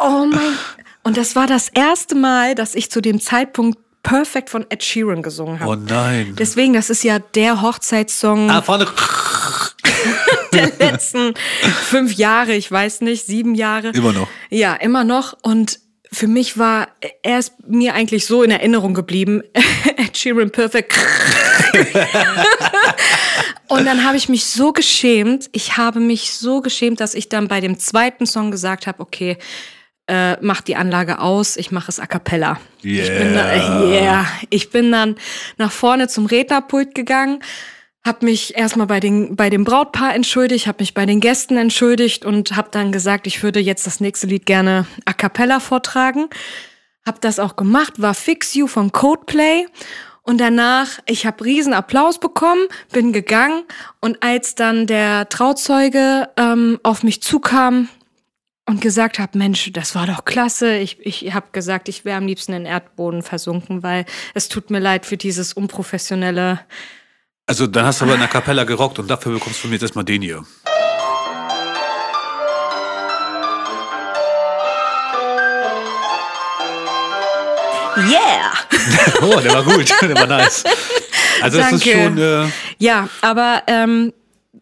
Oh 0.00 0.26
mein 0.30 0.56
Und 1.02 1.16
das 1.16 1.36
war 1.36 1.46
das 1.46 1.68
erste 1.68 2.14
Mal, 2.14 2.54
dass 2.54 2.74
ich 2.74 2.90
zu 2.90 3.00
dem 3.00 3.20
Zeitpunkt 3.20 3.78
Perfect 4.02 4.50
von 4.50 4.64
Ed 4.68 4.82
Sheeran 4.82 5.22
gesungen 5.22 5.60
habe. 5.60 5.70
Oh 5.70 5.74
nein. 5.74 6.34
Deswegen, 6.38 6.72
das 6.72 6.88
ist 6.88 7.02
ja 7.02 7.18
der 7.18 7.62
Hochzeitssong 7.62 8.50
Ah, 8.50 8.62
vorne. 8.62 8.86
der 10.52 10.70
letzten 10.78 11.34
fünf 11.88 12.14
Jahre, 12.14 12.54
ich 12.54 12.70
weiß 12.70 13.00
nicht, 13.02 13.26
sieben 13.26 13.54
Jahre. 13.54 13.88
Immer 13.90 14.12
noch. 14.12 14.28
Ja, 14.50 14.74
immer 14.74 15.04
noch. 15.04 15.36
Und 15.42 15.80
für 16.10 16.26
mich 16.26 16.56
war, 16.58 16.88
er 17.22 17.38
ist 17.38 17.52
mir 17.66 17.94
eigentlich 17.94 18.24
so 18.26 18.42
in 18.42 18.50
Erinnerung 18.50 18.94
geblieben. 18.94 19.42
Ed 19.96 20.16
Sheeran 20.16 20.50
Perfect. 20.50 20.94
Und 23.68 23.84
dann 23.84 24.04
habe 24.04 24.16
ich 24.16 24.30
mich 24.30 24.46
so 24.46 24.72
geschämt. 24.72 25.50
Ich 25.52 25.76
habe 25.76 26.00
mich 26.00 26.32
so 26.32 26.62
geschämt, 26.62 27.00
dass 27.00 27.14
ich 27.14 27.28
dann 27.28 27.48
bei 27.48 27.60
dem 27.60 27.78
zweiten 27.78 28.24
Song 28.24 28.50
gesagt 28.50 28.86
habe, 28.86 29.00
okay, 29.00 29.36
äh, 30.08 30.36
mach 30.40 30.62
die 30.62 30.76
Anlage 30.76 31.20
aus, 31.20 31.56
ich 31.56 31.70
mache 31.70 31.90
es 31.90 32.00
a 32.00 32.06
cappella. 32.06 32.58
Ich 32.82 33.08
bin, 33.08 33.34
da, 33.34 33.54
Yeah. 33.54 34.02
yeah. 34.02 34.26
ich 34.50 34.70
bin 34.70 34.90
dann 34.90 35.16
nach 35.58 35.70
vorne 35.70 36.08
zum 36.08 36.26
Rednerpult 36.26 36.94
gegangen, 36.94 37.40
habe 38.06 38.24
mich 38.24 38.56
erstmal 38.56 38.86
bei, 38.86 39.00
den, 39.00 39.36
bei 39.36 39.50
dem 39.50 39.64
Brautpaar 39.64 40.14
entschuldigt, 40.14 40.66
habe 40.66 40.78
mich 40.80 40.94
bei 40.94 41.04
den 41.04 41.20
Gästen 41.20 41.56
entschuldigt 41.58 42.24
und 42.24 42.56
habe 42.56 42.68
dann 42.70 42.90
gesagt, 42.90 43.26
ich 43.26 43.42
würde 43.42 43.60
jetzt 43.60 43.86
das 43.86 44.00
nächste 44.00 44.26
Lied 44.26 44.46
gerne 44.46 44.86
a 45.04 45.12
cappella 45.12 45.60
vortragen. 45.60 46.28
Hab 47.04 47.20
das 47.20 47.38
auch 47.38 47.56
gemacht, 47.56 48.00
war 48.00 48.14
Fix 48.14 48.54
You 48.54 48.66
von 48.66 48.92
Codeplay. 48.92 49.66
Und 50.22 50.38
danach, 50.42 50.98
ich 51.06 51.24
habe 51.24 51.44
riesen 51.44 51.72
Applaus 51.72 52.18
bekommen, 52.18 52.66
bin 52.92 53.14
gegangen 53.14 53.62
und 54.00 54.22
als 54.22 54.54
dann 54.54 54.86
der 54.86 55.28
Trauzeuge 55.30 56.28
ähm, 56.36 56.78
auf 56.82 57.02
mich 57.02 57.22
zukam 57.22 57.88
und 58.68 58.82
gesagt 58.82 59.18
hat, 59.18 59.34
Mensch, 59.34 59.70
das 59.72 59.94
war 59.94 60.06
doch 60.06 60.26
klasse. 60.26 60.76
Ich, 60.76 60.98
ich 61.00 61.32
habe 61.32 61.46
gesagt, 61.52 61.88
ich 61.88 62.04
wäre 62.04 62.18
am 62.18 62.26
liebsten 62.26 62.52
in 62.52 62.64
den 62.64 62.72
Erdboden 62.72 63.22
versunken, 63.22 63.82
weil 63.82 64.04
es 64.34 64.48
tut 64.48 64.70
mir 64.70 64.78
leid 64.78 65.06
für 65.06 65.16
dieses 65.16 65.54
unprofessionelle. 65.54 66.60
Also, 67.46 67.66
dann 67.66 67.86
hast 67.86 68.00
du 68.00 68.04
aber 68.04 68.14
in 68.14 68.20
der 68.20 68.28
Kapella 68.28 68.64
gerockt 68.64 68.98
und 68.98 69.08
dafür 69.08 69.32
bekommst 69.32 69.58
du 69.58 69.62
von 69.62 69.70
mir 69.70 69.76
jetzt 69.76 69.82
erstmal 69.84 70.04
den 70.04 70.20
hier. 70.20 70.44
Yeah! 77.96 78.52
Oh, 79.20 79.40
der 79.40 79.52
war 79.52 79.64
gut. 79.64 79.90
Der 80.00 80.14
war 80.14 80.26
nice. 80.26 80.62
Also, 81.42 81.58
das 81.58 81.72
ist 81.72 81.84
schon. 81.84 82.18
Äh, 82.18 82.46
Ja, 82.78 83.08
aber 83.20 83.62
ähm, 83.66 84.12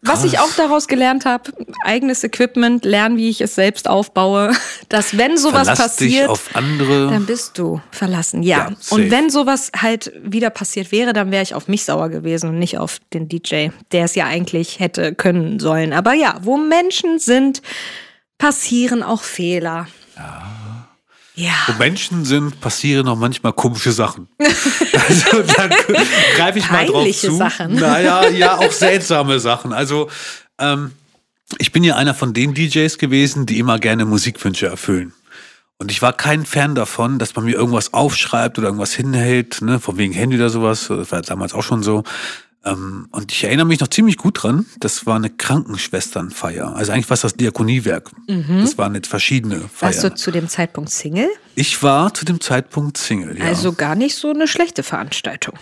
was 0.01 0.23
ich 0.23 0.39
auch 0.39 0.51
daraus 0.55 0.87
gelernt 0.87 1.25
habe, 1.25 1.51
eigenes 1.83 2.23
Equipment, 2.23 2.85
lernen, 2.85 3.17
wie 3.17 3.29
ich 3.29 3.41
es 3.41 3.55
selbst 3.55 3.89
aufbaue, 3.89 4.51
dass 4.89 5.17
wenn 5.17 5.37
sowas 5.37 5.67
verlass 5.67 5.79
passiert, 5.79 6.29
auf 6.29 6.49
andere. 6.53 7.09
dann 7.09 7.25
bist 7.25 7.57
du 7.57 7.81
verlassen. 7.91 8.43
Ja. 8.43 8.69
Ja, 8.69 8.75
und 8.89 9.11
wenn 9.11 9.29
sowas 9.29 9.71
halt 9.75 10.11
wieder 10.23 10.49
passiert 10.49 10.91
wäre, 10.91 11.13
dann 11.13 11.31
wäre 11.31 11.43
ich 11.43 11.53
auf 11.53 11.67
mich 11.67 11.83
sauer 11.85 12.09
gewesen 12.09 12.49
und 12.49 12.59
nicht 12.59 12.77
auf 12.77 12.99
den 13.13 13.27
DJ, 13.27 13.69
der 13.91 14.05
es 14.05 14.15
ja 14.15 14.25
eigentlich 14.25 14.79
hätte 14.79 15.13
können 15.13 15.59
sollen. 15.59 15.93
Aber 15.93 16.13
ja, 16.13 16.39
wo 16.41 16.57
Menschen 16.57 17.19
sind, 17.19 17.61
passieren 18.37 19.03
auch 19.03 19.23
Fehler. 19.23 19.87
Ja. 20.15 20.66
Wo 21.67 21.73
Menschen 21.73 22.25
sind, 22.25 22.59
passieren 22.59 23.07
auch 23.07 23.15
manchmal 23.15 23.53
komische 23.53 23.91
Sachen. 23.91 24.27
Also 25.09 25.43
da 25.43 25.69
greife 26.35 26.59
ich 26.59 26.69
mal 26.71 26.85
drauf 26.85 27.09
zu. 27.15 27.37
Sachen. 27.37 27.75
Naja, 27.75 28.27
ja, 28.29 28.57
auch 28.57 28.71
seltsame 28.71 29.39
Sachen. 29.39 29.71
Also 29.71 30.09
ähm, 30.57 30.91
ich 31.59 31.71
bin 31.71 31.83
ja 31.83 31.95
einer 31.95 32.13
von 32.13 32.33
den 32.33 32.53
DJs 32.53 32.97
gewesen, 32.97 33.45
die 33.45 33.59
immer 33.59 33.79
gerne 33.79 34.05
Musikwünsche 34.05 34.65
erfüllen. 34.65 35.13
Und 35.77 35.91
ich 35.91 36.01
war 36.01 36.13
kein 36.13 36.45
Fan 36.45 36.73
davon, 36.73 37.19
dass 37.19 37.35
man 37.35 37.45
mir 37.45 37.53
irgendwas 37.53 37.93
aufschreibt 37.93 38.57
oder 38.57 38.67
irgendwas 38.67 38.93
hinhält, 38.93 39.61
ne, 39.61 39.79
von 39.79 39.97
wegen 39.97 40.13
Handy 40.13 40.35
oder 40.35 40.49
sowas. 40.49 40.87
Das 40.89 41.11
war 41.11 41.21
damals 41.21 41.53
auch 41.53 41.63
schon 41.63 41.83
so. 41.83 42.03
Ähm, 42.71 43.07
und 43.11 43.31
ich 43.31 43.43
erinnere 43.43 43.65
mich 43.65 43.79
noch 43.79 43.87
ziemlich 43.89 44.17
gut 44.17 44.43
dran. 44.43 44.65
Das 44.79 45.05
war 45.05 45.15
eine 45.15 45.29
Krankenschwesternfeier. 45.29 46.75
Also 46.75 46.91
eigentlich 46.91 47.09
war 47.09 47.15
es 47.15 47.21
das 47.21 47.35
Diakoniewerk. 47.35 48.11
Das 48.27 48.77
waren 48.77 48.95
jetzt 48.95 49.07
verschiedene 49.07 49.55
Feiern. 49.59 49.69
Warst 49.79 50.03
du 50.03 50.15
zu 50.15 50.31
dem 50.31 50.47
Zeitpunkt 50.49 50.89
Single? 50.91 51.29
Ich 51.55 51.81
war 51.83 52.13
zu 52.13 52.25
dem 52.25 52.39
Zeitpunkt 52.41 52.97
Single, 52.97 53.37
ja. 53.37 53.45
Also 53.45 53.73
gar 53.73 53.95
nicht 53.95 54.15
so 54.15 54.29
eine 54.29 54.47
schlechte 54.47 54.83
Veranstaltung. 54.83 55.55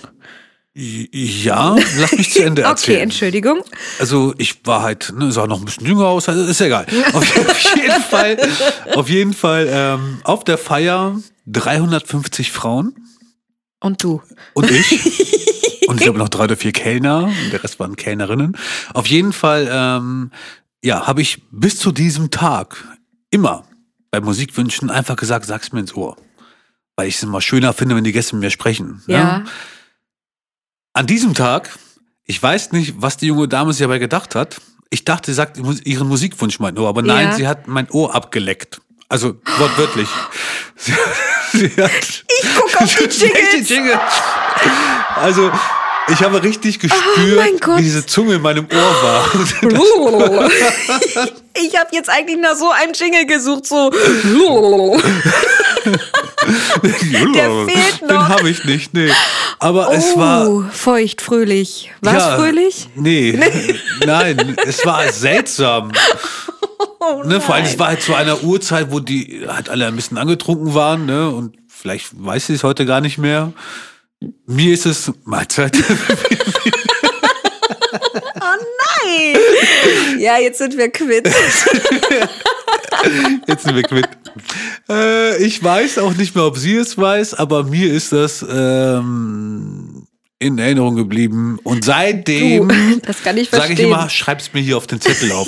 ja, 0.73 1.75
lass 1.99 2.11
mich 2.17 2.31
zu 2.33 2.43
Ende 2.43 2.61
Okay, 2.63 2.69
erzählen. 2.71 3.01
Entschuldigung. 3.03 3.61
Also 3.99 4.33
ich 4.37 4.65
war 4.65 4.81
halt, 4.81 5.13
ne, 5.15 5.31
sah 5.31 5.47
noch 5.47 5.59
ein 5.59 5.65
bisschen 5.65 5.87
jünger 5.87 6.05
aus, 6.07 6.27
also 6.27 6.43
ist 6.43 6.59
egal. 6.59 6.85
Auf, 7.13 7.37
auf 7.37 7.75
jeden 7.75 8.01
Fall, 8.01 8.37
auf 8.93 9.09
jeden 9.09 9.33
Fall 9.33 9.67
ähm, 9.71 10.17
auf 10.23 10.43
der 10.43 10.57
Feier 10.57 11.17
350 11.47 12.51
Frauen 12.51 12.93
Und 13.79 14.03
du? 14.03 14.21
und 14.53 14.69
ich. 14.71 15.21
Und 15.87 15.97
ich 15.97 16.03
glaube 16.03 16.19
noch 16.19 16.29
drei 16.29 16.45
oder 16.45 16.57
vier 16.57 16.71
Kellner, 16.71 17.25
und 17.25 17.51
der 17.51 17.63
Rest 17.63 17.79
waren 17.79 17.95
Kellnerinnen. 17.95 18.57
Auf 18.93 19.07
jeden 19.07 19.33
Fall, 19.33 19.67
ähm, 19.71 20.31
ja, 20.83 21.07
habe 21.07 21.21
ich 21.21 21.41
bis 21.51 21.77
zu 21.77 21.91
diesem 21.91 22.31
Tag 22.31 22.83
immer 23.31 23.65
bei 24.11 24.19
Musikwünschen 24.21 24.89
einfach 24.89 25.15
gesagt, 25.15 25.45
sag's 25.45 25.71
mir 25.71 25.79
ins 25.81 25.93
Ohr. 25.95 26.15
Weil 26.95 27.07
ich 27.09 27.15
es 27.15 27.23
immer 27.23 27.41
schöner 27.41 27.73
finde, 27.73 27.95
wenn 27.95 28.03
die 28.05 28.11
Gäste 28.13 28.35
mit 28.35 28.43
mir 28.43 28.49
sprechen. 28.51 29.01
ne? 29.07 29.13
Ja. 29.13 29.43
An 30.93 31.07
diesem 31.07 31.33
Tag, 31.33 31.77
ich 32.23 32.41
weiß 32.41 32.71
nicht, 32.71 32.93
was 32.97 33.17
die 33.17 33.27
junge 33.27 33.47
Dame 33.47 33.73
sich 33.73 33.81
dabei 33.81 33.99
gedacht 33.99 34.33
hat. 34.35 34.61
Ich 34.89 35.03
dachte, 35.03 35.31
sie 35.31 35.35
sagt 35.35 35.57
ihren 35.85 36.07
Musikwunsch 36.07 36.59
mein 36.59 36.77
Ohr, 36.77 36.87
aber 36.87 37.01
nein, 37.01 37.27
Ja. 37.29 37.33
sie 37.35 37.47
hat 37.47 37.67
mein 37.67 37.89
Ohr 37.91 38.15
abgeleckt. 38.15 38.79
Also 39.09 39.39
wortwörtlich. 39.57 40.07
Sie, 40.77 40.93
sie 41.51 41.69
hat, 41.83 41.91
ich 41.91 42.49
guck 42.55 42.81
auf 42.81 42.95
die 42.95 43.03
Jingles. 43.25 43.69
Jingles. 43.69 43.99
Also 45.15 45.51
ich 46.09 46.21
habe 46.23 46.41
richtig 46.43 46.79
gespürt, 46.79 47.03
Oh 47.17 47.35
mein 47.35 47.57
Gott. 47.59 47.77
wie 47.79 47.83
diese 47.83 48.05
Zunge 48.05 48.35
in 48.35 48.41
meinem 48.41 48.67
Ohr 48.71 49.03
war. 49.03 49.25
Ich 51.57 51.77
habe 51.79 51.87
jetzt 51.93 52.09
eigentlich 52.09 52.37
nach 52.37 52.55
so 52.57 52.69
einem 52.69 52.91
Jingle 52.93 53.25
gesucht, 53.25 53.65
so. 53.65 53.89
Der 53.89 54.01
fehlt 57.65 58.01
noch. 58.01 58.07
Den 58.09 58.27
habe 58.27 58.49
ich 58.49 58.65
nicht, 58.65 58.93
nee. 58.93 59.09
Aber 59.59 59.91
es 59.93 60.15
war 60.17 60.47
Oh, 60.49 60.63
feucht, 60.71 61.21
fröhlich. 61.21 61.91
War 62.01 62.13
Ja, 62.13 62.29
es 62.29 62.35
fröhlich? 62.35 62.89
Nee, 62.95 63.39
nein, 64.05 64.55
es 64.65 64.85
war 64.85 65.07
seltsam. 65.11 65.91
Oh, 66.99 67.23
ne, 67.23 67.39
vor 67.39 67.55
allem, 67.55 67.65
es 67.65 67.79
war 67.79 67.87
halt 67.87 68.01
zu 68.01 68.13
einer 68.15 68.43
Uhrzeit, 68.43 68.91
wo 68.91 68.99
die 68.99 69.45
halt 69.47 69.69
alle 69.69 69.87
ein 69.87 69.95
bisschen 69.95 70.17
angetrunken 70.17 70.73
waren, 70.73 71.05
ne? 71.05 71.29
Und 71.29 71.55
vielleicht 71.67 72.07
weiß 72.13 72.47
sie 72.47 72.53
es 72.55 72.63
heute 72.63 72.85
gar 72.85 73.01
nicht 73.01 73.17
mehr. 73.17 73.53
Mir 74.45 74.73
ist 74.73 74.85
es 74.85 75.11
Mahlzeit. 75.23 75.77
Nein! 79.05 79.37
Ja, 80.19 80.37
jetzt 80.37 80.57
sind 80.57 80.77
wir 80.77 80.89
quitt. 80.89 81.29
Jetzt 83.47 83.63
sind 83.63 83.75
wir 83.75 83.83
quitt. 83.83 84.07
Äh, 84.89 85.43
ich 85.43 85.63
weiß 85.63 85.99
auch 85.99 86.13
nicht 86.13 86.33
mehr, 86.35 86.45
ob 86.45 86.57
sie 86.57 86.75
es 86.75 86.97
weiß, 86.97 87.35
aber 87.35 87.63
mir 87.63 87.93
ist 87.93 88.11
das 88.11 88.43
ähm, 88.49 90.07
in 90.39 90.57
Erinnerung 90.57 90.95
geblieben. 90.95 91.59
Und 91.63 91.85
seitdem 91.85 92.69
sage 93.51 93.73
ich 93.73 93.79
immer, 93.79 94.09
schreib's 94.09 94.53
mir 94.53 94.61
hier 94.61 94.77
auf 94.77 94.87
den 94.87 95.01
Zettel 95.01 95.31
auf. 95.33 95.47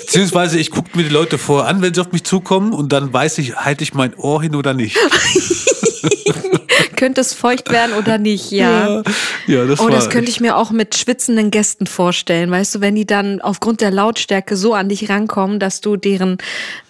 Beziehungsweise 0.00 0.58
ich 0.58 0.70
gucke 0.70 0.96
mir 0.96 1.04
die 1.04 1.10
Leute 1.10 1.38
vorher 1.38 1.68
an, 1.68 1.82
wenn 1.82 1.94
sie 1.94 2.00
auf 2.00 2.12
mich 2.12 2.24
zukommen 2.24 2.72
und 2.72 2.92
dann 2.92 3.12
weiß 3.12 3.38
ich, 3.38 3.56
halte 3.56 3.84
ich 3.84 3.94
mein 3.94 4.14
Ohr 4.14 4.42
hin 4.42 4.54
oder 4.54 4.74
nicht. 4.74 4.96
Könnte 6.96 7.20
es 7.20 7.34
feucht 7.34 7.70
werden 7.70 7.94
oder 7.96 8.18
nicht, 8.18 8.50
ja. 8.50 9.02
ja 9.46 9.64
das 9.64 9.80
Oh, 9.80 9.88
das 9.88 10.10
könnte 10.10 10.30
ich 10.30 10.40
mir 10.40 10.56
auch 10.56 10.70
mit 10.70 10.96
schwitzenden 10.96 11.50
Gästen 11.50 11.86
vorstellen. 11.86 12.50
Weißt 12.50 12.74
du, 12.74 12.80
wenn 12.80 12.94
die 12.94 13.06
dann 13.06 13.40
aufgrund 13.40 13.80
der 13.80 13.90
Lautstärke 13.90 14.56
so 14.56 14.74
an 14.74 14.88
dich 14.88 15.08
rankommen, 15.08 15.60
dass 15.60 15.80
du 15.80 15.96
deren 15.96 16.38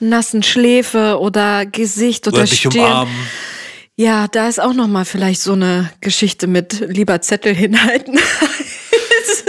nassen 0.01 0.43
Schläfe 0.43 1.19
oder 1.21 1.67
Gesicht 1.67 2.27
oder, 2.27 2.39
oder 2.39 2.47
Stirn. 2.47 2.75
umarmen. 2.75 3.15
Ja, 3.97 4.29
da 4.29 4.49
ist 4.49 4.61
auch 4.61 4.75
noch 4.75 4.87
mal 4.87 5.05
vielleicht 5.05 5.41
so 5.41 5.55
eine 5.55 5.91
Geschichte 6.01 6.47
mit 6.47 6.85
lieber 6.87 7.21
Zettel 7.21 7.55
hinhalten. 7.55 8.19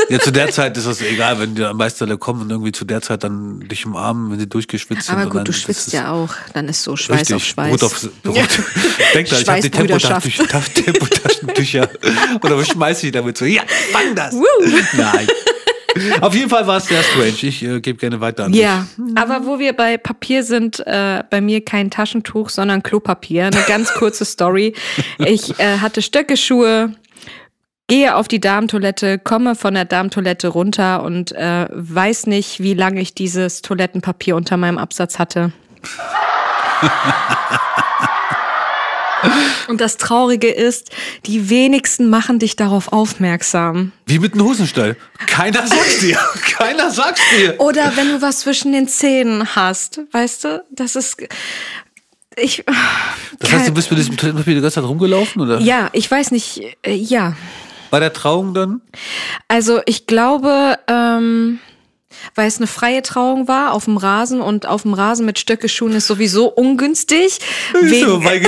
Ja, 0.10 0.20
zu 0.20 0.32
der 0.32 0.50
Zeit 0.50 0.76
ist 0.78 0.88
das 0.88 1.02
egal, 1.02 1.40
wenn 1.40 1.56
die 1.56 1.64
am 1.64 1.78
Meisterle 1.78 2.18
kommen 2.18 2.42
und 2.42 2.50
irgendwie 2.50 2.72
zu 2.72 2.84
der 2.86 3.02
Zeit 3.02 3.24
dann 3.24 3.60
dich 3.62 3.86
umarmen, 3.86 4.32
wenn 4.32 4.40
sie 4.40 4.48
durchgeschwitzt 4.48 5.04
sind. 5.04 5.16
Aber 5.16 5.24
und 5.26 5.36
dann, 5.36 5.46
gut, 5.46 5.48
du 5.50 5.54
schwitzt 5.54 5.94
ja 5.94 6.12
auch. 6.12 6.34
Dann 6.54 6.68
ist 6.68 6.84
so 6.84 6.96
Schweiß 6.96 7.22
richtig, 7.22 7.36
auf 7.36 7.44
Schweiß. 7.44 7.70
Brot 7.70 7.84
auf 7.84 8.10
Brot. 8.24 8.36
Ja. 8.36 8.44
Denk 9.14 9.30
da, 9.30 9.40
ich 9.40 9.48
habe 9.48 9.62
die. 9.62 9.70
Tempotaschentücher. 9.70 10.62
Tempotaschentücher. 10.74 11.90
Oder 12.44 12.66
schmeiß 12.66 13.04
ich 13.04 13.12
damit 13.12 13.38
so, 13.38 13.46
ja, 13.46 13.62
fang 13.92 14.16
das. 14.16 14.34
Woo. 14.34 14.46
Nein. 14.98 15.28
Auf 16.22 16.36
jeden 16.36 16.50
Fall 16.50 16.66
war 16.68 16.78
es 16.78 16.86
sehr 16.86 17.04
strange. 17.04 17.36
Ich 17.42 17.64
äh, 17.64 17.80
gebe 17.82 17.98
gerne 17.98 18.22
weiter 18.22 18.46
an 18.46 18.54
Ja, 18.54 18.88
aber 19.16 19.46
wo 19.46 19.60
wir 19.60 19.74
bei 19.74 19.98
Papier 19.98 20.44
sind, 20.44 20.80
äh, 20.86 21.24
bei 21.30 21.42
mir 21.42 21.64
kein 21.64 21.90
Taschentuch, 21.90 22.50
sondern 22.50 22.84
Klopapier. 22.84 23.46
Eine 23.46 23.64
ganz 23.68 23.94
kurze 23.94 24.26
Story. 24.26 24.74
Ich 25.20 25.60
äh, 25.60 25.80
hatte 25.80 26.02
Stöckeschuhe, 26.02 26.94
gehe 27.90 28.16
auf 28.16 28.30
die 28.30 28.40
Damentoilette, 28.40 29.20
komme 29.20 29.56
von 29.56 29.74
der 29.74 29.84
Damentoilette 29.84 30.48
runter 30.48 31.04
und 31.04 31.34
äh, 31.34 31.68
weiß 31.72 32.28
nicht, 32.28 32.62
wie 32.62 32.74
lange 32.74 33.02
ich 33.02 33.14
dieses 33.14 33.62
Toilettenpapier 33.62 34.38
unter 34.38 34.56
meinem 34.56 34.78
Absatz 34.78 35.20
hatte. 35.20 35.52
Und 39.68 39.82
das 39.82 39.98
Traurige 39.98 40.50
ist, 40.50 40.92
die 41.26 41.50
wenigsten 41.50 42.10
machen 42.10 42.40
dich 42.40 42.56
darauf 42.56 42.92
aufmerksam. 42.94 43.92
Wie 44.08 44.18
mit 44.18 44.34
einem 44.34 44.46
Hosenstall. 44.46 44.96
Keiner 45.28 45.68
sagt's 45.68 46.00
dir. 46.00 46.18
Keiner 46.58 46.90
sagt's 46.90 47.22
dir. 47.38 47.60
Oder 47.60 47.92
wenn 47.96 48.08
du 48.10 48.22
was 48.22 48.40
zwischen 48.40 48.72
den 48.72 48.88
Zähnen 48.88 49.56
hast, 49.56 50.00
weißt 50.12 50.44
du, 50.46 50.64
das 50.72 50.96
ist. 50.96 51.18
Ich. 52.38 52.64
Das 53.40 53.52
heißt, 53.52 53.68
du 53.68 53.74
bist 53.74 53.92
mit 53.92 54.00
diesem 54.00 54.16
Toilettenpapier 54.18 54.56
die 54.56 54.62
ganze 54.62 54.76
Zeit 54.76 54.90
rumgelaufen, 54.90 55.42
oder? 55.42 55.60
Ja, 55.60 55.90
ich 55.92 56.10
weiß 56.10 56.32
nicht. 56.32 56.62
äh, 56.84 56.96
Ja. 56.96 57.36
Bei 57.92 58.00
der 58.00 58.14
Trauung 58.14 58.54
dann? 58.54 58.82
Also 59.48 59.82
ich 59.86 60.06
glaube, 60.06 60.78
ähm, 60.88 61.60
weil 62.36 62.48
es 62.48 62.58
eine 62.58 62.68
freie 62.68 63.02
Trauung 63.02 63.48
war 63.48 63.74
auf 63.74 63.86
dem 63.86 63.98
Rasen 63.98 64.42
und 64.42 64.66
auf 64.66 64.84
dem 64.84 64.94
Rasen 64.94 65.26
mit 65.26 65.40
Stöckeschuhen 65.40 65.94
ist 65.94 66.08
sowieso 66.08 66.48
ungünstig. 66.48 67.40
so, 67.74 67.80
Wegen, 67.82 68.24
weil. 68.24 68.40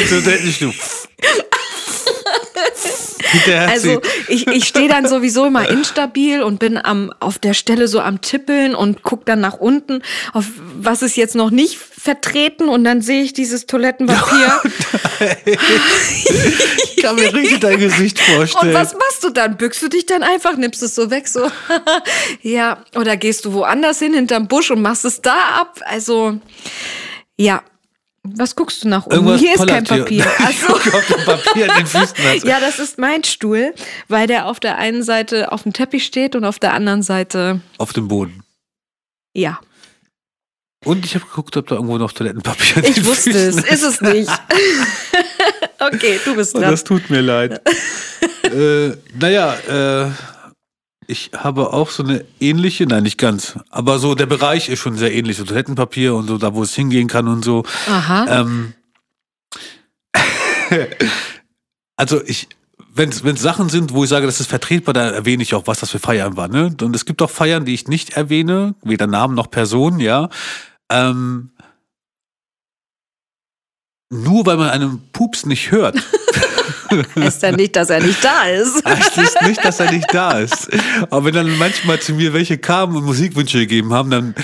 Hinterher 3.32 3.70
also 3.70 4.02
ich, 4.28 4.48
ich 4.48 4.66
stehe 4.66 4.90
dann 4.90 5.08
sowieso 5.08 5.46
immer 5.46 5.70
instabil 5.70 6.42
und 6.44 6.60
bin 6.60 6.78
am 6.78 7.14
auf 7.20 7.40
der 7.40 7.54
Stelle 7.54 7.88
so 7.88 8.00
am 8.00 8.22
Tippeln 8.22 8.76
und 8.76 9.04
guck 9.04 9.26
dann 9.26 9.40
nach 9.40 9.58
unten, 9.58 10.02
auf 10.34 10.46
was 10.76 11.02
ist 11.02 11.16
jetzt 11.16 11.36
noch 11.36 11.52
nicht 11.52 11.78
vertreten 12.02 12.68
und 12.68 12.84
dann 12.84 13.02
sehe 13.02 13.22
ich 13.22 13.32
dieses 13.34 13.68
Toilettenpapier. 13.68 14.60
ich 15.46 16.96
kann 16.98 17.16
mir 17.16 17.32
richtig 17.32 17.60
dein 17.60 17.78
Gesicht 17.78 18.20
vorstellen. 18.20 18.70
Und 18.70 18.74
was 18.74 18.94
machst 18.94 19.24
du 19.24 19.30
dann? 19.30 19.56
Bückst 19.56 19.84
du 19.84 19.88
dich 19.88 20.08
dann 20.08 20.24
einfach, 20.24 20.58
nimmst 20.58 20.82
es 20.82 20.96
so 20.96 21.12
weg, 21.12 21.28
so. 21.28 21.52
ja, 22.42 22.84
oder 22.96 23.18
gehst 23.18 23.46
du 23.46 23.54
woanders 23.54 24.00
hin, 24.00 24.16
hinterm 24.16 24.48
Busch 24.48 24.72
und 24.72 24.82
machst 24.82 25.06
es 25.06 25.22
da 25.22 25.60
ab? 25.60 25.80
Also, 25.86 26.40
ja. 27.38 27.62
Was 28.24 28.56
guckst 28.56 28.84
du 28.84 28.88
nach 28.88 29.06
unten? 29.06 29.28
Irgendwas 29.28 29.42
Hier 29.42 29.54
ist 29.56 29.68
kein. 29.68 29.84
Papier. 29.84 30.26
Also, 30.40 30.74
Papier 31.26 31.68
ja, 32.44 32.60
das 32.60 32.80
ist 32.80 32.98
mein 32.98 33.24
Stuhl, 33.24 33.74
weil 34.08 34.26
der 34.26 34.48
auf 34.48 34.60
der 34.60 34.78
einen 34.78 35.04
Seite 35.04 35.52
auf 35.52 35.64
dem 35.64 35.74
Teppich 35.74 36.06
steht 36.06 36.36
und 36.36 36.46
auf 36.46 36.58
der 36.58 36.74
anderen 36.74 37.04
Seite, 37.04 37.62
Auf 37.78 37.94
dem 37.94 38.08
Boden. 38.08 38.44
ja. 39.36 39.60
Und 40.84 41.06
ich 41.06 41.14
habe 41.14 41.26
geguckt, 41.26 41.56
ob 41.58 41.68
da 41.68 41.76
irgendwo 41.76 41.98
noch 42.00 42.12
Toilettenpapier 42.12 42.78
an 42.78 42.84
Ich 42.86 43.06
wusste 43.06 43.30
es, 43.30 43.56
Füßen 43.56 43.66
ist 43.66 43.84
es 43.84 44.02
nicht. 44.02 44.32
okay, 45.80 46.20
du 46.26 46.36
bist 46.36 46.56
Und 46.56 46.62
dran. 46.62 46.72
das 46.72 46.84
tut 46.84 47.10
mir 47.12 47.22
leid. 47.22 47.62
äh, 48.44 48.98
naja, 49.14 49.54
äh, 50.08 50.12
ich 51.06 51.32
habe 51.38 51.72
auch 51.72 51.92
so 51.92 52.04
eine 52.04 52.26
ähnliche, 52.40 52.88
nein, 52.88 53.04
nicht 53.04 53.20
ganz, 53.20 53.60
aber 53.70 54.00
so 54.00 54.16
der 54.16 54.26
Bereich 54.26 54.70
ist 54.70 54.80
schon 54.80 54.98
sehr 54.98 55.14
ähnlich. 55.14 55.38
So 55.38 55.44
Toilettenpapier 55.44 56.16
und 56.16 56.28
so, 56.28 56.40
da 56.40 56.56
wo 56.56 56.64
es 56.64 56.74
hingehen 56.74 57.08
kann 57.08 57.28
und 57.28 57.46
so. 57.46 57.64
Aha. 57.88 58.42
Ähm, 58.42 58.74
also 61.96 62.24
ich, 62.26 62.48
wenn 62.94 63.10
es 63.10 63.42
Sachen 63.42 63.70
sind, 63.70 63.94
wo 63.94 64.04
ich 64.04 64.10
sage, 64.10 64.26
das 64.26 64.40
ist 64.40 64.48
vertretbar, 64.48 64.94
dann 64.94 65.14
erwähne 65.14 65.44
ich 65.44 65.54
auch, 65.54 65.68
was 65.68 65.80
das 65.80 65.92
für 65.92 66.00
Feiern 66.00 66.38
war. 66.38 66.48
Ne? 66.48 66.76
Und 66.82 66.96
es 66.96 67.06
gibt 67.06 67.22
auch 67.22 67.30
Feiern, 67.30 67.66
die 67.66 67.74
ich 67.76 67.88
nicht 67.88 68.12
erwähne, 68.14 68.74
weder 68.82 69.06
Namen 69.06 69.36
noch 69.36 69.52
Person, 69.52 70.00
ja. 70.00 70.30
Ähm, 70.92 71.50
nur 74.10 74.46
weil 74.46 74.58
man 74.58 74.70
einen 74.70 75.10
Pups 75.14 75.46
nicht 75.46 75.72
hört, 75.72 75.96
heißt 77.16 77.44
ja 77.44 77.52
nicht, 77.54 77.76
dass 77.78 77.90
er 77.90 78.02
nicht 78.02 78.24
da 78.24 78.44
ist. 78.48 78.84
heißt 78.86 79.18
es 79.18 79.42
nicht, 79.48 79.64
dass 79.64 79.80
er 79.80 79.92
nicht 79.92 80.14
da 80.14 80.40
ist. 80.40 80.70
Aber 81.10 81.26
wenn 81.26 81.34
dann 81.34 81.58
manchmal 81.58 82.00
zu 82.02 82.14
mir 82.14 82.34
welche 82.34 82.58
kamen 82.58 82.96
und 82.98 83.06
Musikwünsche 83.06 83.60
gegeben 83.60 83.94
haben, 83.94 84.10
dann, 84.10 84.36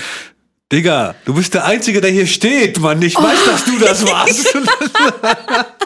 Digga, 0.72 1.14
du 1.26 1.34
bist 1.34 1.52
der 1.54 1.66
Einzige, 1.66 2.00
der 2.00 2.10
hier 2.10 2.26
steht, 2.26 2.78
Mann. 2.80 3.00
Ich 3.02 3.14
weiß, 3.16 3.44
dass 3.44 3.64
du 3.64 3.78
das 3.78 4.06
warst. 4.06 4.56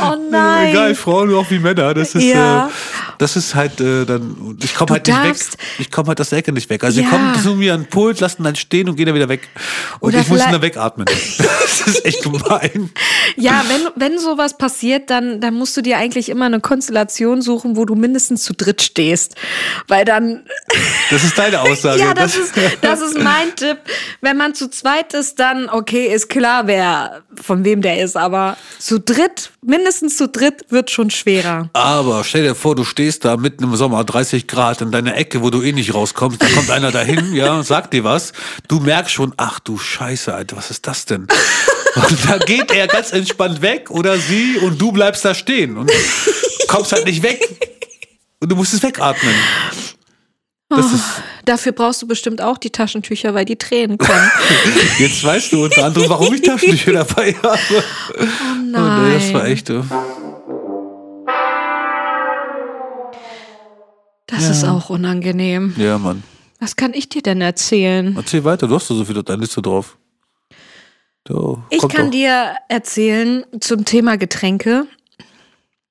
Oh 0.00 0.14
nein. 0.30 0.68
Egal, 0.68 0.94
Frauen 0.94 1.34
auch 1.34 1.50
wie 1.50 1.58
Männer. 1.58 1.92
Das 1.92 2.14
ist, 2.14 2.22
Ja. 2.22 2.68
äh, 2.68 2.70
das 3.18 3.36
ist 3.36 3.54
halt 3.54 3.80
äh, 3.80 4.04
dann. 4.04 4.56
Ich 4.62 4.74
komme 4.74 4.92
halt 4.92 5.06
nicht 5.06 5.22
weg. 5.22 5.36
Ich 5.78 5.90
komme 5.90 6.08
halt 6.08 6.20
aus 6.20 6.30
der 6.30 6.38
Ecke 6.38 6.52
nicht 6.52 6.68
weg. 6.70 6.82
Also 6.84 7.00
Ja. 7.00 7.06
sie 7.06 7.10
kommen 7.12 7.34
zu 7.42 7.54
mir 7.54 7.74
an 7.74 7.82
den 7.82 7.90
Pult, 7.90 8.20
lassen 8.20 8.42
dann 8.44 8.56
stehen 8.56 8.88
und 8.88 8.96
gehen 8.96 9.06
dann 9.06 9.14
wieder 9.14 9.28
weg. 9.28 9.48
Und 10.00 10.10
Oder 10.10 10.20
ich 10.20 10.28
muss 10.28 10.38
vielleicht- 10.38 10.54
dann 10.54 10.62
wegatmen. 10.62 11.06
Das 11.78 11.94
ist 11.96 12.04
echt 12.04 12.22
gemein. 12.22 12.90
Ja, 13.36 13.62
wenn, 13.68 14.10
wenn 14.10 14.18
sowas 14.18 14.56
passiert, 14.58 15.10
dann, 15.10 15.40
dann 15.40 15.54
musst 15.54 15.76
du 15.76 15.80
dir 15.82 15.96
eigentlich 15.98 16.28
immer 16.28 16.46
eine 16.46 16.60
Konstellation 16.60 17.40
suchen, 17.40 17.76
wo 17.76 17.84
du 17.84 17.94
mindestens 17.94 18.42
zu 18.42 18.52
dritt 18.52 18.82
stehst. 18.82 19.36
Weil 19.86 20.04
dann, 20.04 20.44
Das 21.10 21.22
ist 21.24 21.38
deine 21.38 21.60
Aussage. 21.60 22.00
ja, 22.00 22.14
das 22.14 22.36
ist, 22.36 22.52
das 22.82 23.00
ist 23.00 23.18
mein 23.18 23.54
Tipp. 23.56 23.78
Wenn 24.20 24.36
man 24.36 24.54
zu 24.54 24.68
zweit 24.70 25.14
ist, 25.14 25.38
dann, 25.38 25.68
okay, 25.68 26.06
ist 26.12 26.28
klar, 26.28 26.66
wer, 26.66 27.22
von 27.40 27.64
wem 27.64 27.80
der 27.80 28.02
ist. 28.02 28.16
Aber 28.16 28.56
zu 28.78 28.98
dritt, 28.98 29.50
mindestens 29.62 30.16
zu 30.16 30.26
dritt, 30.28 30.64
wird 30.70 30.90
schon 30.90 31.10
schwerer. 31.10 31.70
Aber 31.74 32.24
stell 32.24 32.42
dir 32.42 32.54
vor, 32.54 32.74
du 32.74 32.84
stehst 32.84 33.07
da 33.18 33.36
mitten 33.36 33.64
im 33.64 33.74
Sommer, 33.76 34.04
30 34.04 34.46
Grad 34.46 34.80
in 34.80 34.90
deiner 34.90 35.16
Ecke, 35.16 35.42
wo 35.42 35.50
du 35.50 35.62
eh 35.62 35.72
nicht 35.72 35.94
rauskommst. 35.94 36.42
Da 36.42 36.46
kommt 36.48 36.70
einer 36.70 36.90
dahin, 36.92 37.32
ja, 37.34 37.62
sagt 37.62 37.92
dir 37.94 38.04
was. 38.04 38.32
Du 38.68 38.80
merkst 38.80 39.12
schon, 39.12 39.32
ach 39.36 39.60
du 39.60 39.78
Scheiße, 39.78 40.34
Alter, 40.34 40.56
was 40.56 40.70
ist 40.70 40.86
das 40.86 41.04
denn? 41.04 41.26
Und 41.94 42.18
da 42.28 42.38
geht 42.38 42.70
er 42.70 42.86
ganz 42.86 43.12
entspannt 43.12 43.62
weg 43.62 43.90
oder 43.90 44.18
sie 44.18 44.58
und 44.58 44.80
du 44.80 44.92
bleibst 44.92 45.24
da 45.24 45.34
stehen 45.34 45.76
und 45.76 45.90
kommst 46.68 46.92
halt 46.92 47.06
nicht 47.06 47.22
weg. 47.22 47.40
Und 48.40 48.50
du 48.52 48.56
musst 48.56 48.72
es 48.74 48.82
wegatmen. 48.82 49.34
Ist, 50.70 51.22
Dafür 51.46 51.72
brauchst 51.72 52.02
du 52.02 52.06
bestimmt 52.06 52.42
auch 52.42 52.58
die 52.58 52.68
Taschentücher, 52.68 53.32
weil 53.32 53.46
die 53.46 53.56
Tränen 53.56 53.96
kommen. 53.96 54.30
jetzt 54.98 55.24
weißt 55.24 55.52
du 55.52 55.64
unter 55.64 55.86
anderem, 55.86 56.10
warum 56.10 56.34
ich 56.34 56.42
Taschentücher 56.42 56.92
dabei 56.92 57.34
habe. 57.42 57.58
Oh 57.70 57.82
Oh, 58.20 58.24
nein. 58.70 59.08
nee, 59.08 59.14
das 59.14 59.32
war 59.32 59.46
echt. 59.46 59.70
Das 64.48 64.58
ist 64.58 64.64
auch 64.64 64.90
unangenehm. 64.90 65.74
Ja, 65.76 65.98
Mann. 65.98 66.22
Was 66.60 66.74
kann 66.76 66.92
ich 66.94 67.08
dir 67.08 67.22
denn 67.22 67.40
erzählen? 67.40 68.14
Erzähl 68.16 68.44
weiter, 68.44 68.66
du 68.66 68.74
hast 68.74 68.90
doch 68.90 68.96
so 68.96 69.04
viel 69.04 69.16
auf 69.18 69.24
deiner 69.24 69.42
Liste 69.42 69.62
drauf. 69.62 69.96
So, 71.26 71.62
Ich 71.70 71.86
kann 71.88 72.06
doch. 72.06 72.10
dir 72.12 72.54
erzählen 72.68 73.44
zum 73.60 73.84
Thema 73.84 74.16
Getränke, 74.16 74.86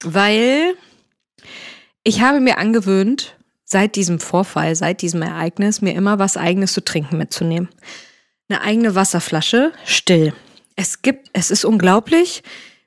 weil 0.03 0.74
ich 2.03 2.22
habe 2.22 2.39
mir 2.39 2.58
angewöhnt, 2.58 3.36
seit 3.64 3.95
diesem 3.95 4.20
Vorfall, 4.20 4.76
seit 4.76 5.01
diesem 5.01 5.22
Ereignis, 5.22 5.82
mir 5.82 5.93
immer 5.93 6.20
was 6.20 6.38
eigenes 6.38 6.74
zu 6.74 6.84
trinken 6.84 7.18
mitzunehmen. 7.18 7.70
Eine 8.49 8.62
eigene 8.62 8.95
Wasserflasche, 8.95 9.74
still. 9.86 10.34
Es 10.76 11.01
gibt, 11.01 11.30
es 11.34 11.51
ist 11.51 11.66
unglaublich, 11.66 12.43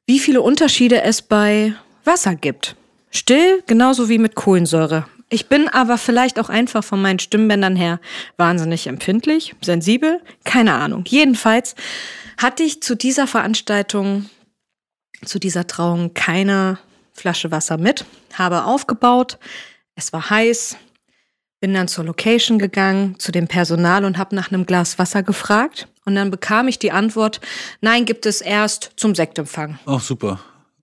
wie 0.07 0.19
viele 0.19 0.41
Unterschiede 0.41 1.03
es 1.03 1.23
bei 1.23 1.75
Wasser 2.05 2.35
gibt. 2.35 2.77
Still, 3.11 3.63
genauso 3.67 4.09
wie 4.09 4.19
mit 4.19 4.35
Kohlensäure. 4.35 5.07
Ich 5.33 5.49
bin 5.49 5.69
aber 5.69 5.97
vielleicht 5.97 6.41
auch 6.41 6.49
einfach 6.49 6.83
von 6.83 7.01
meinen 7.01 7.21
Stimmbändern 7.21 7.77
her 7.77 8.01
wahnsinnig 8.37 8.89
empfindlich, 8.89 9.55
sensibel, 9.61 10.21
keine 10.45 10.75
Ahnung. 10.75 11.05
Jedenfalls 11.07 11.77
hatte 12.37 12.65
ich 12.65 12.83
zu 12.83 12.97
dieser 12.97 13.29
Veranstaltung, 13.29 14.29
zu 15.25 15.39
dieser 15.39 15.69
Trauung 15.69 16.15
keine 16.15 16.79
Flasche 17.13 17.53
Wasser 17.53 17.79
mit, 17.79 18.05
habe 18.35 18.65
aufgebaut, 18.65 19.39
es 19.95 20.13
war 20.13 20.31
heiß, 20.31 20.77
bin 21.61 21.75
dann 21.75 21.87
zur 21.87 22.05
Location 22.05 22.59
gegangen, 22.59 23.19
zu 23.19 23.31
dem 23.31 23.47
Personal 23.47 24.05
und 24.05 24.19
habe 24.19 24.35
nach 24.35 24.51
einem 24.51 24.67
Glas 24.67 24.99
Wasser 24.99 25.23
gefragt. 25.23 25.87
Und 26.07 26.15
dann 26.15 26.31
bekam 26.31 26.67
ich 26.67 26.79
die 26.79 26.91
Antwort, 26.91 27.41
nein, 27.83 28.07
gibt 28.07 28.25
es 28.25 28.41
erst 28.41 28.93
zum 28.97 29.15
Sektempfang. 29.15 29.79
Ach, 29.85 30.01
super. 30.01 30.41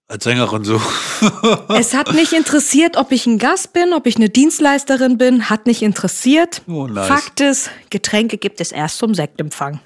Als 0.10 0.24
Sängerin 0.24 0.64
so. 0.64 0.82
Es 1.78 1.94
hat 1.94 2.14
nicht 2.14 2.32
interessiert, 2.32 2.96
ob 2.96 3.12
ich 3.12 3.26
ein 3.26 3.40
Gast 3.40 3.74
bin, 3.74 3.94
ob 3.94 4.08
ich 4.08 4.16
eine 4.16 4.30
Dienstleisterin 4.30 5.18
bin, 5.18 5.50
hat 5.50 5.66
nicht 5.66 5.82
interessiert. 5.82 6.62
Oh, 6.68 6.88
nice. 6.88 7.08
Fakt 7.08 7.42
ist, 7.42 7.70
Getränke 7.90 8.38
gibt 8.38 8.62
es 8.62 8.72
erst 8.72 9.00
zum 9.00 9.14
Sektempfang. 9.14 9.82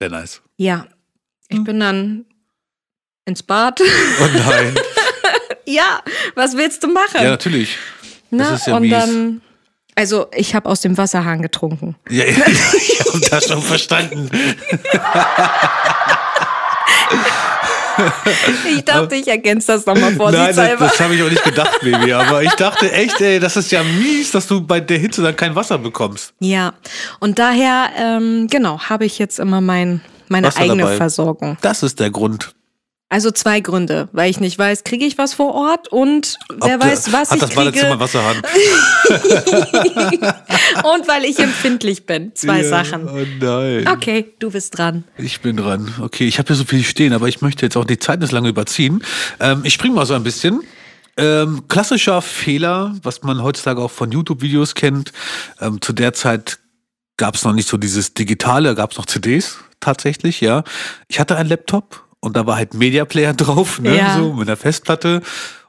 Sehr 0.00 0.10
nice. 0.10 0.42
Ja, 0.56 0.86
ich 1.48 1.62
bin 1.64 1.80
dann 1.80 2.24
ins 3.24 3.42
Bad. 3.42 3.80
Oh 3.80 4.28
nein. 4.32 4.74
ja, 5.66 6.00
was 6.36 6.56
willst 6.56 6.84
du 6.84 6.88
machen? 6.88 7.16
ja, 7.22 7.30
natürlich. 7.30 7.76
Ne? 8.30 8.44
das 8.44 8.60
ist 8.60 8.66
ja 8.68 8.76
und 8.76 8.82
mies. 8.82 8.92
dann 8.92 9.42
Also 9.96 10.28
ich 10.32 10.54
habe 10.54 10.68
aus 10.68 10.82
dem 10.82 10.96
Wasserhahn 10.96 11.42
getrunken. 11.42 11.96
Ja, 12.08 12.24
ja, 12.24 12.46
ich 12.46 13.00
habe 13.00 13.20
das 13.28 13.48
schon 13.48 13.60
verstanden. 13.60 14.30
Ich 18.68 18.84
dachte, 18.84 19.14
ich 19.16 19.28
ergänze 19.28 19.68
das 19.72 19.86
nochmal 19.86 20.10
Nein, 20.10 20.18
das, 20.18 20.32
vorsichtshalber. 20.34 20.84
das 20.86 21.00
habe 21.00 21.14
ich 21.14 21.22
auch 21.22 21.30
nicht 21.30 21.44
gedacht, 21.44 21.80
Baby. 21.82 22.12
Aber 22.12 22.42
ich 22.42 22.52
dachte 22.52 22.90
echt, 22.92 23.20
ey, 23.20 23.38
das 23.40 23.56
ist 23.56 23.70
ja 23.72 23.82
mies, 23.82 24.30
dass 24.30 24.46
du 24.46 24.60
bei 24.60 24.80
der 24.80 24.98
Hitze 24.98 25.22
dann 25.22 25.36
kein 25.36 25.54
Wasser 25.54 25.78
bekommst. 25.78 26.32
Ja, 26.40 26.74
und 27.18 27.38
daher, 27.38 27.90
ähm, 27.96 28.46
genau, 28.48 28.80
habe 28.80 29.04
ich 29.04 29.18
jetzt 29.18 29.38
immer 29.38 29.60
mein, 29.60 30.00
meine 30.28 30.48
Wasser 30.48 30.60
eigene 30.60 30.82
dabei. 30.82 30.96
Versorgung. 30.96 31.58
Das 31.60 31.82
ist 31.82 32.00
der 32.00 32.10
Grund. 32.10 32.52
Also 33.12 33.32
zwei 33.32 33.58
Gründe, 33.58 34.08
weil 34.12 34.30
ich 34.30 34.38
nicht 34.38 34.56
weiß, 34.56 34.84
kriege 34.84 35.04
ich 35.04 35.18
was 35.18 35.34
vor 35.34 35.52
Ort 35.52 35.88
und 35.88 36.38
wer 36.62 36.76
Ob 36.76 36.84
weiß, 36.84 37.12
was 37.12 37.32
hat 37.32 37.38
ich 37.38 37.40
das 37.40 37.50
kriege 37.50 37.64
Badezimmer 37.64 37.98
Wasserhahn. 37.98 38.36
und 40.84 41.08
weil 41.08 41.24
ich 41.24 41.40
empfindlich 41.40 42.06
bin. 42.06 42.32
Zwei 42.36 42.62
Ja, 42.62 42.68
Sachen. 42.68 43.08
Oh 43.08 43.26
nein. 43.40 43.88
Okay, 43.88 44.32
du 44.38 44.52
bist 44.52 44.78
dran. 44.78 45.02
Ich 45.18 45.40
bin 45.40 45.56
dran. 45.56 45.92
Okay, 46.00 46.28
ich 46.28 46.38
habe 46.38 46.46
hier 46.46 46.54
so 46.54 46.62
viel 46.62 46.84
stehen, 46.84 47.12
aber 47.12 47.26
ich 47.26 47.40
möchte 47.40 47.66
jetzt 47.66 47.76
auch 47.76 47.84
die 47.84 47.98
Zeit 47.98 48.20
nicht 48.20 48.30
lange 48.30 48.48
überziehen. 48.48 49.02
Ähm, 49.40 49.62
ich 49.64 49.74
springe 49.74 49.96
mal 49.96 50.06
so 50.06 50.14
ein 50.14 50.22
bisschen. 50.22 50.60
Ähm, 51.16 51.64
klassischer 51.66 52.22
Fehler, 52.22 52.94
was 53.02 53.24
man 53.24 53.42
heutzutage 53.42 53.82
auch 53.82 53.90
von 53.90 54.12
YouTube-Videos 54.12 54.76
kennt. 54.76 55.10
Ähm, 55.60 55.80
zu 55.80 55.92
der 55.92 56.12
Zeit 56.12 56.60
gab 57.16 57.34
es 57.34 57.42
noch 57.42 57.54
nicht 57.54 57.68
so 57.68 57.76
dieses 57.76 58.14
Digitale, 58.14 58.76
gab 58.76 58.92
es 58.92 58.98
noch 58.98 59.06
CDs 59.06 59.58
tatsächlich, 59.80 60.40
ja. 60.40 60.62
Ich 61.08 61.18
hatte 61.18 61.36
einen 61.36 61.48
Laptop 61.48 62.04
und 62.20 62.36
da 62.36 62.46
war 62.46 62.56
halt 62.56 62.74
Media 62.74 63.04
Player 63.04 63.32
drauf, 63.34 63.80
ne, 63.80 63.96
Ja. 63.96 64.16
so 64.18 64.32
mit 64.32 64.48
einer 64.48 64.56
Festplatte. 64.56 65.22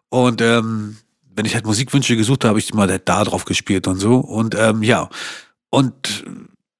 Und 0.09 0.41
ähm, 0.41 0.97
wenn 1.33 1.45
ich 1.45 1.55
halt 1.55 1.65
Musikwünsche 1.65 2.15
gesucht 2.17 2.43
habe, 2.43 2.49
habe 2.49 2.59
ich 2.59 2.67
die 2.67 2.73
mal 2.73 2.89
halt 2.89 3.07
da 3.07 3.23
drauf 3.23 3.45
gespielt 3.45 3.87
und 3.87 3.97
so. 3.99 4.17
Und 4.17 4.55
ähm, 4.55 4.83
ja, 4.83 5.09
und 5.69 6.25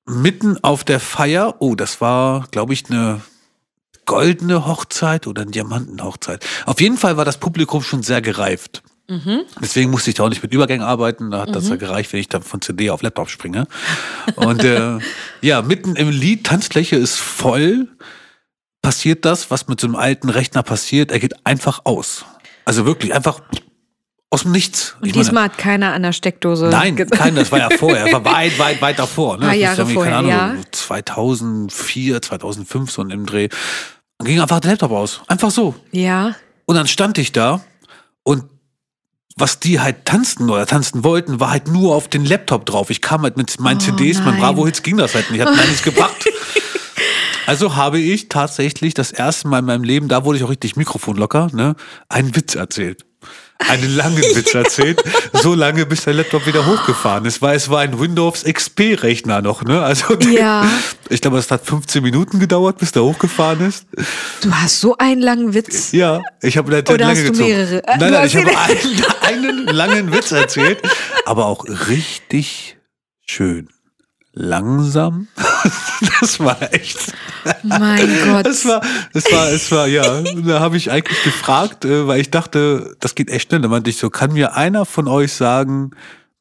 mitten 0.05 0.57
auf 0.63 0.83
der 0.83 0.99
Feier, 0.99 1.55
oh, 1.59 1.75
das 1.75 2.01
war, 2.01 2.47
glaube 2.51 2.73
ich, 2.73 2.89
eine 2.89 3.21
goldene 4.05 4.65
Hochzeit 4.67 5.27
oder 5.27 5.43
eine 5.43 5.51
Diamantenhochzeit. 5.51 6.45
Auf 6.65 6.81
jeden 6.81 6.97
Fall 6.97 7.15
war 7.15 7.23
das 7.23 7.37
Publikum 7.37 7.81
schon 7.81 8.03
sehr 8.03 8.21
gereift. 8.21 8.83
Deswegen 9.61 9.91
musste 9.91 10.09
ich 10.09 10.15
da 10.15 10.23
auch 10.23 10.29
nicht 10.29 10.41
mit 10.41 10.53
Übergängen 10.53 10.85
arbeiten. 10.85 11.31
Da 11.31 11.41
hat 11.41 11.53
das 11.53 11.67
ja 11.67 11.75
gereicht, 11.75 12.13
wenn 12.13 12.21
ich 12.21 12.29
dann 12.29 12.43
von 12.43 12.61
CD 12.61 12.89
auf 12.89 13.01
Laptop 13.01 13.29
springe. 13.29 13.67
Und 14.35 14.63
äh, 14.63 14.99
ja, 15.41 15.61
mitten 15.61 15.95
im 15.97 16.09
Lied, 16.09 16.45
Tanzfläche 16.45 16.95
ist 16.95 17.17
voll, 17.17 17.89
passiert 18.81 19.25
das, 19.25 19.51
was 19.51 19.67
mit 19.67 19.79
so 19.79 19.87
einem 19.87 19.95
alten 19.95 20.29
Rechner 20.29 20.63
passiert. 20.63 21.11
Er 21.11 21.19
geht 21.19 21.45
einfach 21.45 21.81
aus. 21.85 22.25
Also 22.65 22.85
wirklich 22.85 23.13
einfach 23.13 23.41
aus 24.29 24.43
dem 24.43 24.51
Nichts. 24.51 24.95
Und 25.01 25.07
Ich 25.07 25.13
meine, 25.13 25.23
diesmal 25.25 25.43
hat 25.45 25.57
keiner 25.57 25.93
an 25.93 26.03
der 26.03 26.13
Steckdose. 26.13 26.67
Nein, 26.67 26.95
ge- 26.95 27.05
kein, 27.05 27.35
das 27.35 27.51
war 27.51 27.59
ja 27.59 27.69
vorher. 27.77 28.05
Er 28.07 28.13
war 28.13 28.25
weit, 28.33 28.57
weit, 28.59 28.81
weit 28.81 28.97
davor. 28.99 29.37
Ne? 29.37 29.45
Paar 29.47 29.49
Das 29.49 29.57
muss 29.57 29.77
Jahre 29.77 29.85
vorher, 29.93 30.13
keine 30.13 30.29
ja. 30.29 30.39
Ahnung, 30.45 30.63
2004, 30.71 32.21
2005 32.21 32.91
so 32.91 33.01
im 33.03 33.25
Dreh. 33.25 33.49
Dann 34.17 34.27
ging 34.27 34.39
einfach 34.39 34.59
der 34.59 34.71
Laptop 34.71 34.91
aus. 34.91 35.21
Einfach 35.27 35.51
so. 35.51 35.75
Ja. 35.91 36.35
Und 36.65 36.75
dann 36.75 36.87
stand 36.87 37.17
ich 37.17 37.31
da 37.31 37.61
und 38.23 38.43
was 39.37 39.59
die 39.59 39.79
halt 39.79 40.05
tanzten 40.05 40.49
oder 40.49 40.65
tanzen 40.67 41.03
wollten, 41.03 41.39
war 41.39 41.51
halt 41.51 41.67
nur 41.67 41.95
auf 41.95 42.07
den 42.09 42.25
Laptop 42.25 42.65
drauf. 42.65 42.89
Ich 42.89 43.01
kam 43.01 43.23
halt 43.23 43.37
mit 43.37 43.59
meinen 43.59 43.77
Oh, 43.77 43.79
CDs, 43.79 44.19
nein. 44.19 44.39
Bravo-Hits 44.39 44.83
ging 44.83 44.97
das 44.97 45.15
halt 45.15 45.31
nicht. 45.31 45.41
Hat 45.41 45.55
mir 45.55 45.61
nichts 45.67 45.83
gebracht. 45.83 46.13
Also 47.51 47.75
habe 47.75 47.99
ich 47.99 48.29
tatsächlich 48.29 48.93
das 48.93 49.11
erste 49.11 49.49
Mal 49.49 49.59
in 49.59 49.65
meinem 49.65 49.83
Leben, 49.83 50.07
da 50.07 50.23
wurde 50.23 50.37
ich 50.37 50.43
auch 50.45 50.49
richtig 50.49 50.77
Mikrofon 50.77 51.17
locker, 51.17 51.49
ne, 51.51 51.75
einen 52.07 52.33
Witz 52.33 52.55
erzählt. 52.55 53.03
Einen 53.57 53.93
langen 53.93 54.15
Witz 54.35 54.55
erzählt, 54.55 55.03
so 55.33 55.53
lange, 55.53 55.85
bis 55.85 56.05
der 56.05 56.13
Laptop 56.13 56.47
wieder 56.47 56.65
hochgefahren 56.65 57.25
ist, 57.25 57.41
weil 57.41 57.57
es 57.57 57.69
war 57.69 57.81
ein 57.81 57.99
Windows 57.99 58.45
XP-Rechner 58.45 59.41
noch, 59.41 59.65
ne? 59.65 59.81
Also 59.83 60.17
Ja. 60.31 60.65
ich 61.09 61.19
glaube, 61.19 61.39
es 61.39 61.51
hat 61.51 61.65
15 61.65 62.01
Minuten 62.01 62.39
gedauert, 62.39 62.77
bis 62.77 62.93
der 62.93 63.03
hochgefahren 63.03 63.67
ist. 63.67 63.85
Du 64.43 64.49
hast 64.53 64.79
so 64.79 64.97
einen 64.97 65.19
langen 65.19 65.53
Witz. 65.53 65.91
Ja, 65.91 66.21
ich 66.41 66.55
habe 66.55 66.71
lange 66.71 67.05
hast 67.05 67.17
du 67.19 67.31
gezogen. 67.31 67.49
mehrere? 67.49 67.81
Nein, 67.85 67.99
du 67.99 68.11
nein, 68.11 68.27
ich 68.27 68.35
habe 68.37 68.57
einen, 69.27 69.67
einen 69.67 69.67
langen 69.67 70.13
Witz 70.13 70.31
erzählt, 70.31 70.81
aber 71.25 71.47
auch 71.47 71.65
richtig 71.89 72.77
schön. 73.25 73.67
Langsam. 74.33 75.27
Das 76.19 76.39
war 76.39 76.57
echt. 76.73 77.13
Mein 77.61 78.07
Gott. 78.25 78.47
Es 78.47 78.65
war, 78.65 78.81
es 79.13 79.31
war, 79.31 79.49
es 79.49 79.71
war, 79.71 79.87
ja. 79.87 80.21
Da 80.21 80.59
habe 80.59 80.77
ich 80.77 80.89
eigentlich 80.89 81.23
gefragt, 81.23 81.85
äh, 81.85 82.07
weil 82.07 82.19
ich 82.19 82.31
dachte, 82.31 82.95
das 82.99 83.13
geht 83.13 83.29
echt 83.29 83.49
schnell. 83.49 83.61
Da 83.61 83.67
meinte 83.67 83.89
ich 83.91 83.97
so, 83.97 84.09
kann 84.09 84.33
mir 84.33 84.55
einer 84.55 84.85
von 84.85 85.07
euch 85.07 85.33
sagen, 85.33 85.91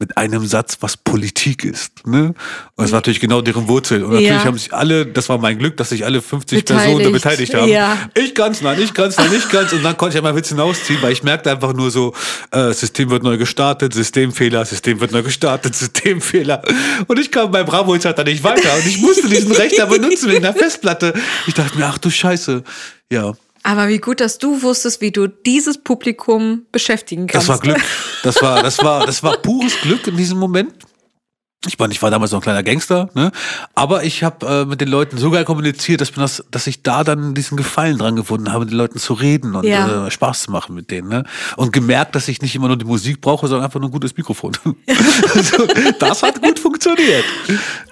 mit 0.01 0.17
einem 0.17 0.47
Satz, 0.47 0.79
was 0.81 0.97
Politik 0.97 1.63
ist. 1.63 2.07
Ne? 2.07 2.29
Und 2.29 2.35
das 2.79 2.91
war 2.91 2.99
natürlich 2.99 3.21
genau 3.21 3.43
deren 3.43 3.69
Wurzel. 3.69 4.03
Und 4.03 4.13
natürlich 4.13 4.31
Ja. 4.31 4.45
haben 4.45 4.57
sich 4.57 4.73
alle, 4.73 5.05
das 5.05 5.29
war 5.29 5.37
mein 5.37 5.59
Glück, 5.59 5.77
dass 5.77 5.91
sich 5.91 6.07
alle 6.07 6.23
50 6.23 6.61
Beteiligt. 6.65 6.85
Personen 6.87 7.05
da 7.05 7.11
beteiligt 7.11 7.55
haben. 7.55 7.69
Ja. 7.69 7.99
Ich 8.15 8.35
kann's, 8.35 8.63
nein, 8.63 8.81
ich 8.81 8.95
kann's, 8.95 9.19
nein, 9.19 9.31
ich 9.37 9.47
kann's. 9.51 9.75
Und 9.75 9.83
dann 9.85 9.97
konnte 9.99 10.15
ich 10.15 10.19
einmal 10.19 10.35
Witz 10.35 10.49
hinausziehen, 10.49 11.03
weil 11.03 11.13
ich 11.13 11.23
merkte 11.23 11.51
einfach 11.51 11.75
nur 11.75 11.91
so, 11.91 12.15
äh, 12.51 12.73
System 12.73 13.11
wird 13.11 13.23
neu 13.23 13.37
gestartet, 13.37 13.93
Systemfehler, 13.93 14.65
System 14.65 15.01
wird 15.01 15.13
neu 15.13 15.23
gestartet, 15.23 15.77
Systemfehler. 15.77 16.63
Und 17.07 17.19
ich 17.19 17.31
kam 17.31 17.51
bei 17.51 17.63
Bravo 17.63 17.93
jetzt 17.95 18.07
halt 18.07 18.19
da 18.19 18.25
nicht 18.25 18.43
weiter. 18.43 18.75
Und 18.75 18.87
ich 18.87 18.99
musste 19.03 19.29
diesen 19.29 19.53
Rechner 19.53 19.85
benutzen 19.85 20.31
wegen 20.31 20.43
der 20.43 20.55
Festplatte. 20.55 21.13
Ich 21.47 21.53
dachte 21.53 21.77
mir, 21.77 21.85
ach 21.87 21.99
du 21.99 22.09
Scheiße. 22.09 22.65
Ja, 23.13 23.35
Aber 23.63 23.89
wie 23.89 23.99
gut, 23.99 24.21
dass 24.21 24.39
du 24.39 24.63
wusstest, 24.63 25.01
wie 25.01 25.11
du 25.11 25.27
dieses 25.29 25.79
Publikum 25.79 26.63
beschäftigen 26.73 27.27
das 27.27 27.47
kannst. 27.47 27.49
war 27.49 27.59
Glück. 27.59 27.81
Das 28.23 28.43
war, 28.43 28.63
das 28.63 28.79
war, 28.85 29.07
das 29.07 29.23
war 29.23 29.39
pures 29.39 29.81
Glück 29.81 30.07
in 30.07 30.17
diesem 30.17 30.39
Moment. 30.39 30.75
Ich 31.67 31.79
meine, 31.79 31.93
ich 31.93 32.01
war 32.01 32.11
damals 32.11 32.33
noch 32.33 32.39
ein 32.39 32.43
kleiner 32.43 32.63
Gangster, 32.63 33.11
ne? 33.15 33.33
Aber 33.75 34.03
ich 34.05 34.25
habe 34.25 34.47
äh, 34.47 34.65
mit 34.65 34.81
den 34.81 34.89
Leuten 34.89 35.19
so 35.19 35.31
geil 35.31 35.45
kommuniziert, 35.45 36.01
dass, 36.01 36.17
mir 36.17 36.23
das, 36.23 36.43
dass 36.51 36.67
ich 36.67 36.83
da 36.83 37.05
dann 37.05 37.35
diesen 37.35 37.59
Gefallen 37.59 37.99
dran 37.99 38.17
gefunden 38.17 38.51
habe, 38.51 38.65
mit 38.65 38.73
den 38.73 38.79
Leuten 38.79 38.99
zu 38.99 39.13
reden 39.13 39.55
und 39.55 39.65
Ja. 39.65 40.07
äh, 40.07 40.11
Spaß 40.11 40.45
zu 40.45 40.51
machen 40.51 40.75
mit 40.75 40.91
denen, 40.91 41.09
ne? 41.09 41.25
Und 41.57 41.73
gemerkt, 41.75 42.15
dass 42.15 42.29
ich 42.29 42.41
nicht 42.41 42.55
immer 42.55 42.69
nur 42.69 42.79
die 42.79 42.87
Musik 42.87 43.21
brauche, 43.21 43.47
sondern 43.47 43.67
einfach 43.67 43.79
nur 43.79 43.91
ein 43.91 43.93
gutes 43.93 44.17
Mikrofon. 44.17 44.53
also, 45.35 45.67
das 45.99 46.23
hat 46.23 46.41
gut 46.41 46.59
funktioniert. 46.59 47.25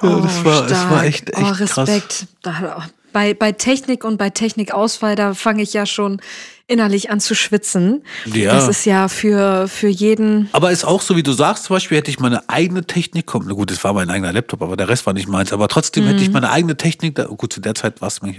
Ja, 0.03 0.21
das, 0.21 0.45
war, 0.45 0.63
das 0.63 0.73
war 0.73 0.89
stark. 0.89 1.05
echt, 1.05 1.31
echt 1.31 1.39
oh, 1.39 1.53
krass. 1.53 1.79
Respekt. 1.79 2.27
Da, 2.43 2.87
bei, 3.13 3.35
bei 3.35 3.53
Technik 3.53 4.05
und 4.05 4.17
bei 4.19 4.31
Technikauswahl, 4.31 5.15
da 5.17 5.35
fange 5.35 5.63
ich 5.63 5.73
ja 5.73 5.87
schon 5.87 6.21
innerlich 6.71 7.11
an 7.11 7.19
zu 7.19 7.35
schwitzen. 7.35 8.03
Ja. 8.27 8.53
Das 8.53 8.69
ist 8.69 8.85
ja 8.85 9.09
für, 9.09 9.69
für 9.69 9.89
jeden. 9.89 10.51
Aber 10.53 10.71
ist 10.71 10.85
auch 10.85 11.01
so, 11.01 11.17
wie 11.17 11.23
du 11.23 11.33
sagst, 11.33 11.65
zum 11.65 11.75
Beispiel 11.77 11.97
hätte 11.97 12.11
ich 12.11 12.21
meine 12.21 12.47
eigene 12.51 12.85
Technik, 12.85 13.25
komm, 13.25 13.45
na 13.47 13.55
gut, 13.55 13.71
es 13.71 13.83
war 13.85 13.95
mein 13.95 14.11
eigener 14.11 14.35
Laptop, 14.35 14.61
aber 14.61 14.77
der 14.77 14.87
Rest 14.91 15.07
war 15.07 15.15
nicht 15.15 15.29
meins, 15.29 15.51
aber 15.55 15.69
trotzdem 15.69 16.05
hätte 16.05 16.17
Mhm. 16.19 16.23
ich 16.25 16.31
meine 16.31 16.51
eigene 16.51 16.77
Technik, 16.77 17.15
da, 17.15 17.25
gut, 17.25 17.55
zu 17.55 17.61
der 17.63 17.75
Zeit 17.75 18.03
war 18.03 18.09
es 18.09 18.21
mir 18.21 18.35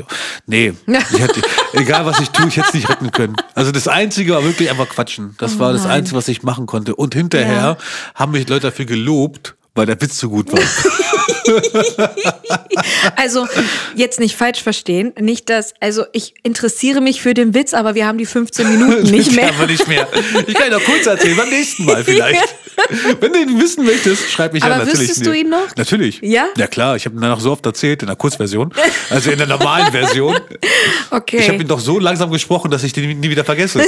nee, 0.46 0.74
ich 0.86 1.20
hätte, 1.20 1.42
egal 1.74 2.06
was 2.06 2.20
ich 2.20 2.30
tue, 2.30 2.48
ich 2.48 2.58
hätte 2.58 2.68
es 2.68 2.74
nicht 2.76 2.88
retten 2.90 3.10
können. 3.12 3.36
Also 3.56 3.72
das 3.72 3.88
Einzige 3.88 4.34
war 4.34 4.44
wirklich 4.44 4.70
einfach 4.70 4.90
quatschen. 4.90 5.36
Das 5.40 5.58
war 5.58 5.74
das 5.74 5.86
Oh. 5.86 5.90
Einzige, 5.90 6.16
was 6.18 6.28
ich 6.28 6.44
machen 6.44 6.68
konnte. 6.68 6.96
Und 6.96 7.16
hinterher 7.16 7.56
Ja. 7.56 7.78
haben 8.14 8.34
mich 8.34 8.48
Leute 8.48 8.68
dafür 8.68 8.86
gelobt, 8.86 9.56
weil 9.76 9.86
der 9.86 10.02
Witz 10.02 10.20
so 10.20 10.30
gut 10.30 10.52
war. 10.52 10.60
Also 13.16 13.48
jetzt 13.96 14.20
nicht 14.20 14.36
falsch 14.36 14.62
verstehen, 14.62 15.14
nicht 15.20 15.50
dass, 15.50 15.74
also 15.80 16.06
ich 16.14 16.36
interessiere 16.44 17.02
mich 17.02 17.22
für 17.22 17.34
den 17.34 17.54
Witz, 17.54 17.74
aber 17.74 17.96
wir 17.96 18.06
haben 18.06 18.18
die 18.18 18.26
15 18.26 18.70
Minuten 18.70 19.04
nicht 19.12 19.34
mehr. 19.36 19.50
Aber 19.50 19.66
nicht 19.66 19.88
mehr. 19.88 20.08
Ich 20.46 20.54
kann 20.54 20.68
ihn 20.68 20.74
noch 20.74 20.84
kurz 20.84 21.06
erzählen, 21.08 21.38
beim 21.38 21.50
nächsten 21.50 21.86
Mal 21.86 22.04
vielleicht. 22.06 22.56
Wenn 23.20 23.34
du 23.34 23.42
ihn 23.42 23.60
wissen 23.60 23.84
möchtest, 23.86 24.30
schreib 24.32 24.54
mich 24.54 24.64
Aber 24.64 24.76
an. 24.76 24.80
Natürlich. 24.82 25.10
wüsstest 25.10 25.26
du 25.26 25.34
ihn 25.34 25.50
noch? 25.50 25.76
Natürlich. 25.76 26.20
Ja? 26.22 26.48
Ja 26.56 26.68
klar, 26.68 26.96
ich 26.96 27.06
habe 27.06 27.16
ihn 27.16 27.22
danach 27.22 27.40
so 27.40 27.52
oft 27.52 27.66
erzählt, 27.66 28.02
in 28.04 28.08
der 28.08 28.16
Kurzversion. 28.16 28.74
Also 29.10 29.32
in 29.32 29.38
der 29.38 29.48
normalen 29.48 29.92
Version. 29.92 30.38
Okay. 31.12 31.40
Ich 31.40 31.50
habe 31.50 31.62
ihn 31.62 31.68
doch 31.68 31.80
so 31.80 32.00
langsam 32.00 32.32
gesprochen, 32.32 32.72
dass 32.72 32.84
ich 32.84 32.94
den 32.94 33.20
nie 33.20 33.30
wieder 33.30 33.44
vergesse. 33.44 33.82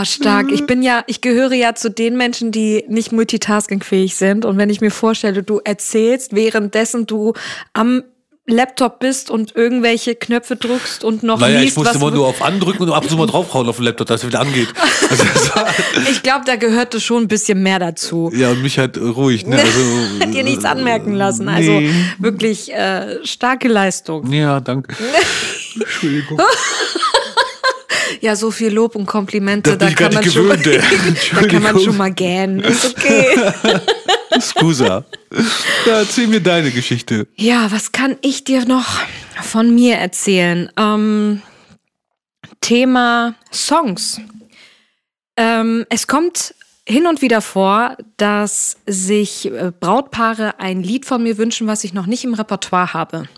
Oh, 0.00 0.04
stark. 0.04 0.50
Ich 0.50 0.66
bin 0.66 0.82
ja, 0.82 1.04
ich 1.06 1.20
gehöre 1.20 1.52
ja 1.52 1.74
zu 1.74 1.90
den 1.90 2.16
Menschen, 2.16 2.52
die 2.52 2.84
nicht 2.88 3.03
multitaskingfähig 3.12 4.16
sind. 4.16 4.44
Und 4.44 4.58
wenn 4.58 4.70
ich 4.70 4.80
mir 4.80 4.90
vorstelle, 4.90 5.42
du 5.42 5.60
erzählst, 5.64 6.34
währenddessen 6.34 7.06
du 7.06 7.32
am 7.72 8.02
Laptop 8.46 8.98
bist 9.00 9.30
und 9.30 9.56
irgendwelche 9.56 10.14
Knöpfe 10.14 10.56
drückst 10.56 11.02
und 11.02 11.22
noch 11.22 11.40
Naja, 11.40 11.60
ich 11.60 11.64
liest, 11.64 11.76
musste 11.78 11.94
was 11.94 12.02
immer 12.02 12.10
nur 12.10 12.26
auf 12.26 12.42
andrücken 12.42 12.82
und 12.82 12.92
ab 12.92 13.02
und 13.02 13.08
zu 13.08 13.16
mal 13.16 13.26
draufhauen 13.26 13.66
auf 13.66 13.76
den 13.76 13.86
Laptop, 13.86 14.06
dass 14.06 14.22
er 14.22 14.28
wieder 14.28 14.40
angeht. 14.40 14.68
Also, 15.10 15.24
ich 16.10 16.22
glaube, 16.22 16.44
da 16.44 16.56
gehörte 16.56 17.00
schon 17.00 17.22
ein 17.22 17.28
bisschen 17.28 17.62
mehr 17.62 17.78
dazu. 17.78 18.30
ja, 18.34 18.50
und 18.50 18.62
mich 18.62 18.78
halt 18.78 18.98
ruhig. 18.98 19.46
Ne? 19.46 19.56
Also, 19.56 20.30
Dir 20.32 20.44
nichts 20.44 20.64
anmerken 20.66 21.14
lassen. 21.14 21.48
Also 21.48 21.70
Nee. 21.72 21.90
wirklich 22.18 22.70
äh, 22.72 23.24
starke 23.24 23.68
Leistung. 23.68 24.30
Ja, 24.32 24.60
danke. 24.60 24.94
Entschuldigung. 25.80 26.38
Ja, 28.20 28.36
so 28.36 28.50
viel 28.50 28.72
Lob 28.72 28.94
und 28.94 29.06
Komplimente, 29.06 29.76
da 29.78 29.90
kann, 29.90 30.14
man 30.14 30.24
schon 30.30 30.46
mal, 30.46 30.56
da 30.56 31.46
kann 31.46 31.62
man 31.62 31.78
schon 31.80 31.96
mal 31.96 32.12
gähnen. 32.12 32.60
Ist 32.60 32.96
okay. 32.96 33.36
Scusa. 34.40 35.04
Ja, 35.86 35.98
erzähl 36.00 36.26
mir 36.26 36.40
deine 36.40 36.70
Geschichte. 36.70 37.28
Ja, 37.36 37.70
was 37.70 37.92
kann 37.92 38.16
ich 38.20 38.44
dir 38.44 38.64
noch 38.66 39.00
von 39.42 39.74
mir 39.74 39.96
erzählen? 39.96 40.70
Ähm, 40.76 41.42
Thema 42.60 43.34
Songs. 43.52 44.20
Ähm, 45.36 45.84
es 45.88 46.06
kommt 46.06 46.54
hin 46.86 47.06
und 47.06 47.22
wieder 47.22 47.40
vor, 47.40 47.96
dass 48.16 48.76
sich 48.86 49.46
äh, 49.46 49.72
Brautpaare 49.78 50.60
ein 50.60 50.82
Lied 50.82 51.06
von 51.06 51.22
mir 51.22 51.38
wünschen, 51.38 51.66
was 51.66 51.84
ich 51.84 51.94
noch 51.94 52.06
nicht 52.06 52.24
im 52.24 52.34
Repertoire 52.34 52.92
habe. 52.92 53.28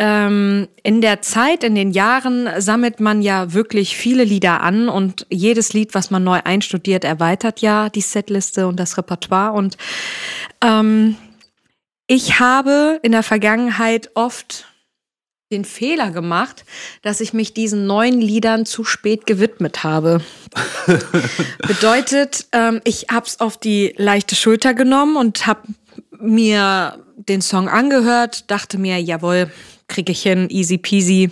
Ähm, 0.00 0.68
in 0.84 1.00
der 1.00 1.22
Zeit, 1.22 1.64
in 1.64 1.74
den 1.74 1.90
Jahren 1.90 2.48
sammelt 2.60 3.00
man 3.00 3.20
ja 3.20 3.52
wirklich 3.52 3.96
viele 3.96 4.22
Lieder 4.22 4.60
an 4.60 4.88
und 4.88 5.26
jedes 5.28 5.72
Lied, 5.72 5.94
was 5.94 6.12
man 6.12 6.22
neu 6.22 6.40
einstudiert, 6.44 7.04
erweitert 7.04 7.60
ja 7.60 7.88
die 7.88 8.00
Setliste 8.00 8.68
und 8.68 8.78
das 8.78 8.96
Repertoire. 8.96 9.52
Und 9.52 9.76
ähm, 10.62 11.16
ich 12.06 12.38
habe 12.38 13.00
in 13.02 13.10
der 13.10 13.24
Vergangenheit 13.24 14.10
oft 14.14 14.66
den 15.50 15.64
Fehler 15.64 16.10
gemacht, 16.10 16.64
dass 17.02 17.20
ich 17.20 17.32
mich 17.32 17.54
diesen 17.54 17.86
neuen 17.86 18.20
Liedern 18.20 18.66
zu 18.66 18.84
spät 18.84 19.26
gewidmet 19.26 19.82
habe. 19.82 20.20
Bedeutet, 21.66 22.46
ähm, 22.52 22.80
ich 22.84 23.06
habe 23.10 23.26
es 23.26 23.40
auf 23.40 23.56
die 23.56 23.94
leichte 23.96 24.36
Schulter 24.36 24.74
genommen 24.74 25.16
und 25.16 25.46
habe 25.46 25.62
mir 26.20 27.04
den 27.16 27.42
Song 27.42 27.68
angehört, 27.68 28.50
dachte 28.50 28.78
mir, 28.78 29.00
jawohl, 29.00 29.50
kriege 29.88 30.12
ich 30.12 30.22
hin, 30.22 30.48
easy 30.50 30.78
peasy. 30.78 31.30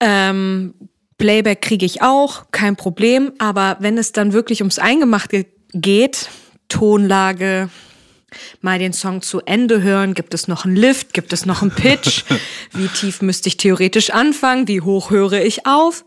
Ähm, 0.00 0.74
Playback 1.18 1.62
kriege 1.62 1.86
ich 1.86 2.02
auch, 2.02 2.46
kein 2.50 2.76
Problem. 2.76 3.32
Aber 3.38 3.76
wenn 3.80 3.98
es 3.98 4.12
dann 4.12 4.32
wirklich 4.32 4.60
ums 4.60 4.78
Eingemachte 4.78 5.46
geht, 5.72 6.28
Tonlage, 6.68 7.70
mal 8.60 8.78
den 8.78 8.92
Song 8.92 9.22
zu 9.22 9.40
Ende 9.40 9.82
hören, 9.82 10.14
gibt 10.14 10.34
es 10.34 10.48
noch 10.48 10.64
einen 10.64 10.76
Lift, 10.76 11.14
gibt 11.14 11.32
es 11.32 11.46
noch 11.46 11.62
einen 11.62 11.70
Pitch, 11.70 12.24
wie 12.72 12.88
tief 12.88 13.22
müsste 13.22 13.48
ich 13.48 13.56
theoretisch 13.56 14.10
anfangen, 14.10 14.68
wie 14.68 14.80
hoch 14.80 15.10
höre 15.10 15.44
ich 15.44 15.66
auf. 15.66 16.04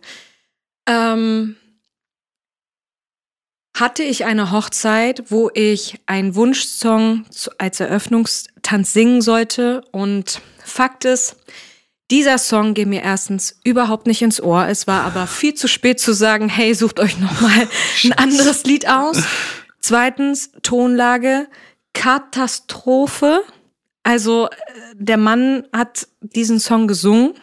Ähm, 0.87 1.55
hatte 3.73 4.03
ich 4.03 4.25
eine 4.25 4.51
Hochzeit, 4.51 5.23
wo 5.29 5.49
ich 5.53 5.99
einen 6.05 6.35
Wunschsong 6.35 7.25
als 7.57 7.79
Eröffnungstanz 7.79 8.93
singen 8.93 9.21
sollte 9.21 9.83
und 9.91 10.41
Fakt 10.63 11.05
ist, 11.05 11.37
dieser 12.11 12.37
Song 12.37 12.73
geht 12.73 12.87
mir 12.87 13.01
erstens 13.01 13.57
überhaupt 13.63 14.05
nicht 14.05 14.21
ins 14.21 14.41
Ohr. 14.41 14.67
Es 14.67 14.85
war 14.85 15.03
aber 15.03 15.27
viel 15.27 15.53
zu 15.53 15.69
spät 15.69 15.99
zu 15.99 16.13
sagen, 16.13 16.49
hey, 16.49 16.75
sucht 16.75 16.99
euch 16.99 17.17
noch 17.19 17.39
mal 17.39 17.67
ein 18.03 18.13
anderes 18.13 18.65
Lied 18.65 18.87
aus. 18.87 19.23
Zweitens 19.79 20.51
Tonlage 20.61 21.47
Katastrophe. 21.93 23.43
Also 24.03 24.47
äh, 24.47 24.51
der 24.95 25.17
Mann 25.17 25.63
hat 25.71 26.07
diesen 26.19 26.59
Song 26.59 26.87
gesungen 26.87 27.33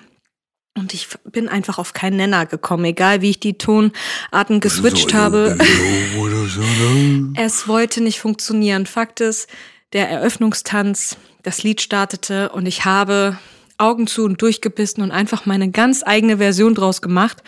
und 0.79 0.95
ich 0.95 1.09
bin 1.24 1.49
einfach 1.49 1.79
auf 1.79 1.93
keinen 1.93 2.16
Nenner 2.16 2.47
gekommen, 2.47 2.85
egal 2.85 3.20
wie 3.20 3.31
ich 3.31 3.41
die 3.41 3.59
Tonarten 3.59 4.61
geswitcht 4.61 5.14
habe. 5.14 5.59
es 7.37 7.68
wollte 7.68 8.01
nicht 8.01 8.20
funktionieren. 8.20 8.87
Fakt 8.87 9.20
ist, 9.20 9.49
der 9.93 10.09
Eröffnungstanz, 10.09 11.16
das 11.43 11.62
Lied 11.62 11.81
startete 11.81 12.51
und 12.51 12.66
ich 12.66 12.85
habe 12.85 13.39
Augen 13.79 14.07
zu 14.07 14.24
und 14.24 14.41
durchgebissen 14.41 15.03
und 15.03 15.11
einfach 15.11 15.47
meine 15.47 15.70
ganz 15.70 16.03
eigene 16.05 16.39
Version 16.39 16.74
draus 16.74 17.03
gemacht. 17.03 17.43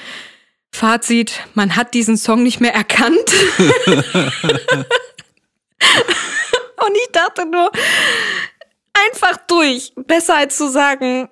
Fazit, 0.73 1.45
man 1.55 1.77
hat 1.77 1.95
diesen 1.95 2.17
Song 2.17 2.43
nicht 2.43 2.61
mehr 2.61 2.75
erkannt. 2.75 3.19
und 3.57 3.65
ich 6.95 7.09
dachte 7.13 7.47
nur, 7.47 7.71
einfach 9.07 9.37
durch. 9.49 9.93
Besser 9.97 10.37
als 10.37 10.57
zu 10.57 10.69
sagen, 10.69 11.29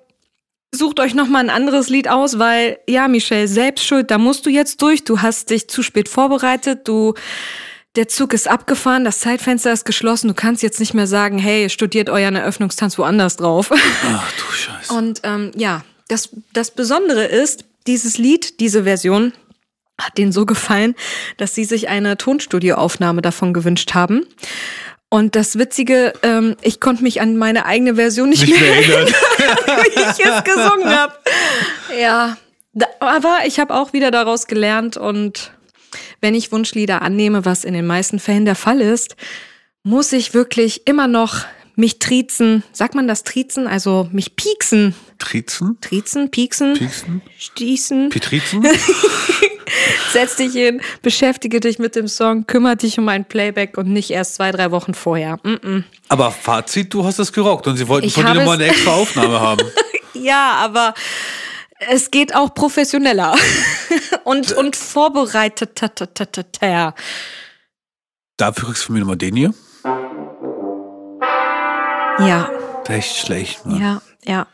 sucht 0.73 0.99
euch 0.99 1.13
nochmal 1.13 1.43
ein 1.43 1.49
anderes 1.49 1.89
Lied 1.89 2.07
aus, 2.07 2.39
weil, 2.39 2.79
ja, 2.87 3.07
Michelle, 3.07 3.47
selbst 3.47 3.85
schuld, 3.85 4.11
da 4.11 4.17
musst 4.17 4.45
du 4.45 4.49
jetzt 4.49 4.81
durch. 4.81 5.03
Du 5.03 5.21
hast 5.21 5.49
dich 5.49 5.67
zu 5.67 5.83
spät 5.83 6.09
vorbereitet, 6.09 6.87
du, 6.87 7.15
der 7.95 8.07
Zug 8.07 8.33
ist 8.33 8.47
abgefahren, 8.47 9.03
das 9.03 9.19
Zeitfenster 9.19 9.73
ist 9.73 9.85
geschlossen, 9.85 10.27
du 10.27 10.33
kannst 10.33 10.61
jetzt 10.61 10.79
nicht 10.79 10.93
mehr 10.93 11.07
sagen, 11.07 11.39
hey, 11.39 11.69
studiert 11.69 12.09
euren 12.09 12.35
Eröffnungstanz 12.35 12.97
woanders 12.97 13.37
drauf. 13.37 13.71
Ach 13.71 14.31
du 14.33 14.53
Scheiße. 14.53 14.93
Und 14.93 15.21
ähm, 15.23 15.51
ja, 15.55 15.83
das, 16.07 16.29
das 16.53 16.71
Besondere 16.71 17.25
ist, 17.25 17.65
dieses 17.87 18.17
Lied, 18.17 18.59
diese 18.59 18.83
Version, 18.83 19.33
hat 19.99 20.17
denen 20.17 20.31
so 20.31 20.45
gefallen, 20.45 20.95
dass 21.37 21.55
sie 21.55 21.65
sich 21.65 21.89
eine 21.89 22.17
Tonstudioaufnahme 22.17 23.21
davon 23.21 23.53
gewünscht 23.53 23.93
haben. 23.93 24.25
Und 25.09 25.35
das 25.35 25.57
Witzige, 25.57 26.13
ähm, 26.21 26.55
ich 26.61 26.79
konnte 26.79 27.01
mich 27.01 27.19
an 27.19 27.35
meine 27.35 27.65
eigene 27.65 27.95
Version 27.95 28.29
nicht, 28.29 28.47
Nicht 28.47 28.59
mehr 28.59 28.75
erinnern. 28.75 29.07
wie 29.07 29.99
ich 29.99 30.25
es 30.25 30.43
gesungen 30.43 30.87
habe. 30.87 31.13
Ja, 31.99 32.37
da, 32.73 32.85
aber 32.99 33.39
ich 33.47 33.59
habe 33.59 33.73
auch 33.73 33.93
wieder 33.93 34.11
daraus 34.11 34.45
gelernt 34.45 34.97
und 34.97 35.51
wenn 36.21 36.35
ich 36.35 36.51
Wunschlieder 36.51 37.01
annehme, 37.01 37.43
was 37.45 37.63
in 37.63 37.73
den 37.73 37.87
meisten 37.87 38.19
Fällen 38.19 38.45
der 38.45 38.55
Fall 38.55 38.81
ist, 38.81 39.15
muss 39.83 40.11
ich 40.13 40.35
wirklich 40.35 40.85
immer 40.85 41.07
noch 41.07 41.45
mich 41.75 41.97
triezen. 41.97 42.63
Sagt 42.71 42.93
man 42.93 43.07
das 43.07 43.23
triezen? 43.23 43.65
Also 43.65 44.07
mich 44.11 44.35
pieksen. 44.35 44.93
Trizen? 45.17 45.77
Triezen, 45.81 46.29
pieksen, 46.29 46.73
Pieksen? 46.75 47.21
stießen. 47.37 48.09
Petrizen? 48.09 48.63
Setz 50.13 50.35
dich 50.35 50.53
hin, 50.53 50.81
beschäftige 51.01 51.59
dich 51.59 51.79
mit 51.79 51.95
dem 51.95 52.07
Song, 52.07 52.45
kümmere 52.47 52.75
dich 52.77 52.97
um 52.99 53.07
ein 53.09 53.25
Playback 53.25 53.77
und 53.77 53.87
nicht 53.87 54.09
erst 54.11 54.35
zwei, 54.35 54.51
drei 54.51 54.71
Wochen 54.71 54.93
vorher. 54.93 55.37
Mm 55.43 55.53
-mm. 55.53 55.83
Aber 56.09 56.31
Fazit, 56.31 56.93
du 56.93 57.03
hast 57.05 57.19
das 57.19 57.31
gerockt 57.33 57.67
und 57.67 57.77
sie 57.77 57.87
wollten 57.87 58.07
Ich 58.07 58.13
von 58.13 58.25
dir 58.25 58.33
nochmal 58.33 58.55
es- 58.57 58.61
eine 58.63 58.71
extra 58.71 58.91
Aufnahme 58.93 59.39
haben. 59.41 59.65
Ja, 60.13 60.53
aber 60.59 60.93
es 61.89 62.11
geht 62.11 62.35
auch 62.35 62.53
professioneller 62.53 63.35
und, 64.23 64.51
und 64.53 64.75
vorbereiteter. 64.75 65.91
Dafür 68.37 68.65
kriegst 68.67 68.83
du 68.83 68.85
von 68.87 68.93
mir 68.95 68.99
nochmal 69.01 69.17
den 69.17 69.35
hier. 69.35 69.53
Ja, 72.19 72.49
Echt 72.87 73.17
schlecht, 73.17 73.65
Mann. 73.65 73.79
ja, 73.81 74.01
ja. 74.25 74.47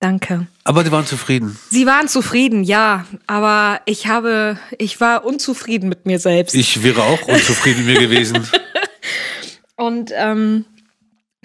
Danke. 0.00 0.46
Aber 0.64 0.84
die 0.84 0.92
waren 0.92 1.06
zufrieden. 1.06 1.58
Sie 1.70 1.86
waren 1.86 2.06
zufrieden, 2.08 2.64
ja, 2.64 3.06
aber 3.26 3.80
ich 3.86 4.06
habe, 4.06 4.58
ich 4.78 5.00
war 5.00 5.24
unzufrieden 5.24 5.88
mit 5.88 6.04
mir 6.04 6.18
selbst. 6.18 6.54
Ich 6.54 6.82
wäre 6.82 7.02
auch 7.02 7.22
unzufrieden 7.28 7.86
mit 7.86 7.94
mir 7.96 8.08
gewesen. 8.08 8.46
Und 9.76 10.10
ähm, 10.14 10.66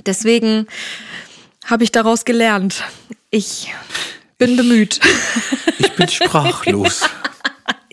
deswegen 0.06 0.68
habe 1.66 1.84
ich 1.84 1.92
daraus 1.92 2.26
gelernt. 2.26 2.84
Ich 3.30 3.74
bin 4.38 4.58
bemüht. 4.58 5.00
Ich 5.80 5.92
bin 5.96 6.08
sprachlos. 6.08 7.02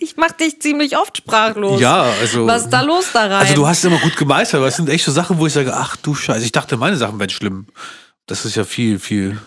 Ich 0.01 0.15
mache 0.15 0.35
dich 0.39 0.61
ziemlich 0.61 0.97
oft 0.97 1.17
sprachlos. 1.17 1.81
Ja, 1.81 2.03
also. 2.21 2.47
Was 2.47 2.63
ist 2.63 2.69
da 2.69 2.79
los 2.81 3.11
da 3.11 3.23
rein? 3.23 3.31
Also 3.41 3.53
du 3.53 3.67
hast 3.67 3.79
es 3.79 3.83
immer 3.83 3.97
gut 3.97 4.15
gemeistert, 4.15 4.59
aber 4.59 4.67
es 4.67 4.77
sind 4.77 4.87
echt 4.87 5.03
so 5.03 5.11
Sachen, 5.11 5.39
wo 5.39 5.45
ich 5.45 5.51
sage, 5.51 5.73
ach 5.75 5.97
du 5.97 6.15
Scheiße, 6.15 6.45
ich 6.45 6.53
dachte, 6.53 6.77
meine 6.77 6.95
Sachen 6.95 7.19
wären 7.19 7.29
schlimm. 7.29 7.67
Das 8.25 8.45
ist 8.45 8.55
ja 8.55 8.63
viel, 8.63 8.97
viel 8.97 9.37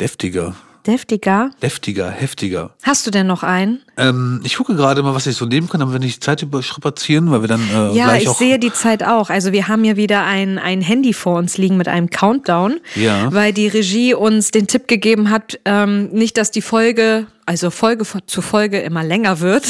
deftiger. 0.00 0.54
Deftiger. 0.86 1.50
Deftiger, 1.62 2.10
heftiger. 2.10 2.74
Hast 2.82 3.06
du 3.06 3.10
denn 3.10 3.26
noch 3.26 3.42
einen? 3.42 3.80
Ähm, 3.96 4.42
ich 4.44 4.56
gucke 4.56 4.74
gerade 4.76 5.02
mal, 5.02 5.14
was 5.14 5.26
ich 5.26 5.34
so 5.34 5.46
nehmen 5.46 5.66
kann, 5.66 5.80
damit 5.80 5.94
wir 5.94 5.98
nicht 5.98 6.22
Zeit 6.22 6.42
überstrapazieren, 6.42 7.30
weil 7.30 7.40
wir 7.40 7.48
dann 7.48 7.62
äh, 7.70 7.96
Ja, 7.96 8.14
ich 8.16 8.28
sehe 8.28 8.58
die 8.58 8.70
Zeit 8.72 9.02
auch. 9.02 9.30
Also 9.30 9.52
wir 9.52 9.66
haben 9.68 9.82
hier 9.82 9.96
wieder 9.96 10.24
ein, 10.26 10.58
ein 10.58 10.82
Handy 10.82 11.14
vor 11.14 11.38
uns 11.38 11.56
liegen 11.56 11.78
mit 11.78 11.88
einem 11.88 12.10
Countdown, 12.10 12.80
Ja. 12.96 13.32
weil 13.32 13.54
die 13.54 13.66
Regie 13.66 14.12
uns 14.12 14.50
den 14.50 14.66
Tipp 14.66 14.86
gegeben 14.86 15.30
hat, 15.30 15.58
ähm, 15.64 16.08
nicht, 16.10 16.36
dass 16.36 16.50
die 16.50 16.60
Folge, 16.60 17.28
also 17.46 17.70
Folge 17.70 18.04
zu 18.26 18.42
Folge 18.42 18.80
immer 18.80 19.02
länger 19.02 19.40
wird, 19.40 19.64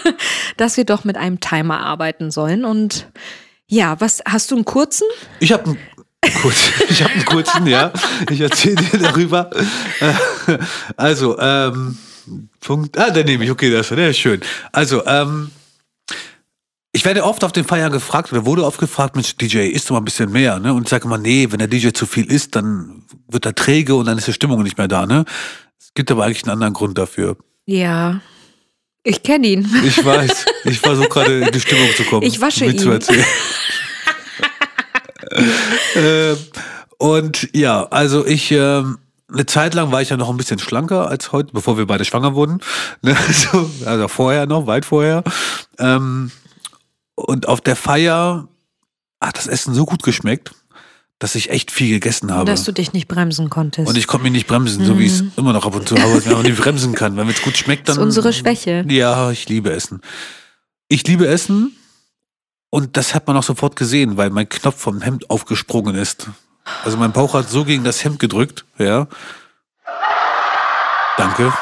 dass 0.56 0.76
wir 0.76 0.84
doch 0.84 1.04
mit 1.04 1.16
einem 1.16 1.38
Timer 1.38 1.78
arbeiten 1.86 2.32
sollen. 2.32 2.64
Und 2.64 3.06
ja, 3.68 4.00
was 4.00 4.22
hast 4.26 4.50
du 4.50 4.56
einen 4.56 4.64
kurzen? 4.64 5.06
Ich 5.38 5.52
habe 5.52 5.66
einen 5.66 5.78
kurz, 6.42 6.56
ich 6.88 7.02
habe 7.02 7.12
einen 7.14 7.24
kurzen, 7.24 7.66
ja. 7.66 7.92
Ich 8.30 8.40
erzähle 8.40 8.76
dir 8.76 8.98
darüber. 8.98 9.50
Äh, 10.00 10.58
Also, 10.96 11.38
ähm, 11.38 11.96
Punkt. 12.60 12.98
Ah, 12.98 13.10
den 13.10 13.26
nehme 13.26 13.44
ich. 13.44 13.50
Okay, 13.50 13.70
das 13.70 13.88
der 13.88 14.10
ist 14.10 14.18
schön. 14.18 14.40
Also, 14.72 15.04
ähm, 15.06 15.50
ich 16.92 17.04
werde 17.04 17.24
oft 17.24 17.44
auf 17.44 17.52
den 17.52 17.64
Feiern 17.64 17.92
gefragt 17.92 18.32
oder 18.32 18.44
wurde 18.44 18.64
oft 18.64 18.78
gefragt, 18.80 19.14
Mensch, 19.14 19.36
DJ, 19.36 19.68
isst 19.68 19.88
du 19.88 19.94
mal 19.94 20.00
ein 20.00 20.04
bisschen 20.04 20.32
mehr, 20.32 20.58
ne? 20.58 20.72
Und 20.74 20.84
ich 20.84 20.88
sage 20.88 21.04
immer, 21.04 21.18
nee, 21.18 21.46
wenn 21.50 21.58
der 21.58 21.68
DJ 21.68 21.90
zu 21.90 22.06
viel 22.06 22.24
isst, 22.30 22.56
dann 22.56 23.02
wird 23.28 23.46
er 23.46 23.54
träge 23.54 23.94
und 23.94 24.06
dann 24.06 24.18
ist 24.18 24.26
die 24.26 24.32
Stimmung 24.32 24.62
nicht 24.62 24.78
mehr 24.78 24.88
da, 24.88 25.06
ne? 25.06 25.24
Es 25.78 25.92
gibt 25.94 26.10
aber 26.10 26.24
eigentlich 26.24 26.42
einen 26.44 26.52
anderen 26.52 26.72
Grund 26.72 26.98
dafür. 26.98 27.36
Ja, 27.66 28.20
ich 29.04 29.22
kenne 29.22 29.46
ihn. 29.46 29.70
Ich 29.84 30.04
weiß, 30.04 30.46
ich 30.64 30.80
versuche 30.80 31.08
gerade 31.08 31.40
in 31.40 31.52
die 31.52 31.60
Stimmung 31.60 31.88
zu 31.96 32.04
kommen. 32.04 32.26
Ich 32.26 32.40
wasche 32.40 32.64
ihn. 32.64 32.78
Zu 32.78 32.90
erzählen. 32.90 33.24
ähm, 35.94 36.36
und 36.98 37.48
ja, 37.54 37.84
also 37.84 38.26
ich, 38.26 38.50
ähm, 38.50 38.98
eine 39.32 39.46
Zeit 39.46 39.74
lang 39.74 39.92
war 39.92 40.02
ich 40.02 40.10
ja 40.10 40.16
noch 40.16 40.30
ein 40.30 40.36
bisschen 40.36 40.58
schlanker 40.58 41.08
als 41.08 41.32
heute, 41.32 41.52
bevor 41.52 41.78
wir 41.78 41.86
beide 41.86 42.04
schwanger 42.04 42.34
wurden. 42.34 42.60
Ne? 43.02 43.16
So, 43.32 43.70
also 43.84 44.08
vorher 44.08 44.46
noch, 44.46 44.66
weit 44.66 44.84
vorher. 44.84 45.22
Ähm, 45.78 46.30
und 47.14 47.46
auf 47.46 47.60
der 47.60 47.76
Feier 47.76 48.48
hat 49.20 49.36
das 49.36 49.46
Essen 49.46 49.74
so 49.74 49.84
gut 49.84 50.02
geschmeckt, 50.02 50.52
dass 51.18 51.34
ich 51.34 51.50
echt 51.50 51.70
viel 51.70 51.90
gegessen 51.90 52.32
habe. 52.32 52.44
Dass 52.44 52.64
du 52.64 52.72
dich 52.72 52.92
nicht 52.92 53.08
bremsen 53.08 53.50
konntest. 53.50 53.88
Und 53.88 53.96
ich 53.96 54.06
konnte 54.06 54.24
mich 54.24 54.32
nicht 54.32 54.46
bremsen, 54.46 54.84
so 54.84 54.98
wie 54.98 55.06
ich 55.06 55.12
es 55.14 55.24
immer 55.36 55.52
noch 55.52 55.66
ab 55.66 55.74
und 55.74 55.88
zu 55.88 55.96
habe, 55.96 56.20
mir 56.24 56.32
aber 56.32 56.42
nicht 56.42 56.60
bremsen 56.60 56.94
kann. 56.94 57.16
Wenn 57.16 57.28
es 57.28 57.42
gut 57.42 57.56
schmeckt, 57.56 57.88
das 57.88 57.96
dann. 57.96 58.08
ist 58.08 58.16
unsere 58.16 58.32
Schwäche. 58.32 58.84
Ja, 58.88 59.30
ich 59.30 59.48
liebe 59.48 59.72
Essen. 59.72 60.00
Ich 60.88 61.06
liebe 61.06 61.26
Essen 61.26 61.76
Und 62.70 62.96
das 62.96 63.14
hat 63.14 63.26
man 63.26 63.36
auch 63.36 63.42
sofort 63.42 63.76
gesehen, 63.76 64.16
weil 64.16 64.30
mein 64.30 64.48
Knopf 64.48 64.80
vom 64.80 65.00
Hemd 65.00 65.30
aufgesprungen 65.30 65.94
ist. 65.94 66.28
Also 66.84 66.98
mein 66.98 67.12
Bauch 67.12 67.34
hat 67.34 67.48
so 67.48 67.64
gegen 67.64 67.84
das 67.84 68.04
Hemd 68.04 68.18
gedrückt, 68.18 68.66
ja. 68.78 69.08
Danke. 71.16 71.52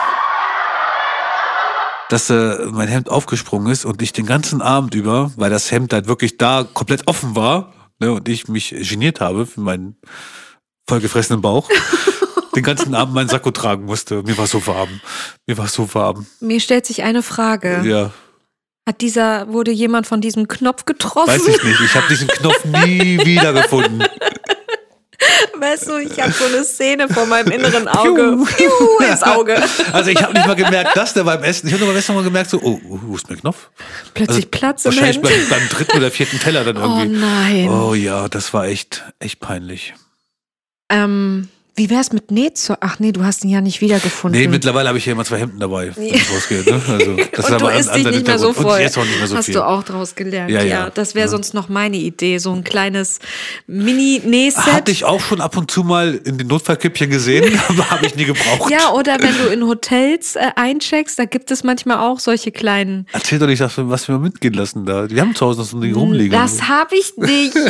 Dass 2.09 2.29
äh, 2.31 2.67
mein 2.71 2.89
Hemd 2.89 3.09
aufgesprungen 3.09 3.73
ist 3.73 3.85
und 3.85 4.03
ich 4.03 4.13
den 4.13 4.27
ganzen 4.27 4.61
Abend 4.63 4.95
über, 4.95 5.33
weil 5.37 5.51
das 5.51 5.71
Hemd 5.71 5.93
halt 5.93 6.09
wirklich 6.09 6.39
da 6.39 6.65
komplett 6.65 7.07
offen 7.07 7.37
war, 7.37 7.73
ne, 7.99 8.13
und 8.13 8.29
ich 8.29 8.49
mich 8.49 8.71
geniert 8.71 9.21
habe 9.21 9.47
für 9.47 9.61
meinen 9.61 9.97
vollgefressenen 10.89 11.41
Bauch, 11.41 11.69
den 12.57 12.63
ganzen 12.63 12.95
Abend 12.95 13.15
meinen 13.15 13.29
Sakko 13.29 13.51
tragen 13.51 13.85
musste. 13.85 14.23
Mir 14.23 14.37
war 14.39 14.47
so 14.47 14.67
warm. 14.67 15.01
Mir 15.47 15.59
war 15.59 15.69
so 15.69 15.93
warm. 15.95 16.27
Mir 16.41 16.61
stellt 16.61 16.87
sich 16.87 17.03
eine 17.03 17.23
Frage. 17.23 17.83
Ja. 17.85 18.13
Hat 18.87 19.01
dieser, 19.01 19.53
wurde 19.53 19.73
jemand 19.73 20.07
von 20.07 20.21
diesem 20.21 20.47
Knopf 20.47 20.85
getroffen? 20.85 21.29
Weiß 21.29 21.47
ich 21.49 21.63
nicht. 21.65 21.81
Ich 21.81 21.95
habe 21.95 22.07
diesen 22.09 22.29
Knopf 22.29 22.65
nie 22.65 23.19
wiedergefunden. 23.25 24.05
Weißt 25.59 25.89
du, 25.89 25.97
ich 25.97 26.21
habe 26.21 26.31
so 26.31 26.45
eine 26.45 26.63
Szene 26.63 27.09
vor 27.09 27.27
meinem 27.27 27.51
inneren 27.51 27.89
Auge. 27.89 28.37
Piu, 28.57 28.69
ins 29.11 29.23
Auge. 29.25 29.61
Also 29.93 30.11
ich 30.11 30.23
habe 30.23 30.35
nicht 30.35 30.47
mal 30.47 30.55
gemerkt, 30.55 30.97
dass 30.97 31.15
der 31.15 31.25
beim 31.25 31.43
Essen. 31.43 31.67
Ich 31.67 31.73
habe 31.73 31.83
nur 31.85 31.93
beim 31.93 31.99
Essen 31.99 32.15
mal 32.15 32.23
gemerkt, 32.23 32.51
so, 32.51 32.61
oh, 32.63 32.79
oh, 32.89 32.99
wo 33.03 33.17
ist 33.17 33.29
mein 33.29 33.41
Knopf? 33.41 33.71
Plötzlich 34.15 34.37
Also 34.45 34.49
Platz 34.51 34.85
im 34.85 34.93
Wahrscheinlich 34.93 35.21
beim, 35.21 35.49
beim 35.49 35.69
dritten 35.69 35.97
oder 35.97 36.11
vierten 36.13 36.39
Teller 36.39 36.63
dann 36.65 36.77
Oh 36.77 36.99
irgendwie. 37.01 37.19
nein. 37.19 37.69
Oh 37.69 37.95
ja, 37.95 38.29
das 38.29 38.53
war 38.55 38.67
echt, 38.67 39.05
echt 39.19 39.41
peinlich. 39.41 39.95
Ähm, 40.91 41.49
wie 41.77 41.91
wär's 41.91 42.11
mit 42.13 42.31
Nähzeug? 42.31 42.79
Ach 42.81 42.99
nee, 42.99 43.13
du 43.13 43.23
hast 43.23 43.45
ihn 43.45 43.51
ja 43.51 43.61
nicht 43.61 43.83
wiedergefunden. 43.83 44.41
Nee, 44.41 44.49
mittlerweile 44.49 44.89
habe 44.89 44.97
ich 44.99 45.05
ja 45.05 45.13
immer 45.13 45.25
zwei 45.25 45.39
Hemden 45.39 45.61
dabei, 45.61 45.95
wenn 45.95 46.05
ich 46.05 46.31
rausgehe. 46.33 46.63
Ne? 46.65 46.81
Also, 46.89 47.17
das 47.33 47.51
und 47.51 47.61
du 47.61 47.67
isst 47.69 47.95
dich 47.95 48.05
nicht 48.07 48.27
mehr 48.27 48.39
so 48.39 48.53
voll. 48.55 48.73
Und 48.77 48.81
jetzt 48.81 48.97
auch 48.97 49.05
nicht 49.05 49.19
mehr 49.19 49.27
so 49.27 49.37
Hast 49.37 49.45
viel. 49.45 49.55
du 49.55 49.67
auch 49.67 49.83
draus 49.83 50.15
gelernt. 50.15 50.51
Ja, 50.51 50.63
Ja, 50.63 50.67
ja. 50.67 50.91
das 50.91 51.15
wäre 51.15 51.27
Ja. 51.27 51.31
sonst 51.31 51.53
noch 51.53 51.69
meine 51.69 51.99
Idee. 51.99 52.39
So 52.39 52.53
ein 52.55 52.65
kleines 52.65 53.19
Mini-Nähset. 53.67 54.73
Hatte 54.73 54.91
ich 54.91 55.05
auch 55.05 55.21
schon 55.21 55.41
ab 55.43 55.57
und 55.57 55.71
zu 55.71 55.85
mal 55.85 56.15
in 56.25 56.39
den 56.39 56.47
Notfallkippchen 56.47 57.11
gesehen, 57.11 57.61
aber 57.69 57.91
habe 57.91 58.07
ich 58.07 58.17
nie 58.17 58.25
gebraucht. 58.25 58.71
Ja, 58.71 58.93
oder 58.93 59.19
wenn 59.21 59.37
du 59.37 59.53
in 59.53 59.67
Hotels 59.67 60.37
äh, 60.37 60.51
eincheckst, 60.57 61.19
da 61.19 61.27
gibt 61.27 61.51
es 61.51 61.63
manchmal 61.63 61.99
auch 61.99 62.21
solche 62.21 62.53
kleinen. 62.53 63.07
Erzähl 63.13 63.39
doch 63.39 63.47
nicht, 63.49 63.61
was 63.61 64.09
wir 64.09 64.19
mitgehen 64.19 64.55
lassen 64.55 64.87
da. 64.87 65.11
Wir 65.11 65.21
haben 65.21 65.35
zu 65.35 65.45
Hause 65.45 65.61
noch 65.61 65.67
so 65.67 65.77
ein 65.77 65.83
Ding 65.83 65.95
rumliegen. 65.95 66.33
Das 66.33 66.63
habe 66.69 66.95
ich 66.97 67.17
nicht. 67.19 67.55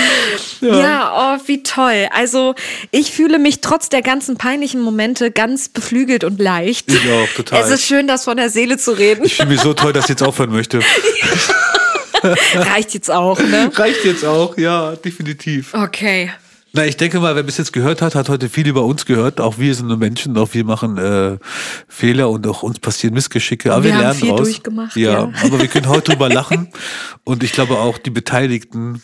ja. 0.60 1.36
oh, 1.36 1.40
wie 1.46 1.62
toll. 1.62 2.08
Also, 2.12 2.54
ich 2.90 3.12
fühle 3.12 3.38
mich 3.38 3.60
trotz 3.60 3.88
der 3.88 4.02
ganzen 4.02 4.36
peinlichen 4.36 4.80
Momente 4.80 5.30
ganz 5.30 5.68
beflügelt 5.68 6.24
und 6.24 6.40
leicht. 6.40 6.90
Ich 6.90 7.10
auch, 7.10 7.28
total. 7.34 7.60
Es 7.60 7.70
ist 7.70 7.86
schön, 7.86 8.06
das 8.06 8.24
von 8.24 8.36
der 8.36 8.50
Seele 8.50 8.78
zu 8.78 8.92
reden. 8.92 9.24
ich 9.24 9.36
fühle 9.36 9.48
mich 9.48 9.60
so 9.60 9.74
toll, 9.74 9.92
dass 9.92 10.04
ich 10.04 10.10
jetzt 10.10 10.22
aufhören 10.22 10.50
möchte. 10.50 10.80
Reicht 12.54 12.94
jetzt 12.94 13.10
auch, 13.10 13.38
ne? 13.40 13.70
Reicht 13.74 14.04
jetzt 14.04 14.24
auch, 14.24 14.56
ja, 14.56 14.94
definitiv. 14.96 15.74
Okay. 15.74 16.30
Na, 16.74 16.86
ich 16.86 16.96
denke 16.96 17.20
mal, 17.20 17.36
wer 17.36 17.42
bis 17.42 17.58
jetzt 17.58 17.74
gehört 17.74 18.00
hat, 18.00 18.14
hat 18.14 18.30
heute 18.30 18.48
viel 18.48 18.66
über 18.66 18.84
uns 18.84 19.04
gehört. 19.04 19.40
Auch 19.40 19.58
wir 19.58 19.74
sind 19.74 19.88
nur 19.88 19.98
Menschen, 19.98 20.38
auch 20.38 20.48
wir 20.52 20.64
machen 20.64 20.96
äh, 20.96 21.36
Fehler 21.86 22.30
und 22.30 22.46
auch 22.46 22.62
uns 22.62 22.78
passieren 22.78 23.12
Missgeschicke. 23.12 23.72
Aber 23.74 23.84
Wir 23.84 23.90
wir, 23.90 23.96
haben 23.96 24.02
lernen 24.02 24.18
viel 24.20 24.28
draus. 24.30 24.40
durchgemacht, 24.40 24.96
ja, 24.96 25.12
ja. 25.12 25.32
aber 25.44 25.60
wir 25.60 25.68
können 25.68 25.88
heute 25.88 26.12
drüber 26.12 26.30
lachen. 26.30 26.68
Und 27.24 27.42
ich 27.42 27.52
glaube 27.52 27.76
auch 27.76 27.98
die 27.98 28.10
Beteiligten 28.10 29.02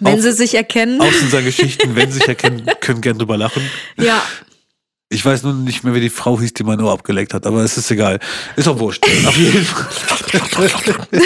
Wenn 0.00 0.18
auch 0.18 0.22
sie 0.22 0.32
sich 0.32 0.54
erkennen. 0.54 1.00
aus 1.00 1.20
unseren 1.22 1.44
Geschichten, 1.44 1.94
wenn 1.94 2.10
sie 2.10 2.18
sich 2.18 2.28
erkennen, 2.28 2.66
können 2.80 3.00
gern 3.00 3.18
drüber 3.18 3.36
lachen. 3.36 3.62
Ja. 3.96 4.22
Ich 5.08 5.24
weiß 5.24 5.42
nur 5.42 5.52
nicht 5.52 5.84
mehr, 5.84 5.94
wie 5.94 6.00
die 6.00 6.08
Frau 6.08 6.40
hieß, 6.40 6.54
die 6.54 6.64
mein 6.64 6.80
Ohr 6.80 6.90
abgeleckt 6.92 7.34
hat, 7.34 7.46
aber 7.46 7.62
es 7.62 7.76
ist 7.76 7.90
egal. 7.90 8.18
Ist 8.56 8.66
auch 8.66 8.78
wurscht. 8.78 9.04
Auf 9.26 9.36
jeden 9.36 9.64
Fall. 9.64 10.70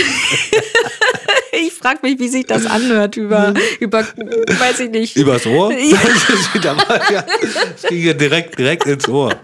Ich 1.59 1.73
frage 1.73 2.01
mich, 2.03 2.19
wie 2.19 2.29
sich 2.29 2.45
das 2.47 2.67
anhört 2.67 3.17
über, 3.17 3.55
über, 3.81 4.01
weiß 4.01 4.81
ich 4.81 4.91
nicht. 4.91 5.17
Übers 5.17 5.47
Ohr? 5.47 5.73
Ja. 7.11 7.25
Das 7.73 7.89
ging 7.89 8.05
ja 8.05 8.13
direkt, 8.13 8.59
direkt 8.59 8.87
ins 8.87 9.09
Ohr. 9.09 9.35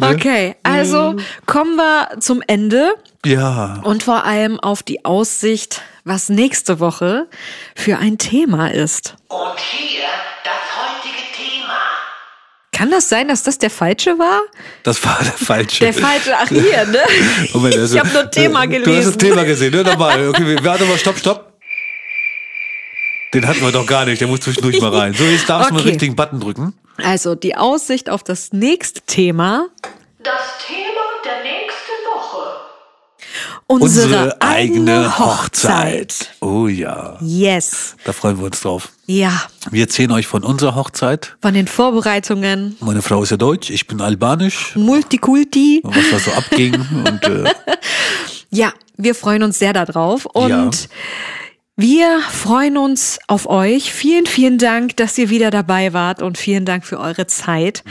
Okay, 0.00 0.56
also 0.62 1.16
kommen 1.46 1.76
wir 1.76 2.20
zum 2.20 2.42
Ende 2.46 2.94
Ja. 3.24 3.80
und 3.84 4.02
vor 4.02 4.24
allem 4.24 4.58
auf 4.60 4.82
die 4.82 5.04
Aussicht, 5.04 5.82
was 6.04 6.28
nächste 6.28 6.80
Woche 6.80 7.26
für 7.74 7.98
ein 7.98 8.18
Thema 8.18 8.68
ist. 8.72 9.16
Und 9.28 9.58
hier 9.58 10.02
das 10.44 10.52
heutige 10.76 11.22
Thema. 11.34 11.78
Kann 12.72 12.90
das 12.90 13.08
sein, 13.08 13.28
dass 13.28 13.42
das 13.42 13.58
der 13.58 13.70
falsche 13.70 14.18
war? 14.18 14.40
Das 14.82 15.02
war 15.04 15.18
der 15.22 15.32
falsche. 15.32 15.80
Der 15.84 15.94
falsche, 15.94 16.34
ach 16.36 16.48
hier, 16.48 16.84
ne? 16.86 17.00
Moment, 17.54 17.76
also, 17.76 17.94
ich 17.96 18.00
habe 18.00 18.12
nur 18.12 18.30
Thema 18.30 18.66
Du 18.66 18.72
hast 18.74 18.78
das 18.78 18.84
gelesen. 18.84 19.18
Thema 19.18 19.44
gesehen, 19.44 19.72
ne? 19.74 19.82
Nochmal. 19.84 20.28
Okay, 20.28 20.46
wir- 20.46 20.64
warte 20.64 20.84
mal, 20.84 20.98
stopp, 20.98 21.18
stopp. 21.18 21.52
Den 23.32 23.46
hatten 23.48 23.62
wir 23.62 23.72
doch 23.72 23.86
gar 23.86 24.04
nicht, 24.04 24.20
der 24.20 24.28
muss 24.28 24.40
zwischendurch 24.40 24.80
mal 24.80 24.94
rein. 24.94 25.12
So, 25.14 25.24
jetzt 25.24 25.48
darfst 25.48 25.70
du 25.70 25.74
mal 25.74 25.80
Okay. 25.80 25.88
den 25.88 25.94
richtigen 25.94 26.14
Button 26.16 26.38
drücken. 26.40 26.74
Also 27.02 27.34
die 27.34 27.56
Aussicht 27.56 28.08
auf 28.08 28.22
das 28.22 28.52
nächste 28.52 29.00
Thema, 29.00 29.66
Das 30.22 30.34
Thema. 30.68 30.93
Unsere, 33.66 34.40
eigene 34.40 35.18
Hochzeit. 35.18 36.30
Oh 36.40 36.66
ja, 36.68 37.16
Yes. 37.20 37.96
da 38.04 38.12
freuen 38.12 38.38
wir 38.38 38.46
uns 38.46 38.60
drauf. 38.60 38.90
Ja, 39.06 39.42
Wir 39.70 39.82
erzählen 39.82 40.10
euch 40.12 40.26
von 40.26 40.42
unserer 40.44 40.74
Hochzeit. 40.74 41.36
von 41.42 41.54
den 41.54 41.66
Vorbereitungen, 41.66 42.76
Meine 42.80 43.02
Frau 43.02 43.22
ist 43.22 43.30
ja 43.30 43.36
deutsch, 43.36 43.70
ich 43.70 43.86
bin 43.86 44.00
albanisch. 44.00 44.74
Multikulti. 44.76 45.80
Was 45.84 46.10
da 46.10 46.18
so 46.18 46.30
abging. 46.32 46.74
Und 46.74 47.22
äh, 47.24 47.44
Ja, 48.50 48.72
wir 48.96 49.14
freuen 49.14 49.42
uns 49.42 49.58
sehr 49.58 49.72
darauf 49.72 50.26
und 50.26 50.48
Ja. 50.48 50.70
wir 51.76 52.20
freuen 52.30 52.78
uns 52.78 53.18
auf 53.26 53.46
euch. 53.48 53.92
Vielen, 53.92 54.26
vielen 54.26 54.58
Dank, 54.58 54.96
dass 54.96 55.18
ihr 55.18 55.28
wieder 55.28 55.50
dabei 55.50 55.92
wart 55.92 56.22
und 56.22 56.38
vielen 56.38 56.64
Dank 56.64 56.86
für 56.86 56.98
eure 57.00 57.26
Zeit. 57.26 57.82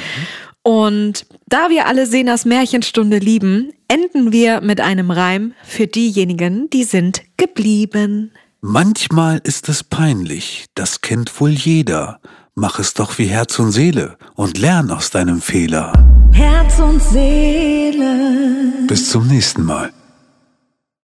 Und 0.63 1.25
da 1.47 1.69
wir 1.69 1.87
alle 1.87 2.05
Senas 2.05 2.45
Märchenstunde 2.45 3.17
lieben, 3.17 3.73
enden 3.89 4.31
wir 4.31 4.61
mit 4.61 4.79
einem 4.79 5.11
Reim 5.11 5.53
für 5.63 5.87
diejenigen, 5.87 6.69
die 6.69 6.85
sind 6.85 7.21
geblieben. 7.37 8.31
manchmal 8.61 9.41
ist 9.43 9.67
es 9.67 9.83
peinlich, 9.83 10.65
das 10.73 11.01
kennt 11.01 11.39
wohl 11.39 11.51
jeder. 11.51 12.19
Mach 12.55 12.79
es 12.79 12.93
doch 12.93 13.17
wie 13.17 13.25
Herz 13.25 13.59
und 13.59 13.71
Seele 13.71 14.17
und 14.35 14.57
lern 14.57 14.91
aus 14.91 15.09
deinem 15.09 15.41
Fehler. 15.41 15.91
Herz 16.31 16.79
und 16.79 17.01
Seele. 17.01 18.73
Bis 18.87 19.09
zum 19.09 19.27
nächsten 19.27 19.63
Mal. 19.63 19.91